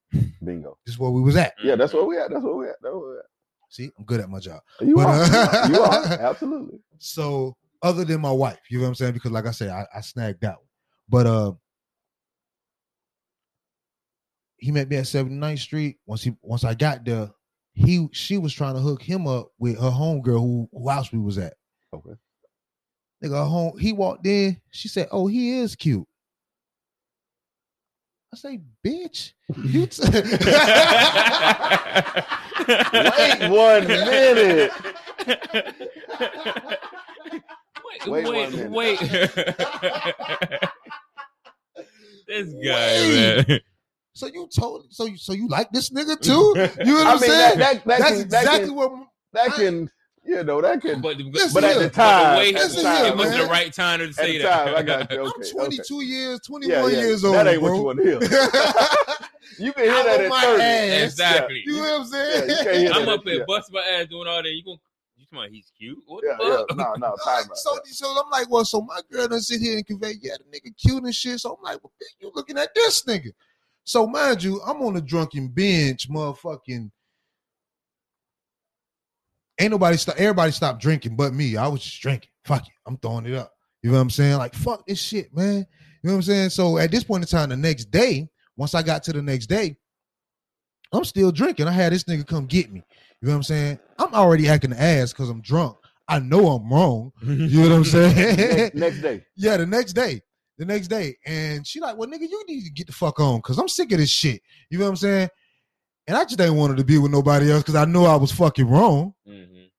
[0.44, 0.78] Bingo.
[0.86, 1.54] This is where we was at.
[1.64, 2.30] Yeah, that's where we at.
[2.30, 2.76] That's where we at.
[2.82, 3.26] That's where we at.
[3.70, 4.62] See, I'm good at my job.
[4.82, 5.22] You But, are.
[5.24, 6.80] uh, you are absolutely.
[7.00, 9.14] So other than my wife, you know what I'm saying?
[9.14, 10.68] Because like I said, I, I snagged that one.
[11.10, 11.52] But uh
[14.58, 15.98] he met me at 79th Street.
[16.06, 17.30] Once he once I got there,
[17.74, 21.20] he she was trying to hook him up with her homegirl who, who else we
[21.20, 21.54] was at.
[21.94, 22.16] Okay.
[23.24, 26.06] Nigga, her home he walked in, she said, Oh, he is cute.
[28.34, 30.04] I say, bitch, you t-
[32.68, 34.72] Wait one minute.
[37.86, 38.72] Wait, Wait one wait, minute.
[38.72, 39.00] wait.
[42.28, 43.48] this guy, Wait.
[43.48, 43.60] man.
[44.18, 46.32] So you told so you so you like this nigga too?
[46.86, 47.60] You know what I I'm mean, saying?
[47.60, 48.92] that, that, that, That's can, that, exactly can, what
[49.34, 49.92] that can,
[50.26, 51.02] you know, that can.
[51.02, 53.40] But, but, But at the time, the way Listen it was man.
[53.40, 54.66] the right time to say the that.
[54.66, 55.22] time, I got you.
[55.22, 57.06] I'm Okay, 22 years, 21 Yeah, yeah.
[57.06, 57.36] years old.
[57.36, 57.70] That ain't bro.
[57.70, 58.42] what you want to hear.
[59.60, 60.64] You can hear I'm that on at my 30.
[60.64, 61.04] ass.
[61.12, 61.64] Exactly.
[61.66, 62.50] You know what I'm saying?
[62.50, 63.44] Yeah, you can't hear I'm up here Yeah.
[63.48, 64.50] busting my ass doing all that.
[64.50, 64.78] You gonna
[65.16, 65.98] you talking about he's cute?
[66.06, 66.58] What Yeah, the yeah.
[66.58, 66.78] fuck?
[66.78, 67.58] No, no, time out.
[67.58, 70.60] so, so I'm like, well, so my girl done sit here and convey, yeah, the
[70.60, 71.40] nigga cute and shit.
[71.40, 73.32] So I'm like, well, bitch, you looking at this nigga.
[73.88, 76.92] So mind you, I'm on a drunken bench, motherfucking.
[79.60, 80.18] Ain't nobody stop.
[80.18, 81.56] Everybody stopped drinking, but me.
[81.56, 82.30] I was just drinking.
[82.44, 83.54] Fuck it, I'm throwing it up.
[83.82, 84.38] You know what I'm saying?
[84.38, 85.60] Like fuck this shit, man.
[85.60, 85.64] You
[86.04, 86.50] know what I'm saying?
[86.50, 88.28] So at this point in time, the next day,
[88.58, 89.78] once I got to the next day,
[90.92, 91.70] I'm still drinking.
[91.70, 92.84] I had this nigga come get me.
[93.22, 93.80] You know what I'm saying?
[93.98, 95.78] I'm already acting the ass because I'm drunk.
[96.10, 97.14] I know I'm wrong.
[97.24, 98.48] You know what I'm saying?
[98.48, 99.26] next, next day.
[99.38, 100.24] Yeah, the next day.
[100.58, 101.16] The next day.
[101.26, 103.92] And she like, well, nigga, you need to get the fuck on because I'm sick
[103.92, 104.42] of this shit.
[104.70, 105.30] You know what I'm saying?
[106.08, 108.32] And I just ain't wanted to be with nobody else because I knew I was
[108.32, 109.14] fucking wrong.
[109.28, 109.70] Mhm.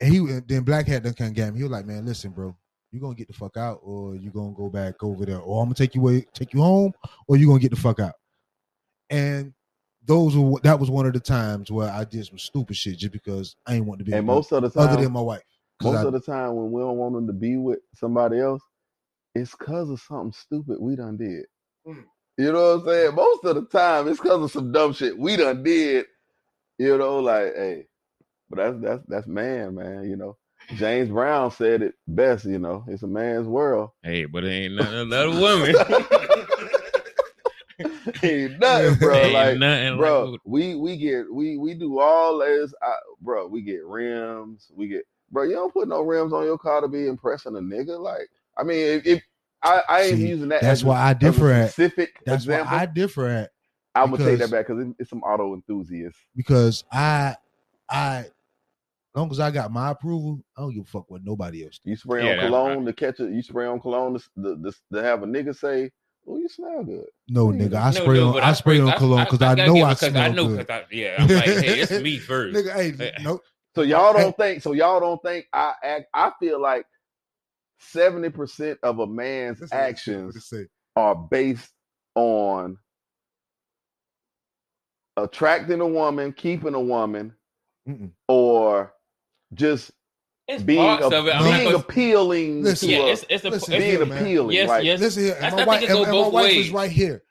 [0.00, 1.58] And he then Black Hat done kind of got me.
[1.58, 2.56] He was like, man, listen, bro,
[2.90, 5.66] you gonna get the fuck out or you gonna go back over there or I'm
[5.66, 6.92] gonna take you away, take you home
[7.28, 8.14] or you gonna get the fuck out.
[9.10, 9.52] And
[10.04, 13.12] those were that was one of the times where I did some stupid shit just
[13.12, 15.12] because I ain't want to be And with most of the no- other time, than
[15.12, 15.42] my wife.
[15.82, 18.38] 'Cause most I- of the time when we don't want them to be with somebody
[18.40, 18.62] else,
[19.40, 21.44] it's cause of something stupid we done did.
[21.86, 22.04] Mm.
[22.36, 23.14] You know what I'm saying?
[23.14, 26.06] Most of the time, it's cause of some dumb shit we done did.
[26.78, 27.86] You know, like, hey,
[28.48, 30.08] but that's that's that's man, man.
[30.08, 30.36] You know,
[30.76, 32.44] James Brown said it best.
[32.44, 33.90] You know, it's a man's world.
[34.02, 35.74] Hey, but it ain't nothing another woman.
[38.22, 39.14] Ain't nothing, bro.
[39.14, 43.46] Ain't like, nothing bro, like we we get we we do all this, uh, bro.
[43.46, 44.70] We get rims.
[44.74, 45.44] We get, bro.
[45.44, 47.98] You don't put no rims on your car to be impressing a nigga.
[47.98, 49.22] Like, I mean, if, if
[49.62, 50.62] I I ain't See, using that.
[50.62, 51.70] that's as why I differ at.
[51.70, 52.76] specific That's example.
[52.76, 53.50] why I differ at
[53.94, 56.20] I'm gonna take that back because it's some auto enthusiasts.
[56.36, 57.34] because I,
[57.90, 58.26] I,
[59.14, 61.80] long as I got my approval, I don't give a fuck what nobody else.
[61.84, 63.32] You spray Yeah, on that's cologne to catch it.
[63.32, 65.90] You spray on cologne to, to, to, to have a nigga say,
[66.26, 68.92] "Oh, you smell good." No, nigga, I No, spray no, on, but I spray on
[68.92, 70.66] cologne because I, gotta know I smell I know good.
[70.66, 72.56] 'cause I, yeah, I'm like, hey, it's me first.
[72.56, 73.12] Nigga, hey, Hey.
[73.22, 73.40] no,
[73.74, 74.62] So y'all don't think?
[74.62, 76.06] So y'all don't think I act?
[76.14, 76.86] I feel like
[77.78, 80.66] seventy percent of a man's listen to this shit, actions what it say.
[80.96, 81.70] are based
[82.14, 82.76] on
[85.16, 87.34] attracting a woman, keeping a woman,
[87.88, 88.10] Mm-mm.
[88.28, 88.92] or
[89.54, 89.90] just
[90.46, 91.34] It's being a- of it.
[91.34, 91.50] I'm No.
[91.50, 92.88] like, being 'cause- appealing Listen.
[92.88, 94.56] to yeah, a, it's it's a listen, being here, appealing.
[94.56, 95.00] Yes, like, yes.
[95.00, 97.22] Listen here, and my wife, and, and my both wife is right here.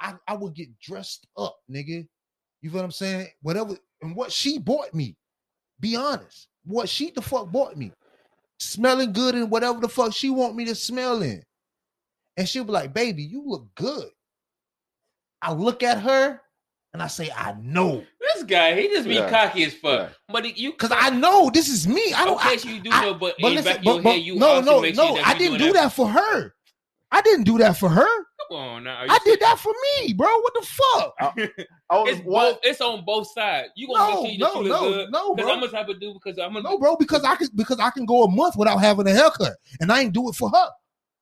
[0.00, 2.06] I, I would get dressed up, nigga.
[2.60, 3.28] You feel what I'm saying?
[3.42, 5.16] Whatever, and what she bought me.
[5.80, 7.92] Be honest, what she the fuck bought me,
[8.62, 11.42] smelling good and whatever the fuck she want me to smell in,
[12.36, 14.08] and she'll be like, "Baby, you look good."
[15.40, 16.40] I look at her
[16.92, 19.28] and I say, "I know," This guy, he just be Yeah.
[19.28, 20.08] cocky as fuck.
[20.10, 20.14] Yeah.
[20.28, 22.12] But you, because I know this is me.
[22.14, 22.36] I don't.
[22.36, 24.02] okay, I, so you do I- know, but, but in listen, back of but, your
[24.02, 25.16] but head, you no, also no, sure no.
[25.22, 26.54] I didn't doing do that for her.
[27.10, 28.26] I didn't do that for her.
[28.52, 29.04] Come on now.
[29.08, 30.28] I did that for me, bro.
[30.28, 31.14] What the fuck?
[31.90, 32.58] on It's both.
[32.62, 33.70] It's on both sides.
[33.76, 35.10] You gonna No, make sure that no, you look no, good.
[35.10, 35.54] no, Because bro.
[35.54, 36.14] I'm gonna have of dude.
[36.14, 38.76] Because I'm a No, bro, because I can because I can go a month without
[38.78, 40.68] having a haircut, and I ain't do it for her.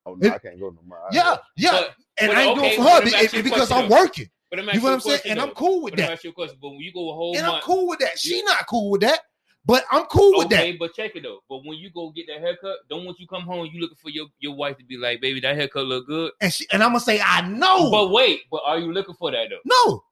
[0.07, 0.98] Oh no, It- I can't go no more.
[0.98, 3.11] I- Yeah, yeah, But, and but I ain't okay, doing it for her let me
[3.11, 4.27] be- ask you a because I'm working.
[4.51, 5.19] but I'm You know what I'm saying?
[5.19, 6.12] question, And I'm cool with But I'm that.
[6.15, 6.59] asking you a question.
[6.61, 8.19] But when you go a whole And I'm cool with that.
[8.19, 9.20] She not cool with that,
[9.65, 10.78] but I'm cool with okay, that.
[10.78, 11.41] but check it though.
[11.49, 14.09] But when you go get that haircut, don't want you come home, you looking for
[14.11, 16.32] your, your wife to be like, baby, that haircut look good.
[16.41, 17.91] And she and I'm gonna say I know.
[17.91, 19.59] But wait, but are you looking for that though?
[19.65, 20.05] no,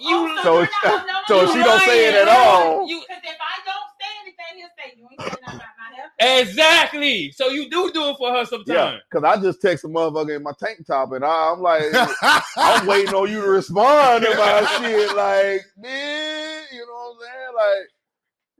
[0.00, 2.28] You- also So you're it's- not- no, so no, she no, don't say it at
[2.28, 2.88] all.
[2.88, 5.96] You because if I don't say anything, he'll say you ain't saying nothing about my
[5.96, 6.48] haircut.
[6.48, 7.32] Exactly.
[7.32, 8.68] So you do do it for her sometimes.
[8.68, 9.02] Yeah, sometimes.
[9.10, 11.82] because I just text a motherfucker in my tank top, and I, I'm like,
[12.56, 15.16] I'm waiting on you to respond to my shit.
[15.16, 17.54] Like, man, you know what I'm saying?
[17.56, 17.88] Like,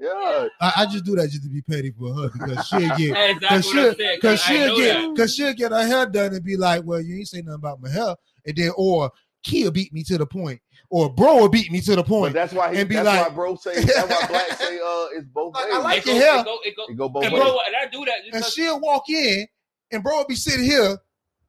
[0.00, 3.14] yeah, I, I just do that just to be petty for her because she'll get
[3.14, 6.44] That's exactly Cause what she'll, cause she'll get, cause she'll get her hair done and
[6.44, 8.14] be like, "Well, you ain't say nothing about my hair,"
[8.46, 9.10] and then or
[9.42, 10.60] Kia beat me to the point,
[10.90, 12.34] or bro will beat me to the But point.
[12.34, 15.06] that's why he, and be that's like- why bro say that's why black say uh
[15.16, 15.64] it's both ways.
[15.72, 16.38] I like it your go, hair.
[16.40, 17.42] It go, it go, it go both and ways.
[17.42, 19.46] bro, and I do that and she'll walk in,
[19.92, 20.96] and bro will be sitting here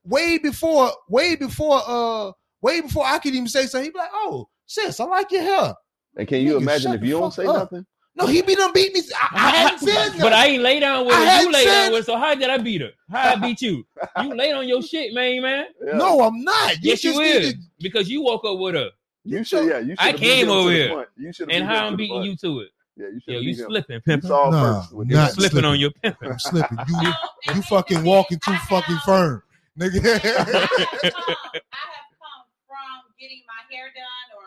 [0.05, 2.31] way before, way before, uh,
[2.61, 3.85] way before I could even say something.
[3.85, 5.73] He'd be like, "Oh, sis, I like your hair."
[6.17, 7.55] and can you Nigga, imagine if you don't say up.
[7.55, 7.85] nothing?
[8.19, 9.01] No, he beat done beat me.
[9.15, 10.21] I, I hadn't said nothing.
[10.21, 11.21] But I ain't lay down with her.
[11.21, 12.03] You hadn't lay said- down with her.
[12.05, 12.91] So how did I beat her?
[13.09, 13.85] How I beat you?
[14.23, 15.65] You laid on your shit, man, man.
[15.85, 15.97] Yeah.
[15.97, 16.73] No, I'm not.
[16.83, 18.89] You yes, you just is need to- because you woke up with her.
[19.23, 21.05] you should yeah, you should I came over here.
[21.17, 22.69] You should And how I'm beating you to it?
[22.97, 24.27] Yeah, you should Yo, have you beat slipping, You pimping.
[24.27, 25.65] saw Nah, first not slipping slipping.
[25.69, 26.31] on your pimping.
[26.31, 26.77] I'm slipping.
[27.01, 27.11] You,
[27.55, 29.41] you fucking walking too fucking firm,
[29.79, 30.01] nigga.
[30.03, 34.38] come- I have come from getting my hair done, or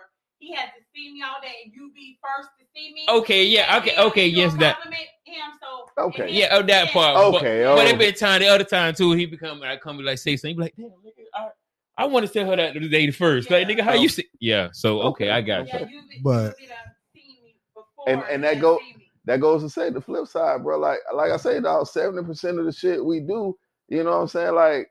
[0.43, 3.07] he has to see me all day, and you be first to see me.
[3.09, 4.77] Okay, yeah, okay, okay, yes, that.
[5.25, 6.31] Him, so Okay.
[6.31, 7.17] Yeah, then- oh, that part.
[7.37, 7.89] Okay, But, but oh.
[7.91, 9.13] it been time the other time too.
[9.13, 10.57] He become I come be like say something.
[10.57, 11.49] Be like, damn, nigga, I,
[11.97, 13.51] I want to tell her that the day first.
[13.51, 14.27] Like, nigga, how you see?
[14.41, 14.69] Yeah.
[14.73, 15.87] So okay, I got Yeah, you.
[15.87, 16.77] you be, But- you be done
[17.15, 18.81] seen me before And- and that go-
[19.25, 20.79] that goes to say the flip side, bro.
[20.79, 23.57] Like like I say, dog, seventy percent of the shit we do,
[23.89, 24.55] you know what I'm saying?
[24.55, 24.91] Like,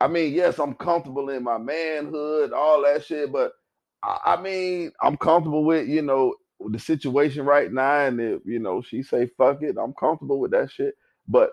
[0.00, 3.52] I mean, yes, I'm comfortable in my manhood, all that shit, but
[4.04, 8.58] I, I mean, I'm comfortable with you know the situation right now, and if you
[8.58, 10.94] know she say fuck it, I'm comfortable with that shit.
[11.26, 11.52] But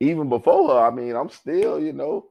[0.00, 2.26] even before her, I mean, I'm still, you know,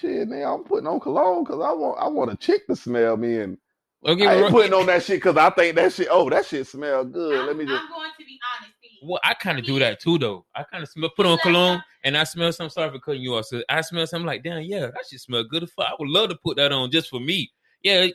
[0.00, 3.16] shit, man, I'm putting on cologne because I want I want a chick to smell
[3.16, 3.58] me and.
[4.06, 6.06] Okay, I ain't well, putting on that shit because I think that shit.
[6.08, 7.40] Oh, that shit smell good.
[7.40, 7.82] I'm, Let me just.
[7.82, 8.76] I'm going to be honest.
[8.78, 8.90] Steve.
[9.02, 10.46] well, I kind of do that too, though.
[10.54, 12.70] I kind of smell, put on um, cologne, and I smell some.
[12.70, 13.46] Sorry for cutting you off.
[13.46, 15.88] So I smell something like, damn, yeah, that shit smell good as fuck.
[15.88, 17.50] I would love to put that on just for me.
[17.82, 18.08] Yeah,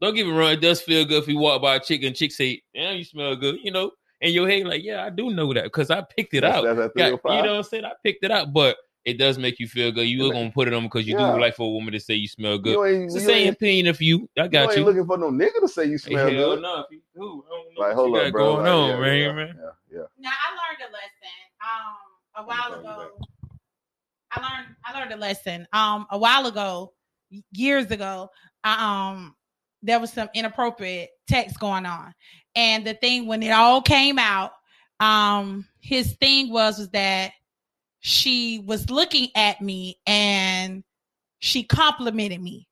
[0.00, 0.50] don't get me wrong.
[0.52, 3.04] It does feel good if you walk by a chick and chick say, damn, you
[3.04, 3.92] smell good, you know.
[4.22, 6.76] And your head like, yeah, I do know that because I picked it That's- out.
[6.76, 7.06] that's at Got-
[7.36, 7.84] you know what I'm saying?
[7.86, 8.76] I picked it out, but
[9.06, 10.06] it does make you feel good.
[10.06, 11.32] You Yeah, are gonna put it on because you yeah.
[11.34, 12.72] do like for a woman to say you smell good.
[12.72, 14.28] You ain't, it's the same opinion of you.
[14.38, 14.84] I you got ain't you.
[14.84, 16.60] looking for no nigga to say you smell hell good.
[16.62, 18.44] no, if you do, I don't know Like, what hold you up, got bro.
[18.56, 19.54] going Like, on, yeah, man, yeah, man.
[19.56, 20.02] Yeah, yeah.
[20.18, 21.36] Now I learned a lesson.
[21.62, 23.10] Um, a while ago,
[24.32, 25.66] I learned I learned a lesson.
[25.72, 26.92] Um, a while ago,
[27.52, 28.30] years ago,
[28.64, 29.34] Um,
[29.82, 32.14] there was some inappropriate text going on,
[32.54, 34.52] and the thing when it all came out,
[35.00, 37.32] um, his thing was was that
[38.00, 40.82] she was looking at me and
[41.38, 42.66] she complimented me.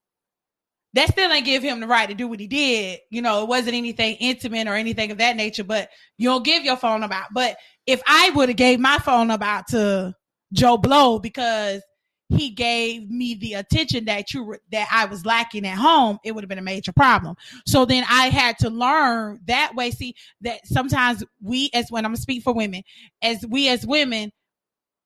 [0.95, 3.01] That still ain't give him the right to do what he did.
[3.11, 6.65] You know, it wasn't anything intimate or anything of that nature, but you don't give
[6.65, 7.27] your phone about.
[7.33, 7.57] But
[7.87, 10.15] if I would have gave my phone about to
[10.53, 11.83] Joe Blow because
[12.29, 16.33] he gave me the attention that you were, that I was lacking at home, it
[16.33, 17.37] would have been a major problem.
[17.67, 19.91] So then I had to learn that way.
[19.91, 22.83] See that sometimes we, as when I'm gonna speak for women,
[23.23, 24.31] as we as women,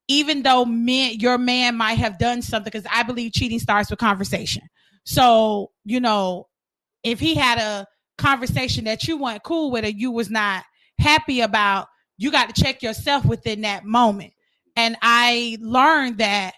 [0.08, 4.00] even though men, your man might have done something, because I believe cheating starts with
[4.00, 4.64] conversation.
[5.04, 6.48] So you know,
[7.04, 7.86] if he had a
[8.18, 10.64] conversation that you weren't cool with or you was not
[10.98, 11.86] happy about,
[12.18, 14.32] you got to check yourself within that moment.
[14.76, 16.54] And I learned that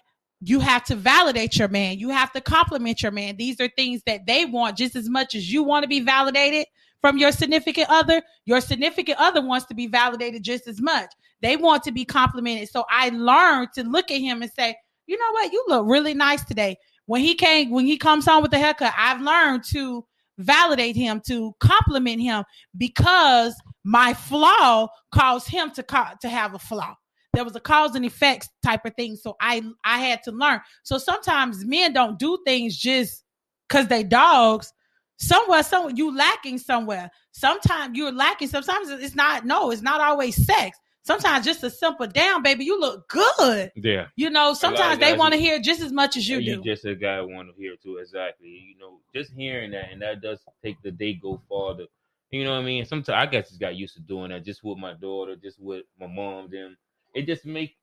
[0.47, 1.97] you have to validate your man.
[1.97, 3.35] You have to compliment your man.
[3.35, 6.67] These are things that they want just as much as you want to be validated
[7.01, 8.21] from your significant other.
[8.45, 11.09] Your significant other wants to be validated just as much.
[11.41, 12.69] They want to be complimented.
[12.69, 14.75] So I learned to look at him and say,
[15.07, 15.51] you know what?
[15.51, 16.77] You look really nice today.
[17.07, 20.05] When he came, when he comes home with the haircut, I've learned to
[20.37, 22.43] validate him, to compliment him
[22.77, 26.93] because my flaw caused him to ca- to have a flaw.
[27.35, 29.17] There was a cause and effects type of thing.
[29.17, 30.61] So I I had to learn.
[30.83, 33.23] So sometimes men don't do things just
[33.67, 34.71] because they dogs.
[35.17, 37.09] Somewhere, somewhere you lacking somewhere.
[37.31, 38.47] Sometimes you're lacking.
[38.47, 39.45] Sometimes it's not.
[39.45, 40.77] No, it's not always sex.
[41.03, 42.65] Sometimes just a simple down, baby.
[42.65, 43.71] You look good.
[43.75, 44.07] Yeah.
[44.15, 44.53] You know.
[44.53, 46.63] Sometimes they want to hear just as much as you you do.
[46.63, 47.97] just a guy want to hear too.
[47.97, 48.47] Exactly.
[48.47, 51.85] You know, just hearing that, and that does take the day go farther.
[52.31, 52.85] You know what I mean?
[52.85, 55.83] Sometimes I guess just got used to doing that, just with my daughter, just with
[55.99, 56.49] my mom.
[56.49, 56.75] Them,
[57.15, 57.75] it just make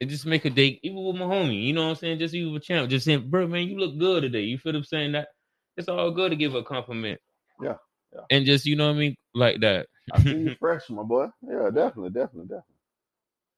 [0.00, 1.62] it, just make a day, even with my homie.
[1.62, 2.18] You know what I'm saying?
[2.18, 4.42] Just even with champ, just saying, bro, man, you look good today.
[4.42, 5.12] You feel what I'm saying?
[5.12, 5.28] That
[5.76, 7.20] it's all good to give a compliment.
[7.62, 7.76] Yeah,
[8.12, 8.22] yeah.
[8.30, 9.86] And just you know what I mean, like that.
[10.12, 11.28] I see you fresh, my boy.
[11.42, 12.76] Yeah, definitely, definitely, definitely.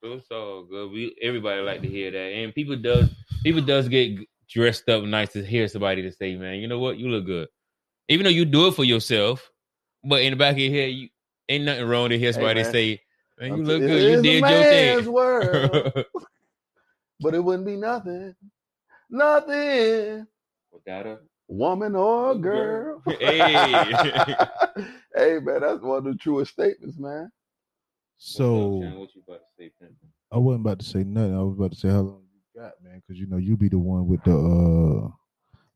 [0.02, 0.92] So it's all good.
[0.92, 3.10] We everybody like to hear that, and people does
[3.42, 4.18] people does get
[4.48, 6.98] dressed up nice to hear somebody to say, "Man, you know what?
[6.98, 7.48] You look good."
[8.08, 9.50] Even though you do it for yourself,
[10.04, 11.08] but in the back of your head, you
[11.48, 12.72] ain't nothing wrong to hear somebody man.
[12.72, 13.00] say,
[13.38, 14.02] "Man, you look good.
[14.02, 15.92] You is a did your thing." world,
[17.20, 18.34] but it wouldn't be nothing,
[19.10, 20.26] nothing,
[20.72, 23.02] Without a woman or Girl.
[23.04, 23.16] girl.
[23.20, 23.92] Hey.
[25.14, 27.30] hey, man, that's one of the truest statements, man.
[28.18, 28.58] So
[28.98, 29.70] what you about to say,
[30.32, 31.36] I wasn't about to say nothing.
[31.36, 33.68] I was about to say how long you got, man, because you know you be
[33.68, 35.08] the one with the uh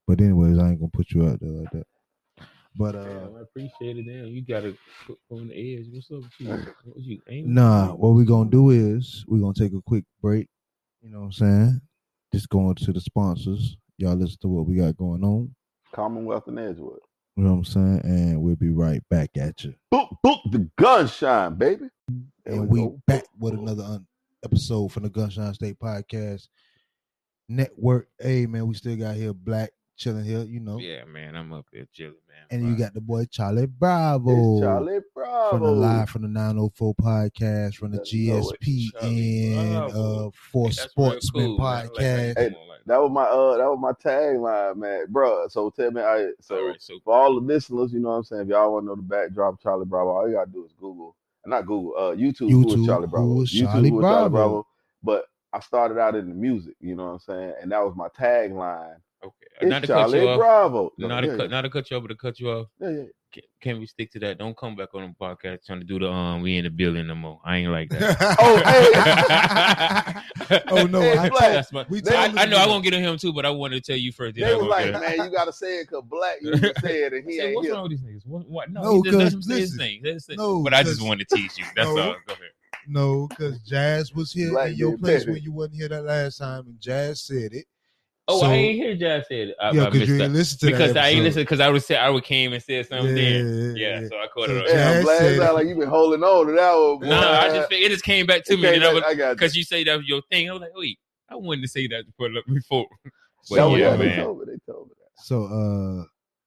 [0.06, 1.81] But anyways, I ain't gonna put you out there like that.
[2.74, 4.06] But uh, Damn, I appreciate it.
[4.06, 4.74] Damn, you gotta
[5.06, 5.86] put on the edge.
[5.92, 6.48] What's up with you?
[6.84, 10.48] What you ain't nah, what we gonna do is we gonna take a quick break.
[11.02, 11.80] You know what I'm saying?
[12.32, 13.76] Just going to the sponsors.
[13.98, 15.54] Y'all listen to what we got going on.
[15.92, 17.00] Commonwealth and Edgewood.
[17.36, 18.00] You know what I'm saying?
[18.04, 19.74] And we'll be right back at you.
[19.90, 21.88] Book, book the gunshine, baby.
[22.44, 23.00] There and we we go.
[23.06, 24.06] back with another un-
[24.44, 26.48] episode from the Gunshine State Podcast
[27.48, 28.08] Network.
[28.18, 30.78] Hey man, we still got here Black chilling here, you know.
[30.78, 32.46] Yeah, man, I'm up there chilling, man.
[32.50, 35.50] And you got the boy Charlie Bravo It's Charlie Bravo.
[35.50, 40.68] from the live from the 904 podcast from the You know GSP and uh for
[40.68, 41.66] Hey, Sportsman cool, man.
[41.66, 42.38] Like podcast.
[42.38, 45.06] Hey, come on like That was my uh that was my tagline, man.
[45.08, 48.08] Bro, so tell me I so All right, so for all the listeners, you know
[48.10, 48.42] what I'm saying?
[48.42, 51.16] If y'all want to know the backdrop Charlie Bravo, all you gotta do is Google.
[51.46, 53.26] Not Google, uh YouTube, who YouTube, is Charlie Bravo.
[53.26, 54.30] who is YouTube Charlie who is Charlie Bravo.
[54.30, 54.66] Bravo.
[55.02, 57.54] But I started out in the music, you know what I'm saying?
[57.60, 58.96] And that was my tagline.
[59.24, 60.92] Okay, not It's to cut Charlie you off, Bravo.
[60.98, 62.66] No, not to yeah, not to cut you off, but to cut you off.
[62.80, 63.02] yeah, yeah.
[63.32, 64.36] Can, can we stick to that?
[64.36, 66.42] Don't come back on the podcast trying to do the um.
[66.42, 67.40] We in the building no more.
[67.42, 68.18] I ain't like that.
[70.68, 72.84] oh no, Hey, I, Black, That's my, we they- I, told I know I won't
[72.84, 74.36] get on him too, but I wanted to tell you first.
[74.36, 77.12] They I was like, get man, you gotta say it because black you just said
[77.14, 77.74] and he I said, ain't what's here.
[77.74, 78.26] wrong with these niggas?
[78.26, 78.70] What, what?
[78.70, 80.00] No, No, he just let 'cause him say his thing.
[80.04, 81.64] Let him say- no, but I just 'cause- wanted to tease you.
[81.74, 81.98] That's no.
[82.02, 82.16] all.
[82.26, 82.50] Go ahead.
[82.86, 85.32] No, because Jazz was here Black in your place petty.
[85.32, 87.66] when you wasn't here that last time, and Jazz said it.
[88.28, 89.56] Oh, So- I ain't hear Jazz said it.
[89.60, 90.24] I, yeah, I because missed you that.
[90.24, 92.52] ain't listened to because that I ain't listen because I would say I would came
[92.52, 93.74] and said something then.
[93.76, 94.08] Yeah, Yeah, yeah.
[94.08, 94.66] so I caught So it.
[94.66, 94.76] Jazz- up.
[94.76, 95.52] Damn, black said sound it.
[95.54, 97.06] like you been holding on to that one, boy.
[97.06, 99.04] No, I just it just came back to It me, came and I back- was
[99.04, 99.34] I got you.
[99.34, 100.48] because you say that was your thing.
[100.48, 102.28] I was like, wait, I wanted to say that before.
[102.52, 102.86] before.
[103.50, 105.24] But That was- yeah, they told me, they told me that.
[105.24, 106.04] So, uh,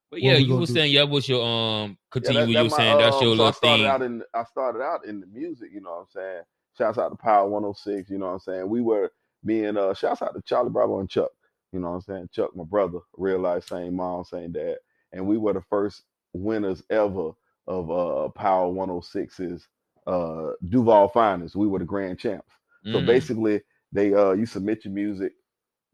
[0.10, 0.74] But yeah, you gonna were do?
[0.74, 2.98] saying yeah, what's your um Yeah, continue that- what that you were my, saying.
[3.00, 3.86] That's um, your so I little started thing.
[3.92, 6.42] out in I started out in the music, you know what I'm saying?
[6.78, 8.70] Shouts out to Power 106, you know what I'm saying?
[8.70, 9.12] We were
[9.44, 11.32] being uh shouts out to Charlie Bravo and Chuck,
[11.76, 12.30] you know what I'm saying?
[12.34, 14.78] Chuck, my brother, real life, same mom, same dad.
[15.14, 16.04] And we were the first
[16.34, 17.32] winners ever
[17.68, 19.68] of uh Power 106's
[20.08, 21.56] uh Duval Finals.
[21.56, 22.54] We were the grand champs.
[22.94, 23.08] So Mm.
[23.08, 23.62] basically
[23.94, 25.34] they uh you submit your music,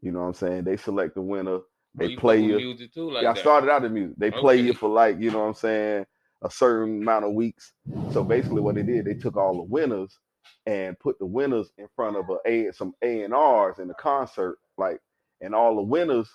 [0.02, 0.64] you know what I'm saying?
[0.64, 1.60] They select the winner.
[2.00, 2.58] Oh, They you play you.
[2.58, 4.16] music too, like yeah, I started out in music.
[4.18, 6.06] They play you for like, you know what I'm saying,
[6.42, 7.74] a certain amount of weeks.
[8.12, 10.18] So basically what they did, they took all the winners
[10.66, 12.38] and put the winners in front of a,
[12.68, 15.00] a some A and R's in the concert, like
[15.42, 16.28] and all the winners,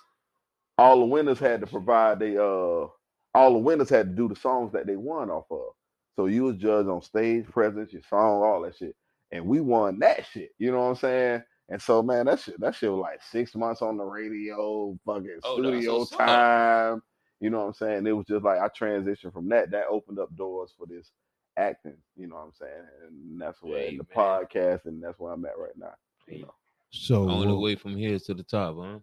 [0.78, 2.86] all the winners had to provide they uh
[3.34, 5.72] all the winners had to do the songs that they won off of.
[6.16, 8.94] So you was judged on stage presence, your song, all that shit.
[9.30, 10.50] And we won that shit.
[10.58, 11.42] You know what I'm saying?
[11.68, 15.40] And so man, that shit that shit was like six months on the radio, fucking
[15.44, 16.08] Oh, studio up.
[16.10, 17.02] time.
[17.40, 18.06] You know what I'm saying?
[18.06, 19.70] It was just like I transitioned from that.
[19.70, 21.10] That opened up doors for this
[21.56, 21.96] acting.
[22.16, 22.86] You know what I'm saying?
[23.06, 24.16] And that's where Hey, the man.
[24.16, 25.94] podcast, and that's where I'm at right now.
[26.26, 26.54] You know?
[26.90, 28.98] So on the what, way from here to the top, huh?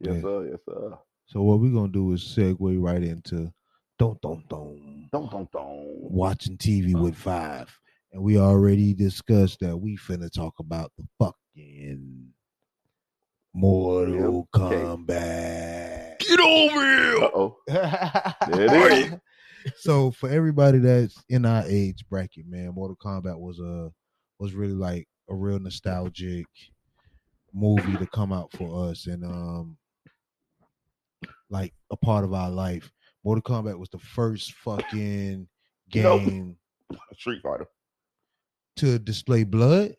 [0.00, 0.20] Yes, Yeah.
[0.22, 0.48] sir.
[0.50, 0.98] Yes, sir.
[1.26, 3.52] so what we're gonna do is segue right into
[3.98, 6.10] don't don't don't Don't don't don't.
[6.10, 7.68] watching TV with five,
[8.12, 12.32] and we already discussed that we finna talk about the fucking
[13.54, 14.76] Mortal Okay.
[14.76, 16.18] Kombat.
[16.20, 17.24] Get over here.
[17.24, 17.56] Uh oh.
[17.68, 19.14] There it is.
[19.78, 23.90] so for everybody that's in our age bracket, man, Mortal Kombat was a
[24.38, 26.46] was really like a real nostalgic
[27.52, 29.76] movie to come out for us and um
[31.50, 32.90] like a part of our life.
[33.24, 35.48] Mortal Kombat was the first fucking
[35.94, 36.22] Nope.
[36.24, 36.56] game
[37.18, 37.66] Street Fighter.
[38.76, 39.96] to display blood.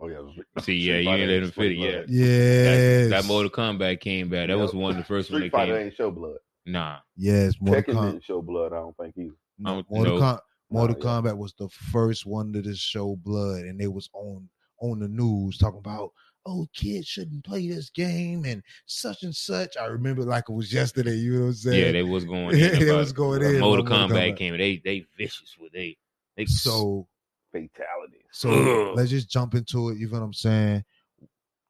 [0.00, 0.18] Oh yeah.
[0.32, 2.08] Street- See, yeah, you Fighter ain't let him fit it yet.
[2.08, 3.10] Yes.
[3.10, 4.48] That Mortal Kombat came back.
[4.48, 4.58] That Yep.
[4.60, 5.86] was one of the first one Street that Fighter came.
[5.86, 6.38] ain't show blood.
[6.66, 8.10] Nah, Yes, Mortal Tekken Kombat.
[8.12, 8.72] didn't show blood.
[8.72, 9.34] I don't think either.
[9.58, 10.20] No, Mortal, know.
[10.20, 10.38] Com-
[10.70, 11.20] Mortal oh, yeah.
[11.20, 14.48] Kombat was the first one to just show blood, and they was on
[14.80, 16.12] on the news talking about,
[16.46, 19.76] oh, kids shouldn't play this game and such and such.
[19.76, 21.14] I remember like it was yesterday.
[21.16, 21.86] You know what I'm saying?
[21.86, 22.56] yeah, they was going.
[22.56, 24.36] Yeah, in they was going in Mortal Kombat Kombat.
[24.36, 24.56] came.
[24.56, 25.96] They they vicious with they.
[26.36, 27.06] they so
[27.52, 28.24] Fatality.
[28.30, 28.96] so Ugh.
[28.96, 29.98] let's just jump into it.
[29.98, 30.84] You know what I'm saying?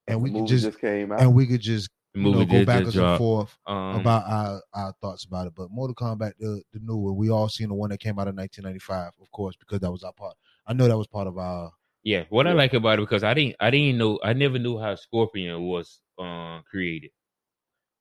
[0.09, 1.21] And we the could just, just came out.
[1.21, 3.19] and we could just the you know, go did backwards and drop.
[3.19, 5.55] forth Um, about our, our thoughts about it.
[5.55, 8.29] But Mortal Kombat, the the new one, we all seen the one that came out
[8.29, 10.37] in 1995, of course, because that was our part.
[10.67, 11.71] I know that was part of our
[12.03, 14.79] Yeah, what I like about it because I didn't I didn't know I never knew
[14.79, 17.11] how Scorpion was uh, created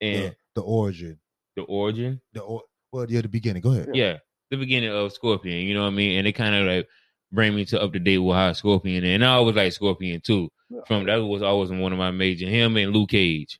[0.01, 1.19] and the, the origin,
[1.55, 2.21] the origin.
[2.33, 3.61] the or, well, yeah, the beginning.
[3.61, 3.89] Go ahead.
[3.93, 4.17] Yeah,
[4.49, 5.67] the beginning of Scorpion.
[5.67, 6.19] You know what I mean?
[6.19, 6.87] And it kind of like
[7.31, 9.03] bring me to up to date with how Scorpion.
[9.03, 10.49] And I always like Scorpion too.
[10.69, 10.81] Yeah.
[10.87, 12.47] From that was always one of my major.
[12.47, 13.59] Him and Luke Cage.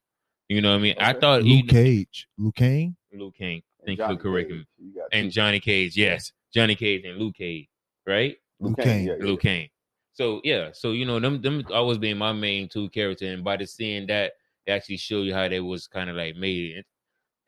[0.49, 0.95] You know what I mean?
[0.99, 2.95] I thought Luke he, Cage, Luke Kane.
[3.13, 3.61] Luke King.
[3.79, 4.63] And Thank you Johnny for correcting me.
[4.63, 4.67] Cage.
[4.79, 5.31] You got And.
[5.31, 5.97] Johnny Cage.
[5.97, 7.67] Yes, Johnny Cage and Luke Cage.
[8.05, 8.37] Right?
[8.59, 9.07] Luke Cage.
[9.07, 9.25] yeah, yeah.
[9.25, 9.69] Luke Kane.
[10.13, 13.57] So yeah, so you know them them always being my main two character, and by
[13.57, 14.33] the seeing that
[14.65, 16.77] It actually show you how they was kind of like made.
[16.77, 16.85] It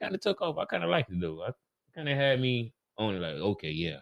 [0.02, 0.58] kind of took off.
[0.58, 1.42] I kind of liked it though.
[1.44, 1.52] I
[1.96, 4.00] kind of had me on like, okay, yeah,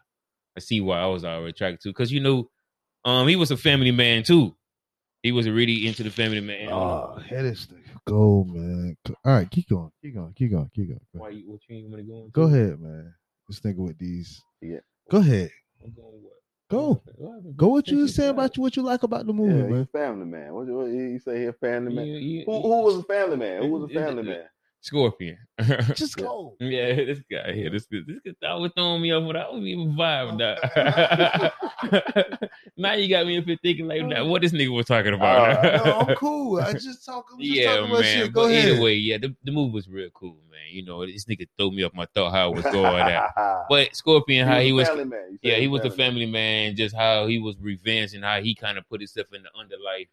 [0.57, 1.89] I see why I was already attracted to.
[1.89, 2.49] Because you know,
[3.05, 4.55] um, he was a family man too.
[5.23, 6.67] He was really into the family man.
[6.67, 7.75] Um, oh, head is the
[8.05, 8.95] go, man.
[9.25, 10.99] All right, keep going, keep going, keep going, keep going.
[11.13, 11.43] Go, why you?
[11.51, 12.17] What you want to go?
[12.19, 12.31] Into?
[12.31, 13.13] go ahead, man.
[13.49, 14.41] Just thinking with these.
[14.61, 14.79] Yeah.
[15.09, 15.49] Go ahead.
[15.83, 16.33] I'm going what?
[16.69, 17.01] Go.
[17.15, 17.57] What?
[17.57, 17.67] Go.
[17.69, 18.63] What you your saying about you?
[18.63, 19.87] What you like about the movie, Yeah, man?
[19.91, 20.53] family man.
[20.53, 21.39] What, what you say?
[21.39, 22.05] He a family man.
[22.07, 23.61] You- you- Who, who was a family man?
[23.63, 24.47] Who was a Is it- family is it- man?
[24.87, 25.37] Scorpion.
[25.95, 26.55] Just go.
[26.61, 30.39] Yeah, this guy here, this this guy was throwing me off without even vibe.
[30.39, 30.59] Dog.
[32.77, 35.65] now you got me up here thinking like, now, what this nigga was talking about?
[35.65, 36.61] Uh, no, I'm cool.
[36.61, 37.25] I just talk.
[37.33, 38.17] I'm just yeah, talking about man.
[38.17, 38.33] shit.
[38.33, 38.69] Go but ahead.
[38.69, 40.71] either way, yeah, the, the movie was real cool, man.
[40.71, 43.33] You know, this nigga threw me off my thought how it was going at.
[43.69, 45.11] But Scorpion, how he was, man.
[45.31, 45.97] You yeah, he was the man.
[45.97, 46.77] family man.
[46.77, 50.07] Just how he was revenge and how he kind of put himself in the underlife.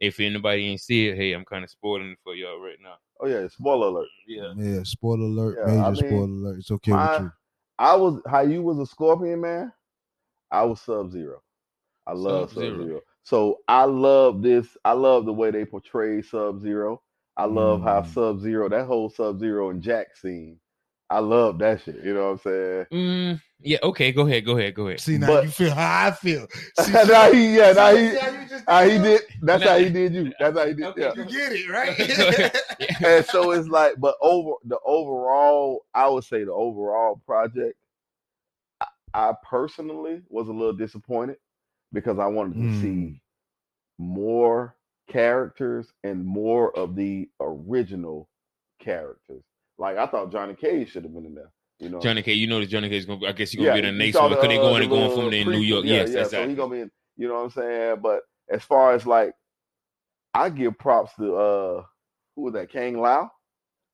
[0.00, 2.96] If anybody ain't see it, hey, I'm kind of spoiling it for y'all right now.
[3.20, 4.08] Oh yeah, spoiler alert.
[4.26, 6.58] Yeah, Yeah, spoiler alert, Yeah, I major mean, spoiler alert.
[6.58, 7.32] It's okay my- with you.
[7.78, 9.72] I was how you was a scorpion man.
[10.50, 11.42] I was Sub Zero.
[12.06, 13.00] I love Sub Sub-Zero.
[13.24, 14.76] So I love this.
[14.84, 17.02] I love the way they portray Sub Zero.
[17.36, 18.06] I love how Mm.
[18.06, 20.58] Sub Zero, that whole Sub Zero and Jax scene.
[21.08, 22.02] I love that shit.
[22.04, 22.86] You know what I'm saying?
[22.92, 23.78] mm, yeah.
[23.82, 25.00] Okay, go ahead, go ahead, go ahead.
[25.00, 26.46] See now But- you feel how I feel.
[26.80, 29.20] See, now he, yeah, now he, how you how he did did.
[29.42, 29.70] That's Nah.
[29.70, 30.32] how he did you.
[30.40, 30.84] That's how he did.
[30.86, 31.12] Okay, Yeah.
[31.14, 33.00] You get it right.
[33.06, 37.76] and so it's like, but over the overall, I would say the overall project,
[38.80, 41.36] I, I personally was a little disappointed
[41.92, 42.80] because I wanted to Mm.
[42.82, 43.20] see
[43.98, 44.74] more
[45.08, 48.28] characters and more of the original
[48.80, 49.44] characters.
[49.78, 51.52] Like I thought Johnny Cage should have been in there.
[51.78, 53.26] You know, Johnny K, you know that Johnny K is gonna.
[53.26, 54.62] I guess he's gonna be in the you next saw one the, because they uh,
[54.62, 55.58] going the and going little from there in New.
[55.58, 55.84] York.
[55.84, 56.20] Yeah, yes, yeah.
[56.20, 56.38] exactly.
[56.38, 56.90] So he gonna be in.
[57.18, 57.96] You know what I'm saying?
[58.02, 58.20] But
[58.50, 59.34] as far as like,
[60.32, 61.82] I give props to uh,
[62.34, 62.70] who was that?
[62.70, 63.30] Kang Lao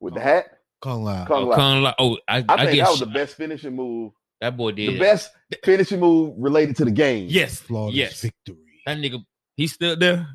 [0.00, 0.22] with the Oh.
[0.22, 0.46] hat.
[0.80, 1.24] Kung Lao.
[1.26, 1.56] Kung oh, Lao.
[1.56, 1.94] Kung Lao.
[1.98, 4.12] oh, I, I I, think guess that was the best finishing move.
[4.40, 5.30] that boy did The best
[5.64, 7.26] finishing move related to the game.
[7.30, 8.20] Yes, Flawless yes.
[8.20, 8.56] victory.
[8.86, 9.24] That nigga,
[9.56, 10.26] he's still there.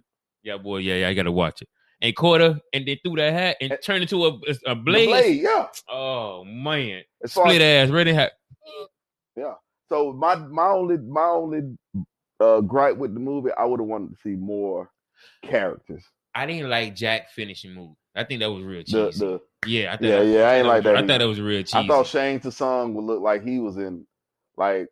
[0.43, 0.77] Yeah, boy.
[0.77, 1.09] Yeah, yeah.
[1.09, 1.67] I gotta watch it.
[1.99, 5.07] And caught her, and then threw that hat and Eh, turned into a, a blade.
[5.07, 5.65] blade, yeah.
[5.89, 8.33] Oh man, As split as, ass, ready hat.
[9.35, 9.53] Yeah.
[9.89, 11.75] So my my only my only
[12.39, 14.91] uh, gripe with the movie, I would have wanted to see more
[15.43, 16.03] characters.
[16.35, 17.95] I didn't like Jax finishing move.
[18.15, 19.25] I think that was real The cheesy.
[19.25, 20.95] the yeah, I thought yeah that- yeah I ain't like was- that.
[20.95, 21.07] I either.
[21.07, 21.77] thought that was real cheesy.
[21.77, 24.05] I thought Shang Tsung would look like he was in
[24.55, 24.87] like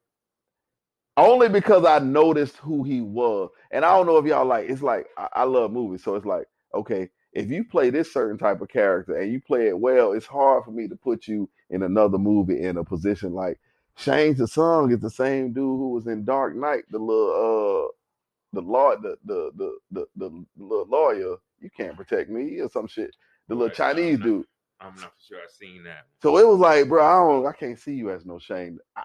[1.18, 3.49] only because I noticed who he was.
[3.72, 6.26] And I don't know if y'all like it's like I, I love movies, so it's
[6.26, 10.14] like, okay, if you play this certain type of character and you play it well,
[10.14, 13.60] it's hard for me to put you in another movie in a position like
[13.98, 17.92] Shang Tsung is the same dude who was in Dark Knight, the little uh
[18.54, 22.88] the law the the the the, the, little lawyer, you can't protect me or some
[22.88, 23.16] shit.
[23.48, 24.46] The little Right, Chinese I'm not- dude.
[24.82, 26.06] I'm not sure I've seen that.
[26.22, 28.78] So it was like, bro, I don't, I can't see you as no Shang.
[28.98, 29.04] I-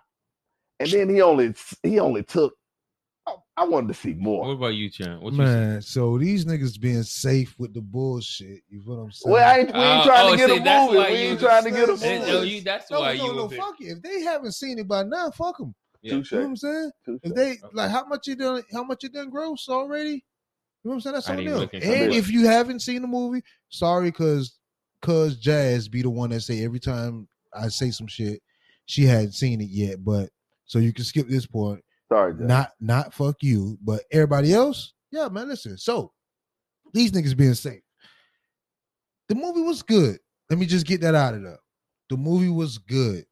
[0.81, 2.55] and then he only, he only took.
[3.57, 4.47] I, I wanted to see more.
[4.47, 5.21] What about you, Chan?
[5.21, 5.39] What you?
[5.39, 8.61] Man, so these niggas being safe with the bullshit.
[8.69, 9.33] You feel what I'm saying?
[9.33, 10.99] Well, I ain't, we ain't uh, Oh, trying oh, to get see, a movie.
[10.99, 12.07] We ain't trying to get a movie.
[12.31, 13.85] yo, you- that's no, why no, you no, was fuck it.
[13.85, 15.75] If they haven't seen it by now, fuck them.
[16.03, 16.15] Yeah.
[16.15, 16.91] You know what I'm saying?
[17.05, 17.21] Touche.
[17.23, 17.61] If they Okay.
[17.75, 20.11] like how much you done, how much you done gross already?
[20.13, 20.21] You
[20.85, 21.15] know what I'm saying?
[21.15, 21.61] That's I on didn't them.
[21.61, 22.17] look into And it.
[22.17, 24.57] if you haven't seen the movie, sorry, cause
[25.03, 28.41] cause Jazz be the one that say every time I say some shit,
[28.87, 30.03] she hadn't seen it yet.
[30.03, 30.31] But
[30.65, 31.85] so you can skip this point.
[32.13, 32.43] Sorry, Jack.
[32.43, 34.93] Not not fuck you, but everybody else.
[35.13, 35.49] Yeah, man.
[35.49, 35.79] Listen.
[35.79, 36.13] So
[36.93, 37.83] these niggas being safe.
[39.29, 40.19] The movie was good.
[40.49, 41.59] Let me just get that out of there.
[42.09, 43.25] The movie was good,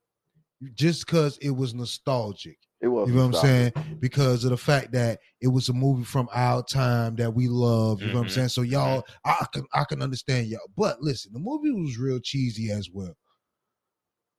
[0.75, 2.57] just because it was nostalgic.
[2.81, 3.09] it was.
[3.09, 3.73] You know what I'm saying?
[3.99, 8.01] Because of the fact that it was a movie from our time that we love.
[8.01, 8.31] You know what I'm Mhm.
[8.31, 8.49] saying?
[8.51, 10.61] So y'all, I can I can understand y'all.
[10.77, 13.17] But listen, the movie was real cheesy as well.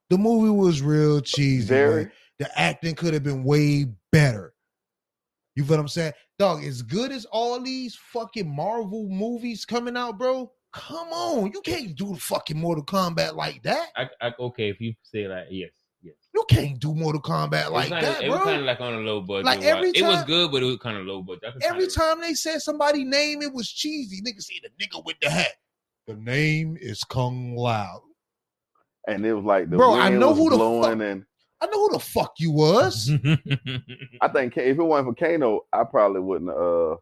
[0.09, 1.67] The movie was real cheesy.
[1.67, 2.03] Very.
[2.05, 2.11] man.
[2.39, 4.53] The acting could have been way better.
[5.55, 6.13] You feel what I'm saying?
[6.37, 10.51] Dog, as good as all these fucking Marvel movies coming out, bro.
[10.71, 11.51] Come on.
[11.53, 13.89] You can't do the fucking Mortal Kombat like that.
[13.97, 15.71] I, I, okay, if you say that, yes,
[16.01, 16.13] yes.
[16.33, 18.93] You can't do Mortal Kombat It like kinda, that, it was kind of like on
[18.93, 19.45] a low budget.
[19.45, 21.55] Like, every time, it was good, but it was kind of low budget.
[21.61, 24.21] Every kinda- time they said somebody name, it was cheesy.
[24.21, 25.51] Nigga say the nigga with the hat.
[26.07, 28.03] The name is Kung Lao.
[29.07, 31.25] And it was like the Bro, wind I know was who the blowing, fuck- and
[31.61, 33.11] I know who the fuck you was.
[34.21, 36.49] I think if it wasn't for Kano, I probably wouldn't.
[36.49, 36.95] Uh,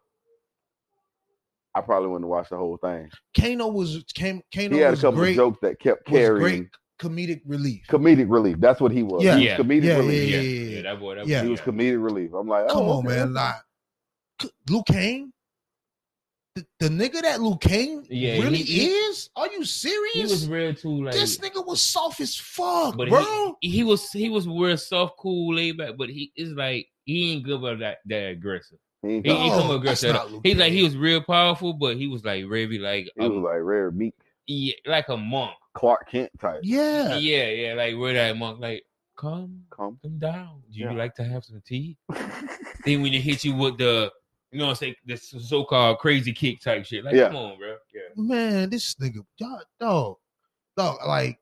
[1.76, 3.10] I probably wouldn't watch the whole thing.
[3.40, 6.40] Kano was Kano, Kano He had a couple great, of jokes that kept was carrying
[6.40, 6.70] great
[7.00, 7.82] comedic relief.
[7.88, 8.58] comedic relief.
[8.60, 9.24] That's what he was.
[9.24, 9.36] Yeah.
[9.38, 9.58] he was Yeah.
[9.58, 10.30] comedic Yeah, relief.
[10.32, 11.40] yeah, yeah, yeah, yeah, that boy, that Yeah.
[11.42, 12.32] boy, He was comedic relief.
[12.34, 13.16] I'm like, Come oh, on, okay.
[13.18, 13.34] man.
[13.34, 13.56] Like
[14.70, 15.32] Liu Kang.
[16.80, 19.30] The, the nigga that Liu Kang Yeah, really he- he- is?
[19.36, 20.16] Are you serious?
[20.16, 21.14] He was real too, like.
[21.14, 23.56] this nigga was soft as fuck, but bro.
[23.62, 25.98] he, he was he was real soft, cool, laid back.
[25.98, 28.80] But he is like he ain't good about that that aggressive.
[29.04, 29.86] He, ain't He got- ain't No, come aggressive.
[29.86, 30.32] that's at not all.
[30.34, 33.30] Luke He's like he was real powerful, but he was like really like he a,
[33.30, 34.14] was like rare meek
[34.48, 35.56] yeah, like a monk.
[35.74, 36.62] Clark Kent type.
[36.64, 37.18] yeah.
[37.18, 38.84] Yeah, yeah, like where that monk like
[39.16, 40.00] come Come.
[40.02, 40.62] come down.
[40.72, 40.94] Do you Yeah.
[40.94, 41.98] like to have some tea?
[42.86, 44.12] then when they hit you with the
[44.52, 47.04] you know what I'm saying this so called crazy kick type shit.
[47.04, 47.28] Like Yeah.
[47.28, 47.76] come on, bro.
[47.94, 48.02] Yeah.
[48.16, 50.16] Man, this nigga, dog, dog,
[50.78, 51.40] dog, like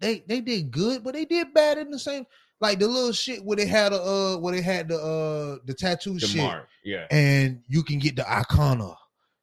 [0.00, 2.24] they they did good, but they did bad in the same.
[2.60, 5.74] Like the little shit where they had a uh where they had the uh the
[5.74, 6.68] tattoo The shit, mark.
[6.84, 7.06] Yeah.
[7.10, 8.94] and you can get the Arcana.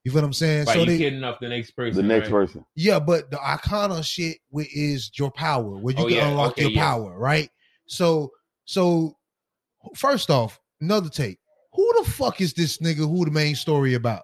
[0.03, 0.65] You feel what I'm saying?
[0.65, 1.97] Like so you they, kidding off the next person.
[1.97, 2.45] the next right?
[2.47, 2.65] person.
[2.75, 6.51] yeah, but the Arcana shit wi- is your power, where you Oh, can yeah, unlock
[6.53, 6.81] okay, your yeah.
[6.83, 7.49] power, right?
[7.87, 8.31] So,
[8.65, 9.17] so
[9.95, 11.39] first off, another take.
[11.77, 13.07] Who the fuck is this nigga?
[13.07, 14.23] Who the main story about?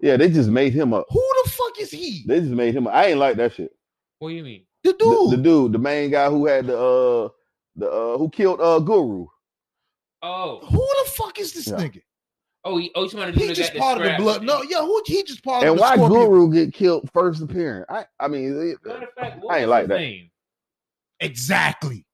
[0.00, 1.04] Yeah, they just made him up.
[1.10, 2.24] Who the fuck is he?
[2.26, 2.86] They just made him.
[2.86, 2.94] Up.
[2.94, 3.72] I ain't like that shit.
[4.20, 4.62] What do you mean?
[4.84, 5.30] The The, dude.
[5.32, 7.28] the dude, the main guy who had the uh
[7.76, 9.30] the uh who killed uh Goro.
[10.22, 11.74] Oh, Who the fuck is this Yeah.
[11.74, 12.02] nigga?
[12.64, 14.42] oh, he, oh, you trying to do He just part of the blood.
[14.44, 15.92] No, yeah, who he just part And of the blood.
[15.94, 16.30] And why Scorpion.
[16.30, 17.86] Goro get killed first appearance?
[17.90, 19.98] I I mean, it- fact, what I ain't like that.
[19.98, 20.30] Name?
[21.20, 22.06] Exactly.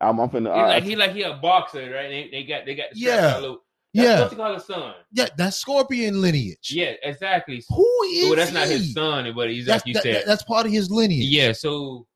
[0.00, 0.52] I'm, I'm finna.
[0.54, 2.08] He I- like he like he a boxer, right?
[2.08, 3.54] They, they got they got the Yeah.
[3.94, 4.94] Yeah, what you call his son.
[5.12, 6.72] yeah, that's Scorpion lineage.
[6.72, 7.62] Yeah, exactly.
[7.70, 10.24] Who is Well, that's not his son, but he's That's, like you that- said.
[10.26, 11.28] that's part of his lineage.
[11.28, 12.06] yeah, so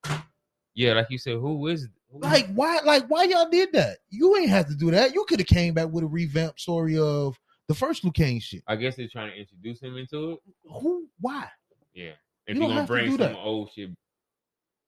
[0.74, 2.80] yeah, like you said, who is who- Like why?
[2.84, 3.98] Like why y'all did that?
[4.10, 5.14] You ain't have to do that.
[5.14, 7.38] You could have came back with a revamped story of
[7.68, 8.62] the first Luke Cage shit.
[8.66, 10.38] I guess they're trying to introduce him into it.
[10.82, 11.06] Who?
[11.20, 11.46] Why?
[11.94, 12.12] Yeah,
[12.46, 13.36] if You you gonna have to bring do some that.
[13.36, 13.90] old shit.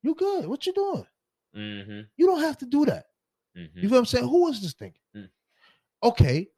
[0.02, 0.46] You good?
[0.46, 1.06] What you doing?
[1.56, 2.00] Mm-hmm.
[2.16, 3.04] You don't have to do that.
[3.54, 3.80] You mm-hmm.
[3.82, 4.28] feel what I'm saying?
[4.28, 4.94] Who is this thing?
[5.16, 5.28] Mm.
[6.02, 6.48] Okay,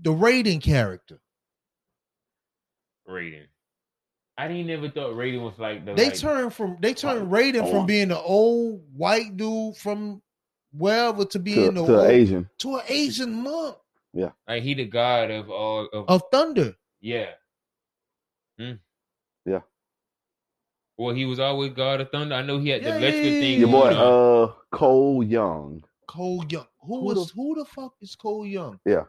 [0.00, 1.18] the Raiden character.
[3.08, 3.46] Raiden.
[4.38, 7.42] I didn't never thought Raiden was like the They like, turned from they turned Like,
[7.44, 7.70] Raiden oh.
[7.70, 10.22] from being the old white dude from
[10.72, 12.48] wherever to to, being the to old, Asian.
[12.58, 13.76] to an Asian monk
[14.14, 16.74] Yeah, like he the god of all of of thunder.
[17.00, 17.30] yeah.
[18.60, 18.78] Mm.
[19.44, 19.60] Yeah.
[20.98, 22.34] Well, he was always God of Thunder.
[22.34, 23.60] I know he had Yeah, the electrical yeah, thing.
[23.60, 24.48] Your boy, going on.
[24.48, 26.66] uh, Cole Young, Cole Young.
[26.80, 28.78] Who, Who was the- who the fuck is Cole Young?
[28.84, 29.04] Yeah.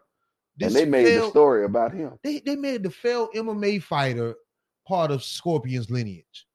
[0.57, 2.13] This and they made the story about him.
[2.23, 4.35] They they made the failed MMA fighter
[4.87, 6.45] part of Scorpion's lineage.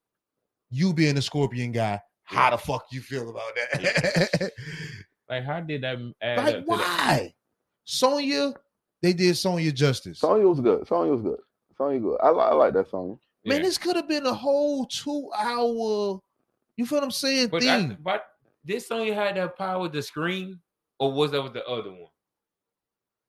[0.69, 4.51] You being a Scorpion guy, how the fuck you feel about that?
[5.29, 6.67] like, how did that add like up that?
[6.67, 7.33] why?
[7.85, 8.53] Sonya,
[9.01, 10.19] they did Sonya justice.
[10.19, 10.87] Sonya was good.
[10.87, 11.39] Sonya was good.
[11.77, 12.17] Sonya good.
[12.21, 13.15] I, I like that Sonya.
[13.45, 13.63] Man, Yeah.
[13.63, 16.21] this could have been a whole two hour.
[16.77, 17.47] You feel what I'm saying?
[17.49, 18.25] But, I, but
[18.65, 20.61] did Sonya had that power to scream,
[20.99, 22.09] or was that with the other one?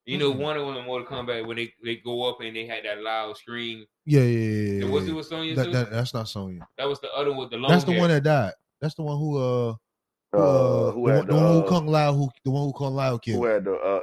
[0.07, 0.39] You know, Mhm.
[0.39, 3.01] one of them in Mortal Kombat when they, they go up and they had that
[3.03, 3.85] loud scream.
[4.07, 4.73] yeah, yeah, yeah.
[4.79, 6.67] yeah, And was it with Sonya That, that- that's not Sonya.
[6.79, 7.71] that was the other with the long.
[7.71, 8.01] That's the hair.
[8.01, 8.53] one that died.
[8.81, 9.75] That's the one who uh,
[10.33, 10.41] who, Uh,
[10.89, 12.63] uh who the, had one- the the, one who uh, Kung Lao who the one
[12.65, 14.01] who Kung Lao who had the uh,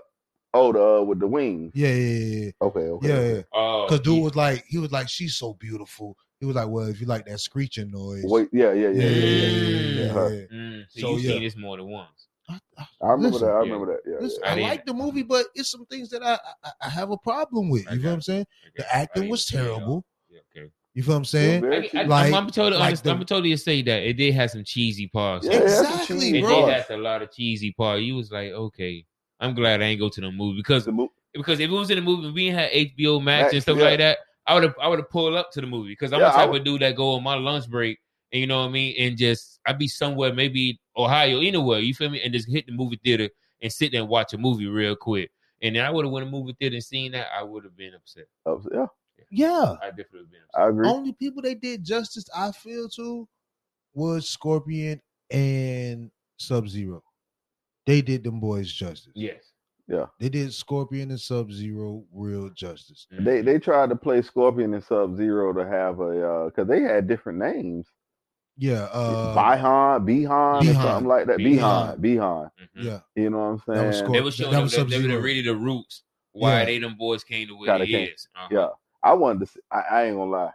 [0.53, 1.71] oh the uh, with the wings.
[1.73, 3.07] Yeah, yeah, yeah, Okay, okay.
[3.07, 3.35] yeah, okay.
[3.37, 3.41] yeah.
[3.53, 6.15] Oh, Because dude he- was like, he was like, she's so beautiful.
[6.39, 9.09] He was like, well, if you like that screeching noise, Wait, yeah, yeah, yeah, yeah,
[9.09, 9.49] yeah, yeah, yeah.
[9.49, 10.33] yeah, yeah, her.
[10.35, 10.57] yeah.
[10.57, 11.29] Mm, so, So, you've yeah.
[11.31, 12.16] seen this more than once.
[12.49, 13.53] I, I, I remember Listen, that.
[13.53, 13.71] I yeah.
[13.73, 13.99] remember that.
[14.11, 14.53] Yeah, listen, yeah.
[14.53, 17.17] I I, like the movie, but it's some things that I I, I have a
[17.17, 17.83] problem with.
[17.83, 18.45] You feel got what I'm saying?
[18.75, 19.77] The acting was see it all.
[19.77, 20.05] terrible.
[20.29, 20.71] Yeah, okay.
[20.93, 21.65] You feel what I'm saying?
[21.73, 21.95] I, cheap.
[21.95, 23.03] I, Like- I'm, I'm totally like honest.
[23.03, 25.45] the- I'm totally to say that it did have some cheesy parts.
[25.45, 25.85] Yeah, it has some
[26.17, 26.65] Exactly, it bro.
[26.65, 28.01] did have a lot of cheesy parts.
[28.03, 29.05] You was like, okay,
[29.39, 31.89] I'm glad I ain't go to the movie because The mo- because if it was
[31.91, 33.83] in the movie, we had HBO Max Max, and stuff yeah.
[33.83, 34.17] like that.
[34.47, 36.37] I would have I would have pulled up to the movie because I'm Yeah, the
[36.37, 37.99] type would- of dude that go on my lunch break
[38.31, 41.93] and you know what I mean, and just I'd be somewhere maybe Ohio, anywhere you
[41.93, 43.29] feel me, and just hit the movie theater
[43.61, 45.31] and sit there and watch a movie real quick.
[45.61, 47.75] And then I would have went to movie theater and seen that, I would have
[47.75, 48.25] been upset.
[48.45, 48.85] uh, yeah,
[49.31, 49.75] Yeah.
[49.81, 50.61] I definitely would have been upset.
[50.61, 50.87] I agree.
[50.87, 53.27] Only people they did justice, I feel to,
[53.93, 55.01] was Scorpion
[55.31, 57.03] and Sub Zero.
[57.85, 59.13] They did them boys justice.
[59.15, 59.53] Yes.
[59.87, 60.07] Yeah.
[60.19, 63.07] They did Scorpion and Sub Zero real justice.
[63.11, 67.07] They they tried to play Scorpion and Sub Zero to have a because they had
[67.07, 67.87] different names.
[68.57, 68.83] Yeah.
[68.91, 71.37] Uh, Bihan, Bihan, or something like that.
[71.37, 71.99] Bihan.
[71.99, 72.51] Bihan, Bihan.
[72.59, 72.83] Mhm.
[72.83, 72.99] yeah.
[73.15, 74.07] You know what I'm That was saying?
[74.09, 75.21] Scorp- They were showing That them was that they were Sub-Zero.
[75.21, 76.65] really the roots why Yeah.
[76.65, 78.09] they them boys came the way Gotta they came.
[78.13, 78.27] is.
[78.35, 78.47] Uh-huh.
[78.51, 78.67] Yeah,
[79.03, 79.45] I wanted to.
[79.47, 80.51] See, I, I ain't gonna lie.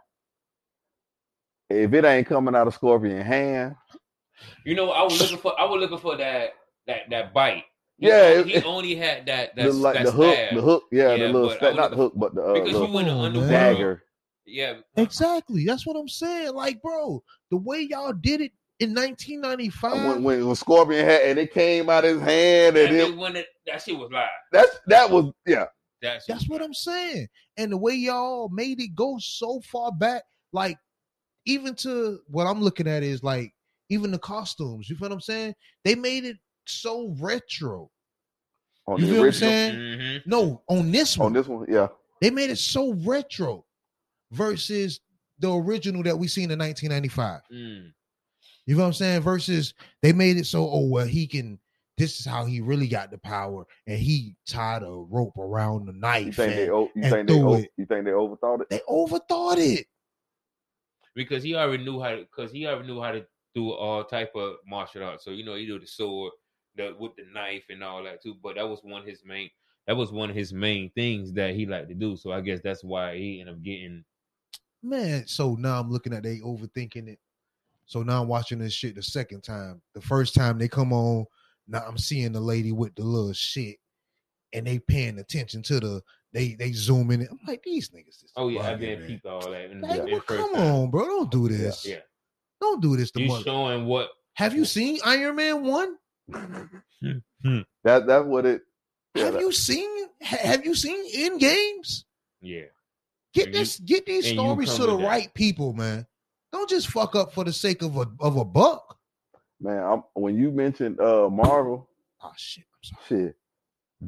[1.69, 3.75] If it ain't coming out of Scorpion hand,
[4.65, 6.49] You know, I was looking for I was looking for that
[6.87, 7.63] that that bite.
[7.97, 10.55] He Yeah, only, it- he only had that that, the, like that the hook, stab.
[10.55, 12.71] the hook, yeah, Yeah, the little stab, not the looking- hook, but the uh, because
[12.71, 13.49] you little in the Come underworld.
[13.49, 14.03] dagger.
[14.45, 15.63] Yeah, Exactly.
[15.65, 16.53] That's what I'm saying.
[16.53, 17.23] Like, bro,
[17.53, 19.91] the way y'all did it in 1995.
[19.93, 23.35] When, when, when Scorpion had and it came out his hand, and And it, when
[23.35, 24.27] it, that shit was live.
[24.51, 25.65] that's that was yeah.
[26.01, 27.27] That's That's what I'm saying.
[27.57, 30.79] And the way y'all made it go so far back, like
[31.45, 33.53] even to what I'm looking at is like
[33.89, 34.89] even the costumes.
[34.89, 35.53] You feel what I'm saying?
[35.85, 37.91] They made it so retro.
[38.87, 39.75] On You the feel what I'm original, saying?
[39.77, 40.21] Mhm.
[40.25, 41.87] No, on this one, on this one, yeah.
[42.19, 43.63] they made it so retro
[44.31, 44.99] versus
[45.39, 47.41] the original that we seen in 1995.
[47.51, 47.91] Mm.
[48.65, 49.21] You know what I'm saying?
[49.21, 51.59] Versus they made it so, oh well, he can.
[51.97, 55.93] This is how he really got the power, and he tied a rope around the
[55.93, 56.35] You knife.
[56.37, 57.69] think and o- you and think they threw o- it.
[57.77, 58.69] you think they overthought it?
[58.69, 59.85] they overthought it.
[61.15, 64.31] because he already knew how to because he already knew how to do all type
[64.35, 65.23] of martial arts.
[65.25, 66.31] So you know, he do the sword,
[66.75, 68.35] the with the knife and all that too.
[68.41, 69.49] But that was one of his main
[69.85, 72.15] that was one of his main things that he liked to do.
[72.15, 74.03] So I guess that's why he ended up getting
[74.83, 77.19] Man, so now I'm looking at they overthinking it.
[77.85, 79.81] So now I'm watching this shit the second time.
[79.93, 81.25] The first time they come on,
[81.67, 83.77] now I'm seeing the lady with the little shit,
[84.53, 86.01] and they paying attention to the
[86.33, 87.21] they they zoom in.
[87.29, 88.23] I'm like these niggas.
[88.23, 89.07] Is oh yeah, I bugging, been man.
[89.07, 89.71] peeped all that.
[89.71, 90.61] In Like, in well, come time.
[90.61, 91.85] on, bro, don't do this.
[91.85, 91.99] Yeah,
[92.59, 93.43] Don't do this to you mother.
[93.43, 95.95] showing what Have you seen Iron Man one?
[97.83, 98.61] That that's what it.
[99.15, 100.07] Yeah, have that- you seen?
[100.21, 102.05] Have you seen in games?
[102.41, 102.65] yeah.
[103.33, 103.79] Get And you- this.
[103.79, 105.07] Get these stories to the with that.
[105.07, 106.05] right people, man.
[106.51, 108.97] Don't just fuck up for the sake of a of a buck.
[109.59, 111.89] man, I'm, when you mentioned uh Marvel,
[112.21, 112.63] Oh shit!
[112.91, 113.23] I'm sorry.
[113.25, 113.35] shit,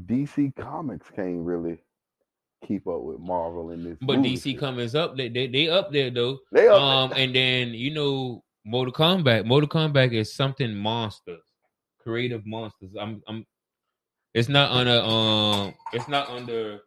[0.06, 1.78] DC Comics can't really
[2.66, 3.98] keep up with Marvel in this.
[4.02, 4.60] But DC shit.
[4.60, 6.40] Comics up they, they they up there though.
[6.52, 9.46] they up Um and then you know Mortal Kombat.
[9.46, 11.42] Mortal Kombat is something monsters.
[12.00, 12.92] Creative monsters.
[13.00, 13.46] I'm I'm
[14.36, 16.82] it's not under um it's not under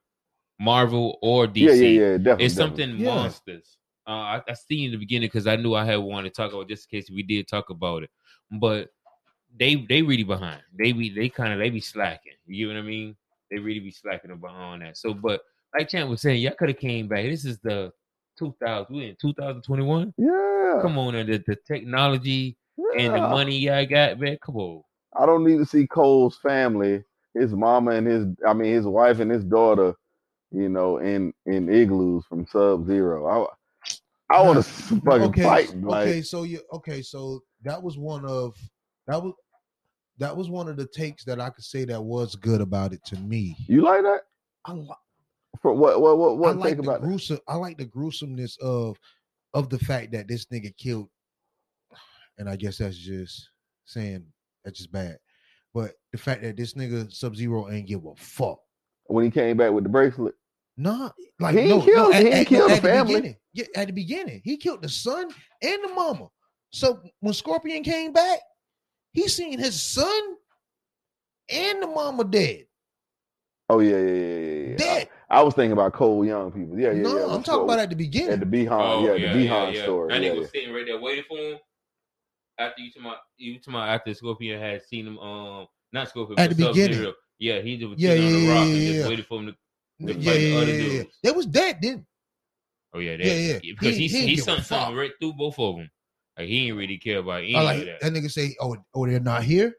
[0.61, 1.55] Marvel or DC.
[1.57, 2.45] yeah, yeah, yeah, definitely.
[2.45, 2.85] It's definitely.
[2.85, 3.15] something Yeah.
[3.15, 3.77] monsters.
[4.07, 6.53] Uh, I, I seen in the beginning because I knew I had wanted to talk
[6.53, 8.11] about just in case we did talk about it.
[8.51, 8.89] But
[9.59, 10.63] they they really behind.
[10.79, 12.33] They be they kind of they be slacking.
[12.47, 13.17] You know what I mean?
[13.51, 14.97] They really be slacking behind that.
[14.97, 15.43] So, but
[15.77, 17.25] like Champ was saying, y'all could have came back.
[17.27, 17.93] This is the
[18.39, 18.95] 2000.
[18.95, 20.15] We in 2021.
[20.17, 22.57] Yeah, Come on, and the, the technology
[22.99, 24.39] and the money y'all got, man.
[24.43, 24.83] Come on.
[25.19, 27.03] I don't need to see Cole's family,
[27.35, 29.95] his mama and his, I mean, his wife and his daughter,
[30.51, 33.27] you know, in in igloos from Sub Zero.
[34.31, 35.77] I, I want to fucking okay, fight.
[35.83, 38.55] Like, okay, so you okay, so that was one of
[39.07, 39.35] that was
[40.19, 43.05] that was one of the takes that I could say that was good about it
[43.07, 43.57] to me.
[43.69, 44.23] you like that?
[44.65, 44.89] I, li-
[45.63, 46.01] For what?
[46.01, 46.19] What?
[46.19, 46.29] What?
[46.29, 46.57] I What?
[46.57, 47.07] like take the about that?
[47.07, 47.39] gruesome.
[47.47, 48.99] I like the gruesomeness of
[49.55, 51.09] of the fact that this nigga killed,
[52.39, 53.49] and I guess that's just
[53.87, 54.25] saying
[54.65, 55.19] that's just bad.
[55.73, 58.59] But the fact that this nigga Sub Zero ain't give a fuck.
[59.09, 60.35] When he came back with the bracelet?
[60.77, 61.11] Nah,
[61.41, 63.15] like He ain't no, killed- no, he at, ain't at- killed the family.
[63.17, 63.37] beginning.
[63.53, 65.29] Yeah, at the beginning, he killed the son
[65.63, 66.29] and the mama.
[66.71, 68.39] So when Scorpion came back,
[69.13, 70.37] he seen his son
[71.51, 72.67] and the mama dead.
[73.71, 74.69] Oh yeah, yeah, yeah, yeah.
[74.71, 74.77] yeah.
[74.77, 75.09] Dead.
[75.29, 76.79] I, I was thinking about Cole Young people.
[76.79, 77.23] Yeah, yeah, no, yeah.
[77.25, 78.31] I'm before- talking about at the beginning.
[78.31, 78.73] at the Behan.
[78.73, 80.09] Oh, yeah, the Behan story.
[80.13, 80.41] That Yeah, nigga yeah.
[80.41, 81.59] was sitting right there waiting for him.
[82.61, 86.39] After you to my you to my after Scorpion had seen him um not Scorpion
[86.41, 86.93] At but the beginning.
[86.95, 87.15] Sub-Zero.
[87.39, 89.09] Yeah, he just was Yeah, sitting on the rock yeah, and just yeah.
[89.09, 89.55] waited for him to
[89.99, 91.03] yeah, fight yeah, the other yeah, yeah.
[91.03, 91.19] dudes.
[91.23, 92.07] They was dead then.
[92.95, 93.59] Oh yeah, that, Yeah, yeah.
[93.61, 95.91] Because He- he he he, ain't sent something right through both of them.
[96.37, 98.01] Like he didn't really care about any I like of that.
[98.01, 99.75] that nigga say, "Oh, oh, they're not here."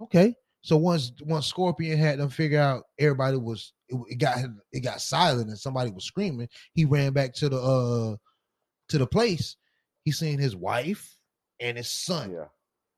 [0.00, 4.38] Okay, so once once Scorpion had them figure out everybody was it, it got
[4.72, 6.48] it got silent and somebody was screaming.
[6.72, 8.16] He ran back to the uh
[8.88, 9.56] to the place.
[10.04, 11.16] He seen his wife
[11.60, 12.44] and his son Yeah.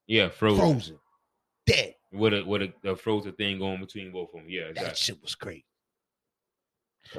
[0.08, 0.98] Yeah, frozen, frozen,
[1.66, 1.95] dead.
[2.16, 4.47] With a with a, a frozen thing going between both of them.
[4.48, 5.64] Yeah, That shit was great.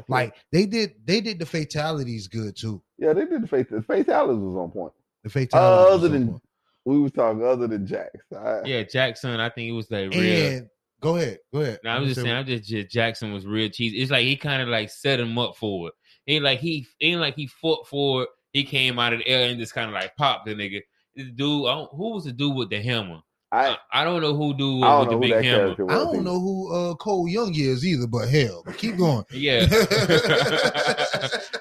[0.09, 2.81] Like they did, they did the fatalities good too.
[2.97, 3.67] yeah, they did the face.
[3.71, 4.91] The fatalities was on point.
[5.23, 5.53] The fatalities.
[5.85, 6.41] was Other on than point.
[6.83, 8.11] we was talking other than Jax.
[8.37, 9.39] I, Yeah, Jackson.
[9.39, 10.51] I think it was like real.
[10.57, 10.67] and
[10.99, 11.79] go ahead, go ahead.
[11.85, 12.35] No, I'm just saying.
[12.35, 14.01] I'm just, just Jackson was real cheesy.
[14.01, 15.93] It's like he kind of like set him up for it.
[16.27, 18.29] Ain't like he ain't like he fought for it.
[18.51, 20.81] He came out of the air and just kind of like popped the nigga.
[21.15, 23.21] This dude, I don't, who was the dude with the hammer?
[23.51, 25.71] I, I, I don't know who dude I with don't the big hammer.
[25.71, 26.21] I don't either.
[26.23, 29.23] know who uh Cole Young is either, but hell, but keep going.
[29.31, 29.65] Yeah,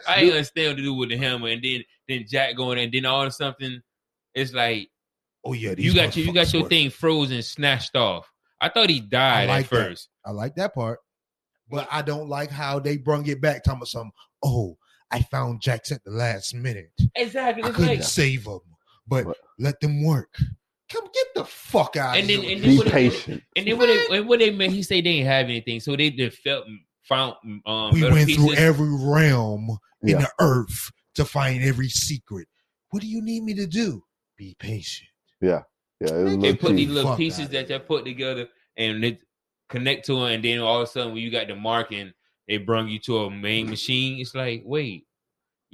[0.08, 2.92] I ain't understand what to do with the hammer, and then then Jax going, and
[2.92, 3.80] then all of something,
[4.34, 4.88] it's like
[5.44, 8.30] Oh yeah, you got your, you got your thing frozen, snatched off.
[8.60, 9.76] I thought he died like at that.
[9.76, 10.08] first.
[10.24, 10.98] I like that part,
[11.70, 13.62] but I don't like how they brung it back.
[13.62, 14.10] Talking about some.
[14.42, 14.76] Oh,
[15.12, 16.90] I found Jax at the last minute.
[17.14, 17.62] Exactly.
[17.62, 18.58] I couldn't like, save him,
[19.06, 20.34] but But- let them work.
[20.92, 22.52] Come get the fuck out And of then- here.
[22.56, 23.42] and then Be what it- patient.
[23.56, 25.96] And then what they and what they meant, he said they didn't have anything, so
[25.96, 26.64] they just felt
[27.02, 27.34] found
[27.66, 32.46] um we metal went through every realm in the earth to find every secret.
[32.90, 34.02] What do you need me to do?
[34.36, 35.08] Be patient.
[35.40, 35.62] Yeah,
[36.00, 39.02] it was They They little put these little Fuck pieces that they put together and
[39.02, 39.18] they
[39.68, 42.12] connect to it, and then all of a sudden when you got the marking,
[42.46, 44.20] they brung you to a main machine.
[44.20, 45.06] It's like, wait,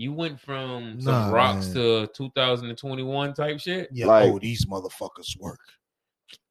[0.02, 1.74] you went from some Nah, rocks man.
[1.74, 3.88] to 2021 type shit.
[3.92, 5.60] Yeah, Like- oh, these motherfuckers work.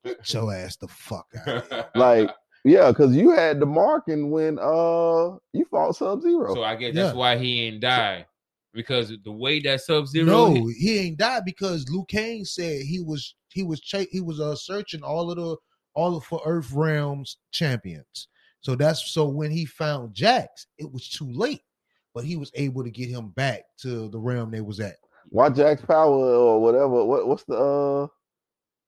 [0.04, 1.90] Get your ass the fuck out.
[1.96, 2.30] Like,
[2.64, 6.54] yeah, because you had the marking when uh you fought Sub Zero.
[6.56, 8.26] so I guess that's why he ain't die
[8.74, 10.26] because the way that Sub Zero.
[10.28, 14.40] No, he ain't died because Liu Kang said he was he was cha- he was
[14.40, 15.58] uh searching all of the
[15.96, 18.28] all of for Earth Realms champions.
[18.62, 21.62] So that's so when he found Jax, it was too late,
[22.14, 24.98] but he was able to get him back to the realm they was at.
[25.30, 27.04] Why Jack's power or whatever?
[27.06, 28.08] What what's the uh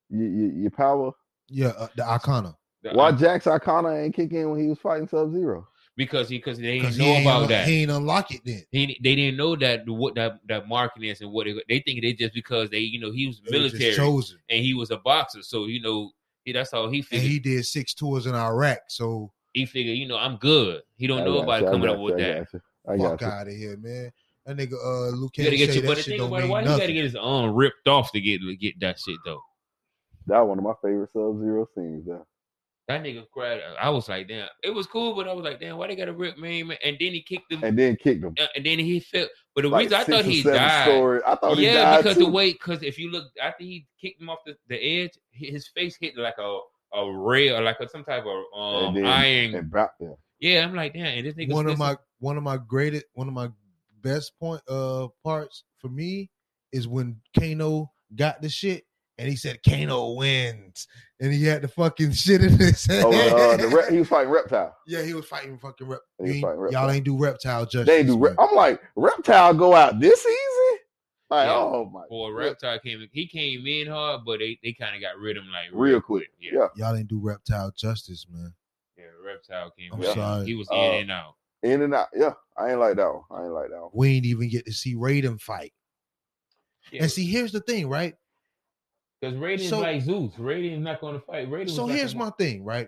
[0.10, 1.12] your, your, your power?
[1.50, 2.56] Yeah, uh, the Arcana.
[2.91, 5.68] Why Jack's Arcana ain't kick in when he was fighting Sub Zero?
[5.95, 7.68] because he because they Because didn't know about un- that.
[7.68, 8.64] he ain't unlock it then.
[8.72, 12.02] He, they didn't know that what that that marketing is and what it, they think
[12.02, 14.91] they just because they you know he was They was military chosen, and he was
[14.91, 16.12] a boxer so you know
[16.45, 18.80] he, that's how he and he did six tours in Iraq.
[18.90, 22.00] So he figured you know I'm good he don't I know about you, coming up
[22.00, 23.27] with you, that got you, I fuck got you.
[23.27, 24.11] out of here, man.
[24.45, 26.39] That nigga, uh, Luke you gotta get say you that but the thing don't about
[26.39, 28.99] it, mean why you gotta get his arm ripped off to get to get that
[28.99, 29.41] shit though
[30.27, 32.05] That one of my favorite Sub Zero scenes.
[32.05, 32.23] There.
[32.89, 35.77] that nigga cried I was like damn it was cool but I was like damn
[35.77, 38.35] why they gotta rip me man and then he kicked him And then kicked him.
[38.38, 41.22] uh, and then he felt but the Like reason I thought he seven died stories.
[41.26, 42.26] I thought he yeah, died because too.
[42.26, 45.69] the way, because if you look after he kicked him off the, the edge, his
[45.69, 46.60] face hit like a
[46.95, 49.55] a rail, like a, some type of um then- iron.
[49.55, 50.10] and bra- yeah.
[50.39, 53.28] yeah, I'm like, damn, and this nigga one of my one of my greatest one
[53.28, 53.50] of my
[54.02, 56.30] best point uh parts for me
[56.72, 58.86] is when Kano got the shit
[59.18, 60.88] and he said Kano wins
[61.20, 63.04] and he had the fucking shit in his head.
[63.06, 63.12] Oh,
[63.54, 64.76] uh, the re- he was fighting Reptile.
[64.88, 66.00] yeah, he was fighting fucking rep.
[66.20, 66.91] He was you fighting ain't- y'all Reptile.
[66.91, 67.86] ain't do reptile justice.
[67.88, 68.18] They ain't do.
[68.18, 70.80] Re- I'm like Reptile go out this easy.
[71.30, 71.56] Like Yeah.
[71.58, 75.18] oh my, boy, Reptile came, he came in hard, but they, they kind of got
[75.18, 76.30] rid of him like real quick.
[76.40, 76.68] Yeah, Yeah.
[76.88, 78.54] Y'all ain't do reptile justice, man.
[78.98, 79.91] yeah, Reptile came.
[79.94, 80.14] I'm in.
[80.14, 80.45] sorry.
[80.45, 81.36] he was Uh, in and out.
[81.64, 82.07] In and out.
[82.15, 83.23] Yeah, I ain't like that one.
[83.31, 83.91] I ain't like that one.
[83.94, 85.73] We ain't even get to see Raiden fight.
[86.91, 88.15] Yeah, And see, here's the thing, right?
[89.22, 90.34] because Raiden's so- like Zeus.
[90.35, 91.49] Raiden's not going to fight.
[91.49, 91.69] Raiden.
[91.69, 92.88] so here's my thing, right?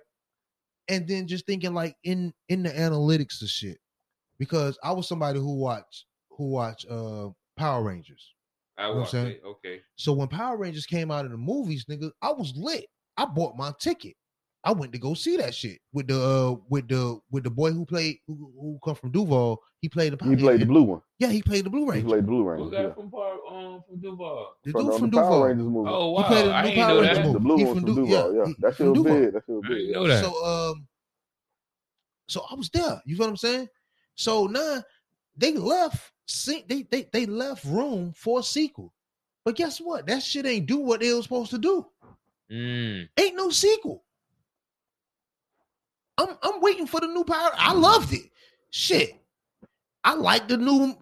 [0.89, 3.77] And then just thinking like in in the analytics of shit,
[4.37, 8.33] because I was somebody who watched who watched uh Power Rangers.
[8.77, 9.27] I know what I'm watched saying?
[9.27, 9.41] it.
[9.45, 12.85] Okay, So when Power Rangers came out in the movies, nigga, I was lit.
[13.15, 14.13] I bought my ticket.
[14.65, 17.71] I went to go see that shit with the uh, with the with the boy
[17.71, 19.61] who played who, who come from Duval.
[19.81, 21.01] He played the He played the blue one.
[21.19, 21.93] Yeah, he played the Blue one.
[21.95, 22.07] He Ranger.
[22.15, 22.69] played Blue who Ranger.
[22.71, 22.93] got Yeah.
[22.95, 24.55] from Power um from Duval?
[24.63, 25.89] The From dude the, from the Power Rangers movie.
[25.93, 27.25] Oh He wow, played the I new didn't Power know Rangers that.
[27.25, 27.33] movie.
[27.33, 28.33] the blue He one from from Du- Duval.
[28.33, 29.19] yeah, Yeah, he that shit was Duval.
[29.21, 29.33] big.
[29.33, 29.69] That shit was big.
[29.77, 29.93] didn't yeah.
[29.95, 30.23] know that.
[30.23, 30.87] So um,
[32.27, 33.01] so I was there.
[33.05, 33.69] You feel what I'm saying?
[34.15, 34.83] So now
[35.37, 36.11] they left.
[36.25, 38.91] se- They they they left room for a sequel.
[39.43, 40.07] But guess what?
[40.07, 41.85] That shit ain't do what they was supposed to do.
[42.51, 43.07] Mm.
[43.17, 44.03] Ain't no sequel.
[46.17, 47.51] I'm I'm waiting for the new power.
[47.55, 48.29] I loved it.
[48.69, 49.11] Shit.
[50.03, 50.95] I like the new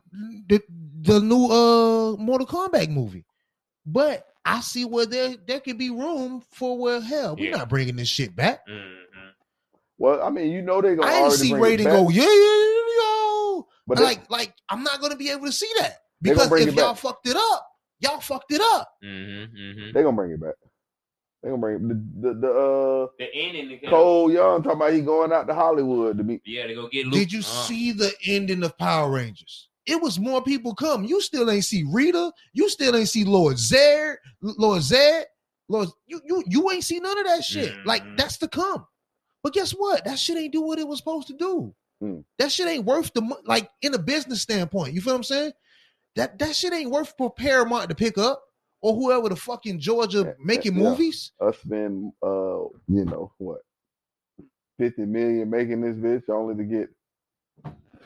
[0.48, 0.62] the
[1.02, 3.26] the new uh Mortal Kombat movie.
[3.86, 7.36] But I see where there there could be room for well hell.
[7.36, 7.58] We're Yeah.
[7.58, 8.62] not bringing this shit back.
[8.68, 9.30] hmm
[9.98, 12.24] Well, I mean, you know they gonna I didn't see bring it Raiden go, yeah,
[12.24, 13.68] yeah, yeah, yo.
[13.88, 16.00] but they- like, like I'm not gonna be able to see that.
[16.22, 16.98] Because if y'all back.
[17.02, 17.68] fucked it up,
[18.00, 18.90] y'all fucked it up.
[19.04, 20.56] hmm hmm they gonna bring it back.
[21.44, 21.94] They gonna bring the
[22.30, 23.68] the, the uh The ending.
[23.70, 26.42] they kinda- Cole Young talking about he going out to Hollywood to meet.
[26.46, 27.14] Yeah, they go get Luke.
[27.16, 29.68] Did you uh, see the ending of Power Rangers?
[29.86, 31.04] It was more people come.
[31.04, 32.32] You still ain't see Rita.
[32.54, 34.16] You still ain't see Lord Zedd.
[34.42, 35.26] Lord Zedd.
[35.68, 37.74] Lord, you you you ain't see none of that shit.
[37.86, 38.18] Like Mhm.
[38.18, 38.86] that's to come.
[39.44, 40.06] But guess what?
[40.06, 41.76] That shit ain't do what it was supposed to do.
[42.00, 42.20] Hmm.
[42.40, 44.94] That shit ain't worth the mo- like in a business standpoint.
[44.94, 45.52] You feel what I'm saying?
[46.16, 48.42] That that shit ain't worth for Paramount to pick up
[48.84, 50.84] or whoever the fucking Georgia Yeah, making yeah.
[50.90, 51.32] movies.
[51.40, 53.62] Us spend uh you know what
[54.78, 56.90] fifty million making this bitch only to get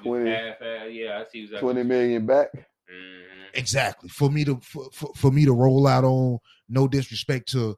[0.03, 1.59] 20 half, half, yeah, I see exactly.
[1.59, 2.49] twenty million back.
[2.53, 3.23] Mhm.
[3.55, 4.09] Exactly.
[4.09, 6.37] For me to for, for, for me to roll out on
[6.69, 7.75] no disrespect to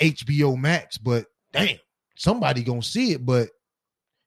[0.00, 1.76] HBO Max, but damn,
[2.16, 3.24] somebody gonna see it.
[3.24, 3.50] But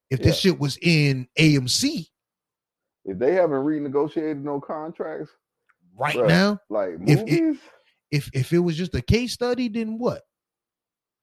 [0.09, 2.05] if this shit was in AMC
[3.05, 5.29] If they haven't renegotiated no contracts,
[5.97, 6.27] right Bruh.
[6.27, 7.69] now, like If movies, it- if
[8.11, 10.23] if if it was just a case study, then what?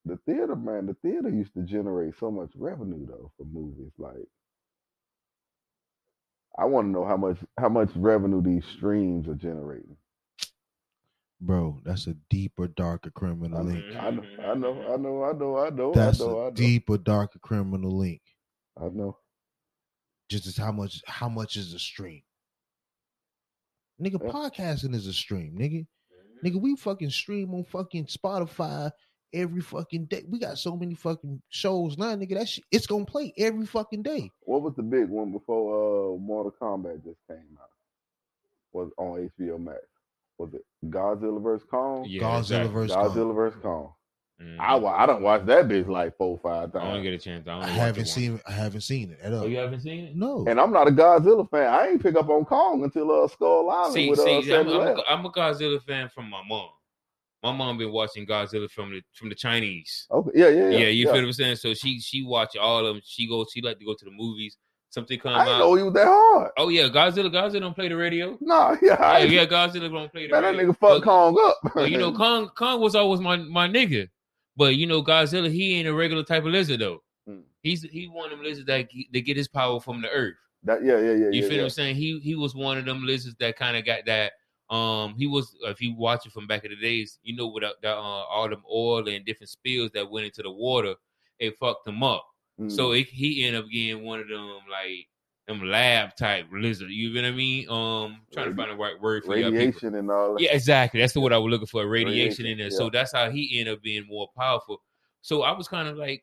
[0.04, 3.92] the theater man, the theater used to generate so much revenue though for movies.
[3.98, 4.26] Like,
[6.58, 9.96] I want to know how much how much revenue these streams are generating.
[11.40, 13.84] Bro, that's a deeper, darker criminal I link.
[13.96, 16.44] I know, I know, I know, I know, I know, That's I know, I a
[16.46, 18.22] know, deeper, darker criminal link.
[18.80, 19.18] I know.
[20.28, 22.22] Just as how much how much is a stream?
[24.00, 24.30] Nigga, Yeah.
[24.30, 25.86] podcasting is a stream, nigga.
[26.38, 26.56] Mm-hmm.
[26.56, 28.90] Nigga, we fucking stream on fucking Spotify
[29.32, 30.24] every fucking day.
[30.28, 32.38] We got so many fucking shows now, nigga.
[32.38, 34.30] That shit, it's gonna play every fucking day.
[34.40, 37.70] What was the big one before uh Mortal Kombat just came out?
[38.72, 39.78] Was on HBO Max.
[40.38, 42.04] Was it Godzilla vs Kong?
[42.08, 42.72] Yeah, Godzilla exactly.
[42.72, 43.92] versus Godzilla vs Kong.
[44.40, 44.56] Mhm.
[44.60, 46.84] I I don't watch that bitch like four five times.
[46.84, 47.48] I don't get a chance.
[47.48, 48.30] I, I only watch haven't seen.
[48.32, 48.42] once.
[48.46, 49.42] I haven't seen it at all.
[49.42, 50.16] Oh, you haven't seen it?
[50.16, 50.44] No.
[50.46, 51.66] And I'm not a Godzilla fan.
[51.74, 54.68] I ain't pick up on Kong until uh Skull Island See, with uh, see, I'm,
[54.68, 54.80] I'm, L.
[55.00, 56.68] a, I'm a Godzilla fan from my mom.
[57.42, 60.06] My mom been watching Godzilla from the from the Chinese.
[60.10, 60.86] Okay, yeah, yeah, Yeah, yeah.
[60.88, 61.12] you yeah.
[61.12, 61.56] feel what I'm saying?
[61.56, 63.02] So she she watch all of them.
[63.04, 63.46] She goes.
[63.52, 64.56] She like to go to the movies.
[64.90, 65.58] Something come I didn't out.
[65.58, 66.50] know he was that hard.
[66.56, 67.30] Oh yeah, Godzilla.
[67.32, 68.38] Godzilla don't play the radio.
[68.40, 71.72] Nah, yeah, Yeah, yeah, Godzilla don't play the man, that nigga fucked But- Kong up.
[71.74, 74.08] But you know, Kong Kong was always my my nigga.
[74.58, 77.00] But you know, Godzilla, he ain't a regular type of lizard though.
[77.28, 77.42] Mm.
[77.62, 80.34] He's he one of them lizards that that get his power from the earth.
[80.64, 81.58] that, yeah, yeah, yeah, You yeah, feel yeah.
[81.58, 81.96] what I'm saying?
[81.96, 84.32] He he was one of them lizards that kind of got that.
[84.68, 87.80] Um, he was if you watch it from back in the days, you know, without
[87.82, 90.96] that uh, all them oil and different spills that went into the water,
[91.38, 92.26] it fucked him up.
[92.60, 92.70] Mm.
[92.70, 95.06] So it, he ended up getting one of them like
[95.48, 96.90] them lab type lizard.
[96.90, 97.68] You know what I mean?
[97.68, 100.42] Um, trying to find the right word for radiation and all that.
[100.42, 101.00] Yeah, exactly.
[101.00, 101.86] That's the word I was looking for.
[101.86, 102.68] Radiation, Radiation, in there.
[102.68, 102.76] yeah.
[102.76, 104.80] So that's how he ended up being more powerful.
[105.22, 106.22] So I was kind of like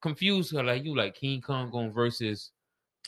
[0.00, 0.52] confused.
[0.54, 2.52] Like you like King Kong going versus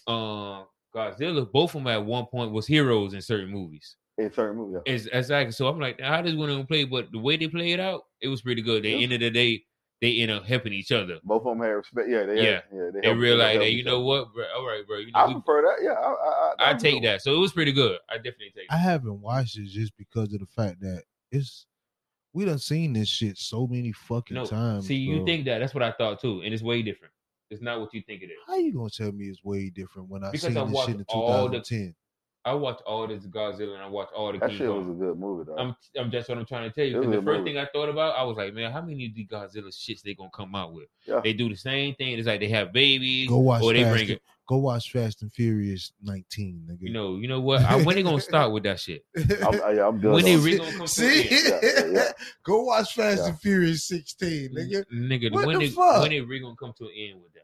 [0.07, 0.65] uh
[0.95, 1.51] Godzilla.
[1.51, 3.97] Both of them at one point was heroes in certain movies.
[4.19, 5.19] In certain movies, yeah.
[5.19, 5.53] Exactly.
[5.53, 6.85] So I'm like, how does one of them play?
[6.85, 8.79] But the way they play it out, it was pretty good.
[8.79, 9.63] At the end of the day,
[10.03, 11.19] they end up helping each other.
[11.25, 12.09] Both of them had respect.
[12.11, 12.43] Yeah, they Yeah.
[12.57, 12.91] had, yeah.
[12.93, 14.05] They, They helped- realized that you know other.
[14.05, 14.99] what, bro, all right, bro.
[14.99, 15.77] You know, I we, prefer that.
[15.83, 17.09] Yeah, I, I, I I'm take good.
[17.09, 17.23] that.
[17.23, 17.99] So it was pretty good.
[18.11, 18.73] I definitely take it.
[18.73, 18.81] I it.
[18.81, 21.67] haven't watched it just because of the fact that it's
[22.35, 24.87] we done seen this shit so many fucking No, times.
[24.87, 25.61] see, you think that?
[25.61, 27.13] That's what I thought too, and it's way different.
[27.51, 28.39] It's not what you think it is.
[28.47, 30.89] how you gonna tell me it's way different when I Because seen I this watched
[30.89, 31.95] shit in all the- 2010?
[32.45, 34.89] I watched all this Godzilla and I watched all the That King shit Kong.
[34.89, 35.57] was a good movie though.
[35.59, 36.97] I'm, I'm that's what I'm trying to tell you.
[36.97, 37.51] It was 'cause a the first movie.
[37.53, 40.15] thing I thought about, I was like, man, how many of these Godzilla shits they
[40.15, 40.89] gonna come out with?
[41.07, 41.21] Yeah.
[41.23, 42.19] They do the same thing.
[42.19, 44.23] It's like they have babies, Go watch or they Fast bring and, it.
[44.49, 46.79] Go watch Fast and Furious 19, nigga.
[46.83, 47.63] You know, you know what?
[47.63, 49.05] I, when they gonna start with that shit?
[49.17, 50.13] I'm, I, I'm done.
[50.15, 51.61] When they on- re- gonna come to See, an end.
[51.63, 52.13] Yeah, yeah.
[52.45, 53.29] go watch Fast Yeah.
[53.29, 54.85] and Furious 16, nigga.
[54.93, 56.03] Nigga, What when the they fuck?
[56.03, 57.43] when they really gonna come to an end with that?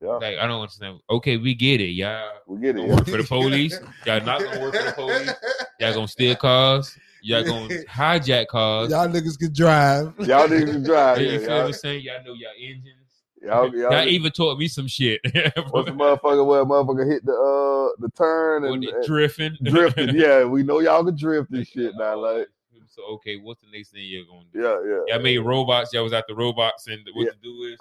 [0.00, 1.00] Yeah, Like I don't understand.
[1.10, 2.30] Okay, we get it, y'all.
[2.46, 2.74] we get it.
[2.78, 2.94] Gonna Yeah.
[2.96, 3.80] work for the police.
[4.06, 5.32] Y'all not gonna work for the police.
[5.80, 6.96] Y'all gonna steal cars.
[7.22, 8.90] Y'all gonna hijack cars.
[8.90, 10.14] Y'all niggas can drive.
[10.20, 11.20] Y'all niggas can drive.
[11.20, 12.02] Yeah, Yeah, you feel what y'all, I'm saying?
[12.04, 12.96] Y'all know y'all engines.
[13.42, 15.20] y'all, y'all, Y'all even taught me some shit.
[15.24, 19.56] What's the motherfucker where a motherfucker hit the uh the turn and, and drifting.
[19.64, 20.14] drifting?
[20.14, 22.16] Yeah, we know y'all can drift and shit now.
[22.18, 22.48] Like,
[22.88, 24.60] So okay, what's the next thing you're gonna do?
[24.60, 24.76] yeah,
[25.08, 25.14] yeah.
[25.14, 25.92] Y'all made robots.
[25.92, 27.30] Y'all was at the robots, and what Yeah.
[27.32, 27.78] to do is,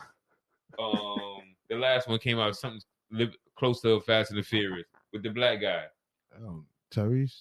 [0.77, 2.81] um, the last one came out something
[3.11, 5.83] li- close to Fast and the Furious with the black guy.
[6.43, 6.63] Oh,
[6.93, 7.35] Tyrese?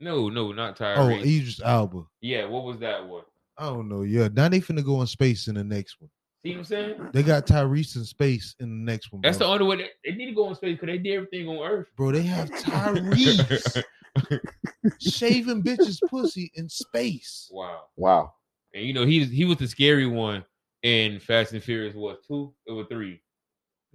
[0.00, 0.96] No, no, not Tyrese.
[0.98, 1.38] Oh, Tyrese.
[1.40, 2.02] Idris Elba.
[2.20, 3.24] yeah, what was that one?
[3.56, 4.02] I don't know.
[4.02, 6.10] Yeah, now they finna go in space in the next one.
[6.44, 7.08] See what I'm saying?
[7.12, 9.22] They got Tyrese in space in the next one.
[9.22, 11.48] That's the only way they, they need to go in space because they did everything
[11.48, 11.88] on Earth.
[11.96, 12.12] bro.
[12.12, 13.82] They have Tyrese
[15.00, 17.48] shaving bitches pussy in space.
[17.52, 17.82] Wow.
[17.96, 18.32] Wow.
[18.74, 20.44] And you know he he was the scary one
[20.82, 21.94] in Fast and Furious.
[21.96, 22.52] What two?
[22.66, 23.20] It was three.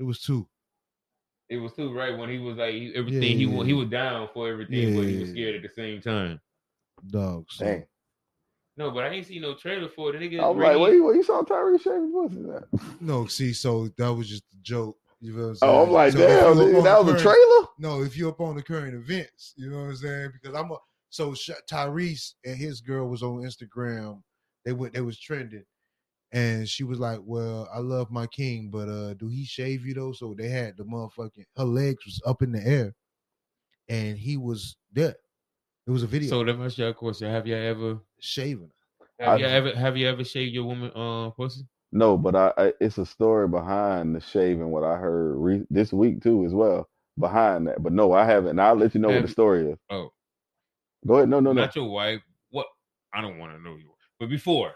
[0.04, 0.46] It was two.
[1.50, 2.18] It was two, right?
[2.18, 5.20] When he was like everything Yeah, he yeah, he was down for everything, but he
[5.20, 5.34] was Yeah.
[5.34, 6.42] scared at the same time.
[7.08, 7.46] Dog.
[7.50, 7.86] So, Dang.
[8.76, 10.20] No, but I ain't seen no trailer for it.
[10.20, 13.02] The nigga I was really- like, where you, where you saw Tyrese shaving pussy at?
[13.02, 14.98] No, see, so that was just a joke.
[15.22, 15.72] You know what I'm saying?
[15.74, 17.68] Oh, I'm like, So damn, you up nigga, on that the was a trailer?
[17.80, 20.32] No, if you're up on the current events, you know what I'm saying?
[20.34, 20.76] Because I'm a
[21.12, 21.32] so
[21.72, 24.22] Tyrese and his girl was on Instagram.
[24.66, 25.64] They went, they was trending,
[26.34, 29.94] and she was like, "Well, I love my king, but uh, do he shave you
[29.94, 32.94] though?" So they had the motherfucking her legs was up in the air,
[33.88, 35.16] and he was there.
[35.86, 38.70] It was a video So let me ask you a question: Have you ever shaving.
[39.00, 39.26] her.
[39.26, 41.68] have I- you ever have you ever shaved your woman uh pussy?
[41.92, 44.70] No, but I, I it's a story behind the shaving.
[44.72, 46.90] What I heard re- this week too, as well
[47.20, 47.84] behind that.
[47.84, 48.50] But no, I haven't.
[48.52, 49.78] And I'll let you know what the story is.
[49.92, 50.12] Oh.
[51.06, 51.30] go ahead.
[51.30, 51.62] No, no, no.
[51.62, 52.22] Not your wife.
[52.50, 52.66] What?
[53.14, 53.92] I don't want to know you.
[54.20, 54.72] But before,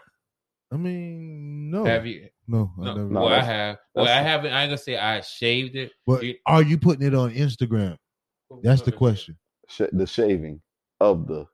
[0.70, 2.28] I mean, no, have you?
[2.46, 3.08] no, I No, never.
[3.08, 3.78] No, well, I have.
[3.94, 4.52] Well, I that's- haven't.
[4.52, 5.92] I ain't gonna say I shaved it.
[6.06, 7.96] but you- are you putting it on Instagram?
[8.62, 9.36] That's the question.
[9.68, 10.60] Sh- the shaving
[11.00, 11.46] of the.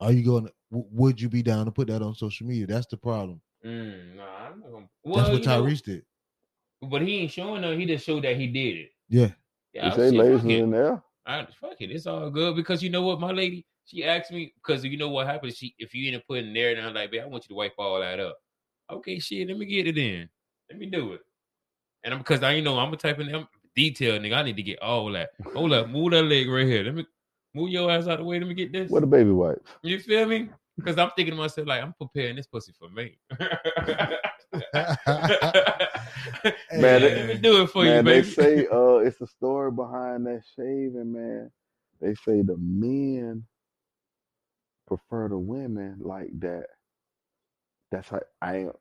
[0.00, 0.46] Are you going?
[0.46, 2.66] to Would you be down to put that on social media?
[2.66, 3.40] That's the problem.
[3.64, 4.86] Mm, nah, I'm not gonna.
[5.04, 6.02] That's what you know, Tyrese did.
[6.82, 7.74] but he ain't showing her.
[7.74, 8.90] He just showed that he did it.
[9.08, 9.28] Yeah.
[9.72, 10.58] Yeah, you I say ladies fuck was it.
[10.60, 11.02] in there.
[11.26, 14.52] I, fuck it, it's all good because you know what, my lady, she asked me
[14.56, 15.56] because you know what happens.
[15.56, 17.54] She if you end up putting there, and I'm like, babe, I want you to
[17.54, 18.36] wipe all that up.
[18.90, 20.28] Okay, shit, let me get it in.
[20.70, 21.20] Let me do it.
[22.04, 24.36] And I'm because I you know I'm a type of I'm detail nigga.
[24.36, 25.30] I need to get all that.
[25.54, 26.84] Hold up, move that leg right here.
[26.84, 27.06] Let me
[27.54, 28.38] move your ass out of the way.
[28.38, 28.90] Let me get this.
[28.90, 29.66] What a baby wipe.
[29.82, 30.50] You feel me?
[30.76, 33.16] Because I'm thinking to myself, like, I'm preparing this pussy for me.
[36.72, 40.26] Man, Let me do it for man, you, they say uh, it's the story behind
[40.26, 41.50] that shaving, man.
[42.00, 43.44] They say the men
[44.86, 46.66] prefer the women like that.
[47.90, 48.72] That's how I ain't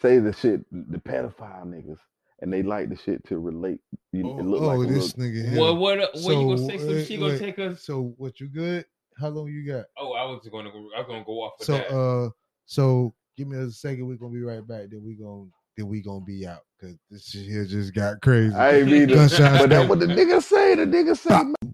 [0.00, 1.98] say the shit, the pedophile niggas,
[2.40, 3.80] and they like the shit to relate.
[4.12, 5.60] You, Oh, it look oh, like a this little, nigga here.
[5.60, 6.78] what, what, what you gonna So, say?
[6.78, 7.38] Some wait, she gonna wait.
[7.38, 7.82] take us?
[7.82, 8.84] So what you good?
[9.18, 9.86] How long you got?
[9.96, 10.88] Oh, I was gonna go.
[10.96, 11.90] I was gonna go off of So that.
[11.90, 12.30] uh
[12.66, 14.88] so give me a second, we're gonna be right back.
[14.90, 15.46] Then we gonna
[15.76, 18.54] then we gonna be out because this shit here just got crazy.
[18.54, 20.74] I ain't mean to, but that's what the nigga say.
[20.74, 21.70] The nigga say,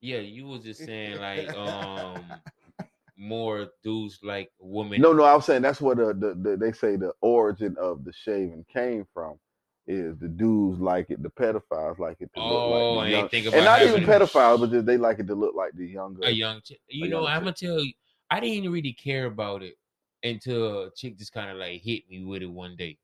[0.00, 2.24] yeah, you was just saying like um
[3.16, 5.00] more dudes like women.
[5.00, 8.04] no, no, I was saying that's where the, the, the they say the origin of
[8.04, 9.38] the shaving came from.
[9.86, 13.02] Is the dudes like it, the pedophiles like it to Oh, look like oh, I
[13.02, 15.54] the ain't young, think and not even pedophiles, but just they like it to look
[15.54, 16.20] like the younger.
[16.24, 16.80] a young chick.
[16.88, 17.92] You A know, young I'm gonna tell you,
[18.30, 19.74] I didn't really care about it
[20.22, 22.96] until a chick just kind of like hit me with it one day.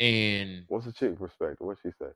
[0.00, 1.58] And What's the chick perspective?
[1.66, 2.10] What she say?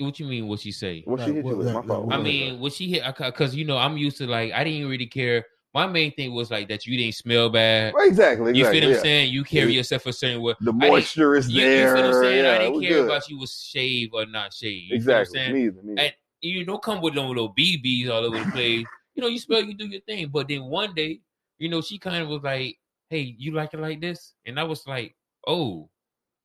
[0.00, 0.48] what you mean?
[0.48, 1.02] What she say?
[1.06, 1.66] What she hit what- you with?
[1.68, 2.12] like- My fault.
[2.12, 3.02] I mean, what she hit?
[3.16, 5.46] Because you know, I'm used to like I didn't really care.
[5.74, 7.92] My main thing was like that you didn't smell bad.
[7.94, 8.56] Right, exactly.
[8.56, 8.98] You exactly, feel what yeah.
[8.98, 9.32] I'm saying?
[9.32, 9.78] You carry Yeah.
[9.78, 10.54] yourself a certain way.
[10.60, 11.94] The moisture is You, you there.
[11.96, 12.44] feel what I'm saying?
[12.44, 13.04] yeah, I didn't care good.
[13.06, 14.90] about you was shaved or not shaved.
[14.90, 15.38] You exactly.
[15.38, 15.52] feel what I'm saying?
[15.54, 15.82] Me either.
[15.82, 16.02] Me either.
[16.02, 18.86] And you don't come with them little BBs all over the place.
[19.16, 20.28] you know, you smell, you do your thing.
[20.28, 21.20] But then one day,
[21.58, 22.76] you know, she kind of was like,
[23.10, 25.14] "Hey, you like it like this?" And I was like,
[25.46, 25.88] "Oh,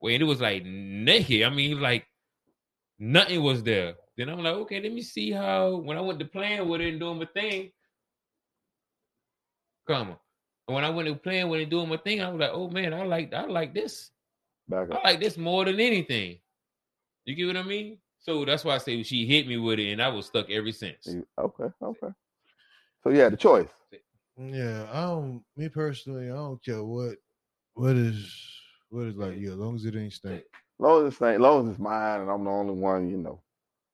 [0.01, 1.43] wait." And it was like naked.
[1.43, 2.06] I mean, like
[2.99, 3.95] nothing was there.
[4.18, 5.77] Then I'm like, okay, let me see how.
[5.77, 7.72] When I went to plan with it and doing my thing,
[9.89, 10.17] come on.
[10.67, 12.51] And when I went to playing with it and doing my thing, I was like,
[12.53, 14.11] oh man, I like, I like this.
[14.67, 16.37] Back I like this more than anything.
[17.25, 17.97] You get what I mean?
[18.19, 20.71] So that's why I say she hit me with it, and I was stuck ever
[20.71, 21.07] since.
[21.37, 21.73] Okay.
[21.81, 22.13] Okay.
[23.03, 23.69] So yeah, the choice.
[24.37, 27.15] Yeah, I don't me personally, I don't care what
[27.73, 28.31] what is
[28.89, 30.43] what is like you, as long as it ain't stink.
[30.77, 33.41] Long as it's ain't, long as it's mine, and I'm the only one, you know.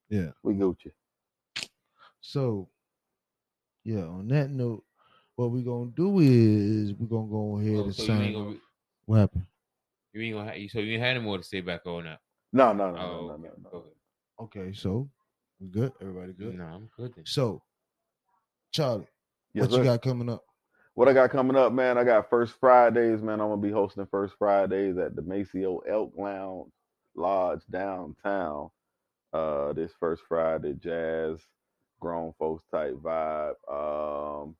[0.10, 0.32] Yeah.
[0.44, 0.92] We Gucci.
[2.22, 2.68] So
[3.84, 4.84] yeah, on that note,
[5.36, 8.56] what we gonna do is we're gonna go ahead Oh, and so sign ain't gonna,
[9.06, 9.46] What happened?
[10.14, 12.20] you ain't gonna, ha- so you ain't had any more to say back on that.
[12.54, 13.44] No, no, no, Oh, no, no, okay.
[13.44, 13.70] no, no.
[13.70, 13.84] Go.
[14.44, 15.10] Okay, so
[15.60, 15.92] we good?
[16.02, 16.58] Everybody good?
[16.58, 17.14] No, I'm good.
[17.16, 17.26] Then.
[17.26, 17.62] So
[18.72, 19.08] Charlie,
[19.54, 20.44] Yes, what you got coming up?
[20.96, 21.98] What I got coming up, man?
[21.98, 23.42] I got First Fridays, man.
[23.42, 26.72] I'm gonna be hosting First Fridays at the Maceo Elk Lounge
[27.16, 28.70] Lodge downtown.
[29.34, 31.40] Uh, this first Friday, jazz,
[32.00, 33.54] grown folks type vibe.
[33.70, 34.56] Um,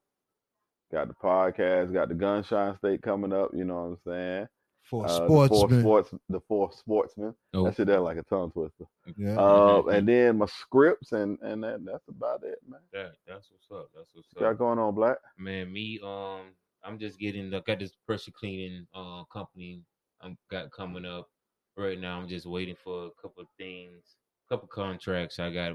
[0.96, 3.50] got the podcast, got the Gunshine State coming up.
[3.54, 4.48] You know what I'm saying?
[4.90, 5.82] For Uh, the fourth sportsmen.
[5.82, 7.36] sports, the fourth sportsman.
[7.54, 8.86] Oh, That shit there like a tongue twister.
[9.18, 9.36] yeah.
[9.38, 12.80] Uh, and then my scripts, and and that, that's about it, man.
[12.94, 13.90] that, that's what's up.
[13.96, 15.18] That's what's What got going on, Black?
[15.38, 16.42] Man, me, um,
[16.84, 17.54] I'm just getting.
[17.54, 19.82] I got this pressure cleaning uh company.
[20.22, 21.28] I'm got coming up
[21.76, 22.20] right now.
[22.20, 24.04] I'm just waiting for a couple of things,
[24.48, 25.74] a couple contracts I got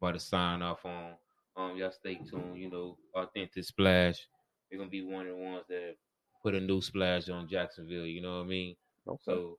[0.00, 1.12] about to sign off on.
[1.56, 2.56] Um, y'all stay tuned.
[2.56, 4.26] You know, authentic splash.
[4.70, 5.96] We're gonna be one of the ones that
[6.42, 8.06] put a new splash on Jacksonville.
[8.06, 8.76] You know what I mean?
[9.08, 9.18] Okay.
[9.22, 9.58] So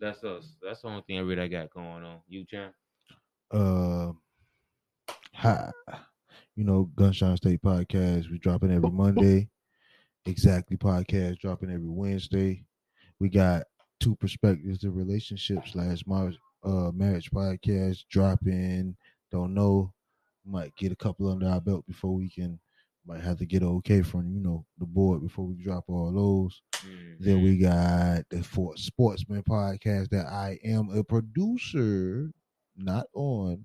[0.00, 0.56] that's us.
[0.62, 2.20] That's the only thing I really got going on.
[2.28, 2.74] You, Champ?
[3.52, 4.12] uh
[5.34, 5.70] hi
[6.56, 9.46] you know gunshine state podcast we dropping every monday
[10.24, 12.64] exactly podcast dropping every wednesday
[13.20, 13.64] we got
[14.00, 18.96] two perspectives of relationship slash marriage uh marriage podcast dropping
[19.30, 19.92] don't know
[20.46, 22.58] might get a couple under our belt before we can
[23.06, 26.62] might have to get okay from you know the board before we drop all those
[27.20, 27.44] then Mm-hmm.
[27.44, 32.32] we got the four Sportsman podcast that I am a producer,
[32.76, 33.62] not on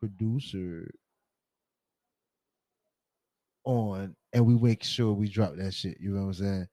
[0.00, 0.90] producer
[3.64, 5.98] on, and we make sure we drop that shit.
[6.00, 6.68] You know what I'm saying?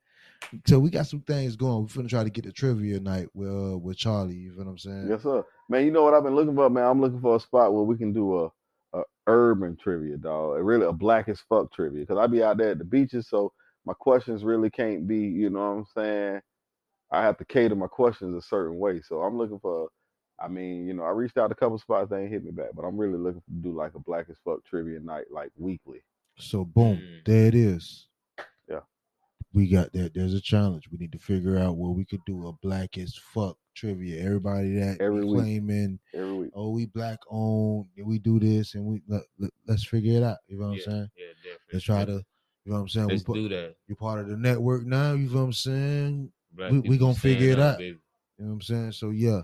[0.68, 1.84] So we got some things going.
[1.84, 4.36] We're gonna try to get the trivia night with uh, with Charlie.
[4.36, 5.08] You know what I'm saying?
[5.10, 5.44] Yes, sir.
[5.70, 6.86] Man, you know what I've been looking for, man?
[6.86, 8.52] I'm looking for a spot where we can do a,
[8.96, 10.58] a urban trivia, dog.
[10.64, 12.02] Really a black as fuck trivia.
[12.02, 13.52] Because I be out there at the beaches, so
[13.86, 16.42] my questions really can't be, you know what I'm saying?
[17.12, 19.02] I have to cater my questions a certain way.
[19.02, 19.90] So I'm looking for
[20.38, 22.72] I mean, you know, I reached out a couple spots, they ain't hit me back,
[22.76, 26.04] but I'm really looking to do like a black as fuck trivia night, like weekly.
[26.38, 27.26] So boom, Mm.
[27.26, 28.08] there it is.
[28.68, 28.82] Yeah.
[29.54, 30.14] We got that.
[30.14, 30.90] There's a challenge.
[30.92, 34.24] We need to figure out where we could do a black as fuck trivia.
[34.26, 35.36] Everybody that Every be week.
[35.42, 36.52] claiming Every week.
[36.56, 39.24] oh we black owned and we do this and we let,
[39.70, 41.74] us figure it out you know what yeah, i'm saying yeah, definitely.
[41.74, 43.76] let's try to you know what i'm saying Let's put, do that.
[43.88, 47.14] you're part of the network now you know what i'm saying Black we- we gonna
[47.16, 47.78] figure it up, out.
[47.80, 47.98] baby.
[48.38, 49.42] you know what i'm saying so yeah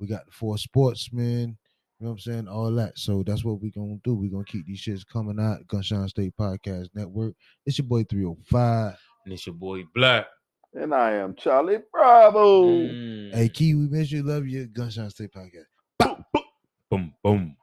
[0.00, 1.56] we got the four sportsmen
[2.00, 2.48] You know what I'm saying?
[2.48, 2.98] All that.
[2.98, 4.14] So that's what we gonna do.
[4.14, 5.64] we gonna keep these shits coming out.
[5.68, 7.34] Gunshine State Podcast Network.
[7.64, 8.98] It's your boy 305.
[9.24, 10.26] And it's your boy Black.
[10.74, 12.64] And I am Charlie Bravo.
[12.64, 13.32] Mm.
[13.32, 14.66] Hey Key, we miss you, love you.
[14.66, 15.66] Gunshine State Podcast.
[16.00, 16.44] Boom, boom,
[16.90, 17.56] boom, boom.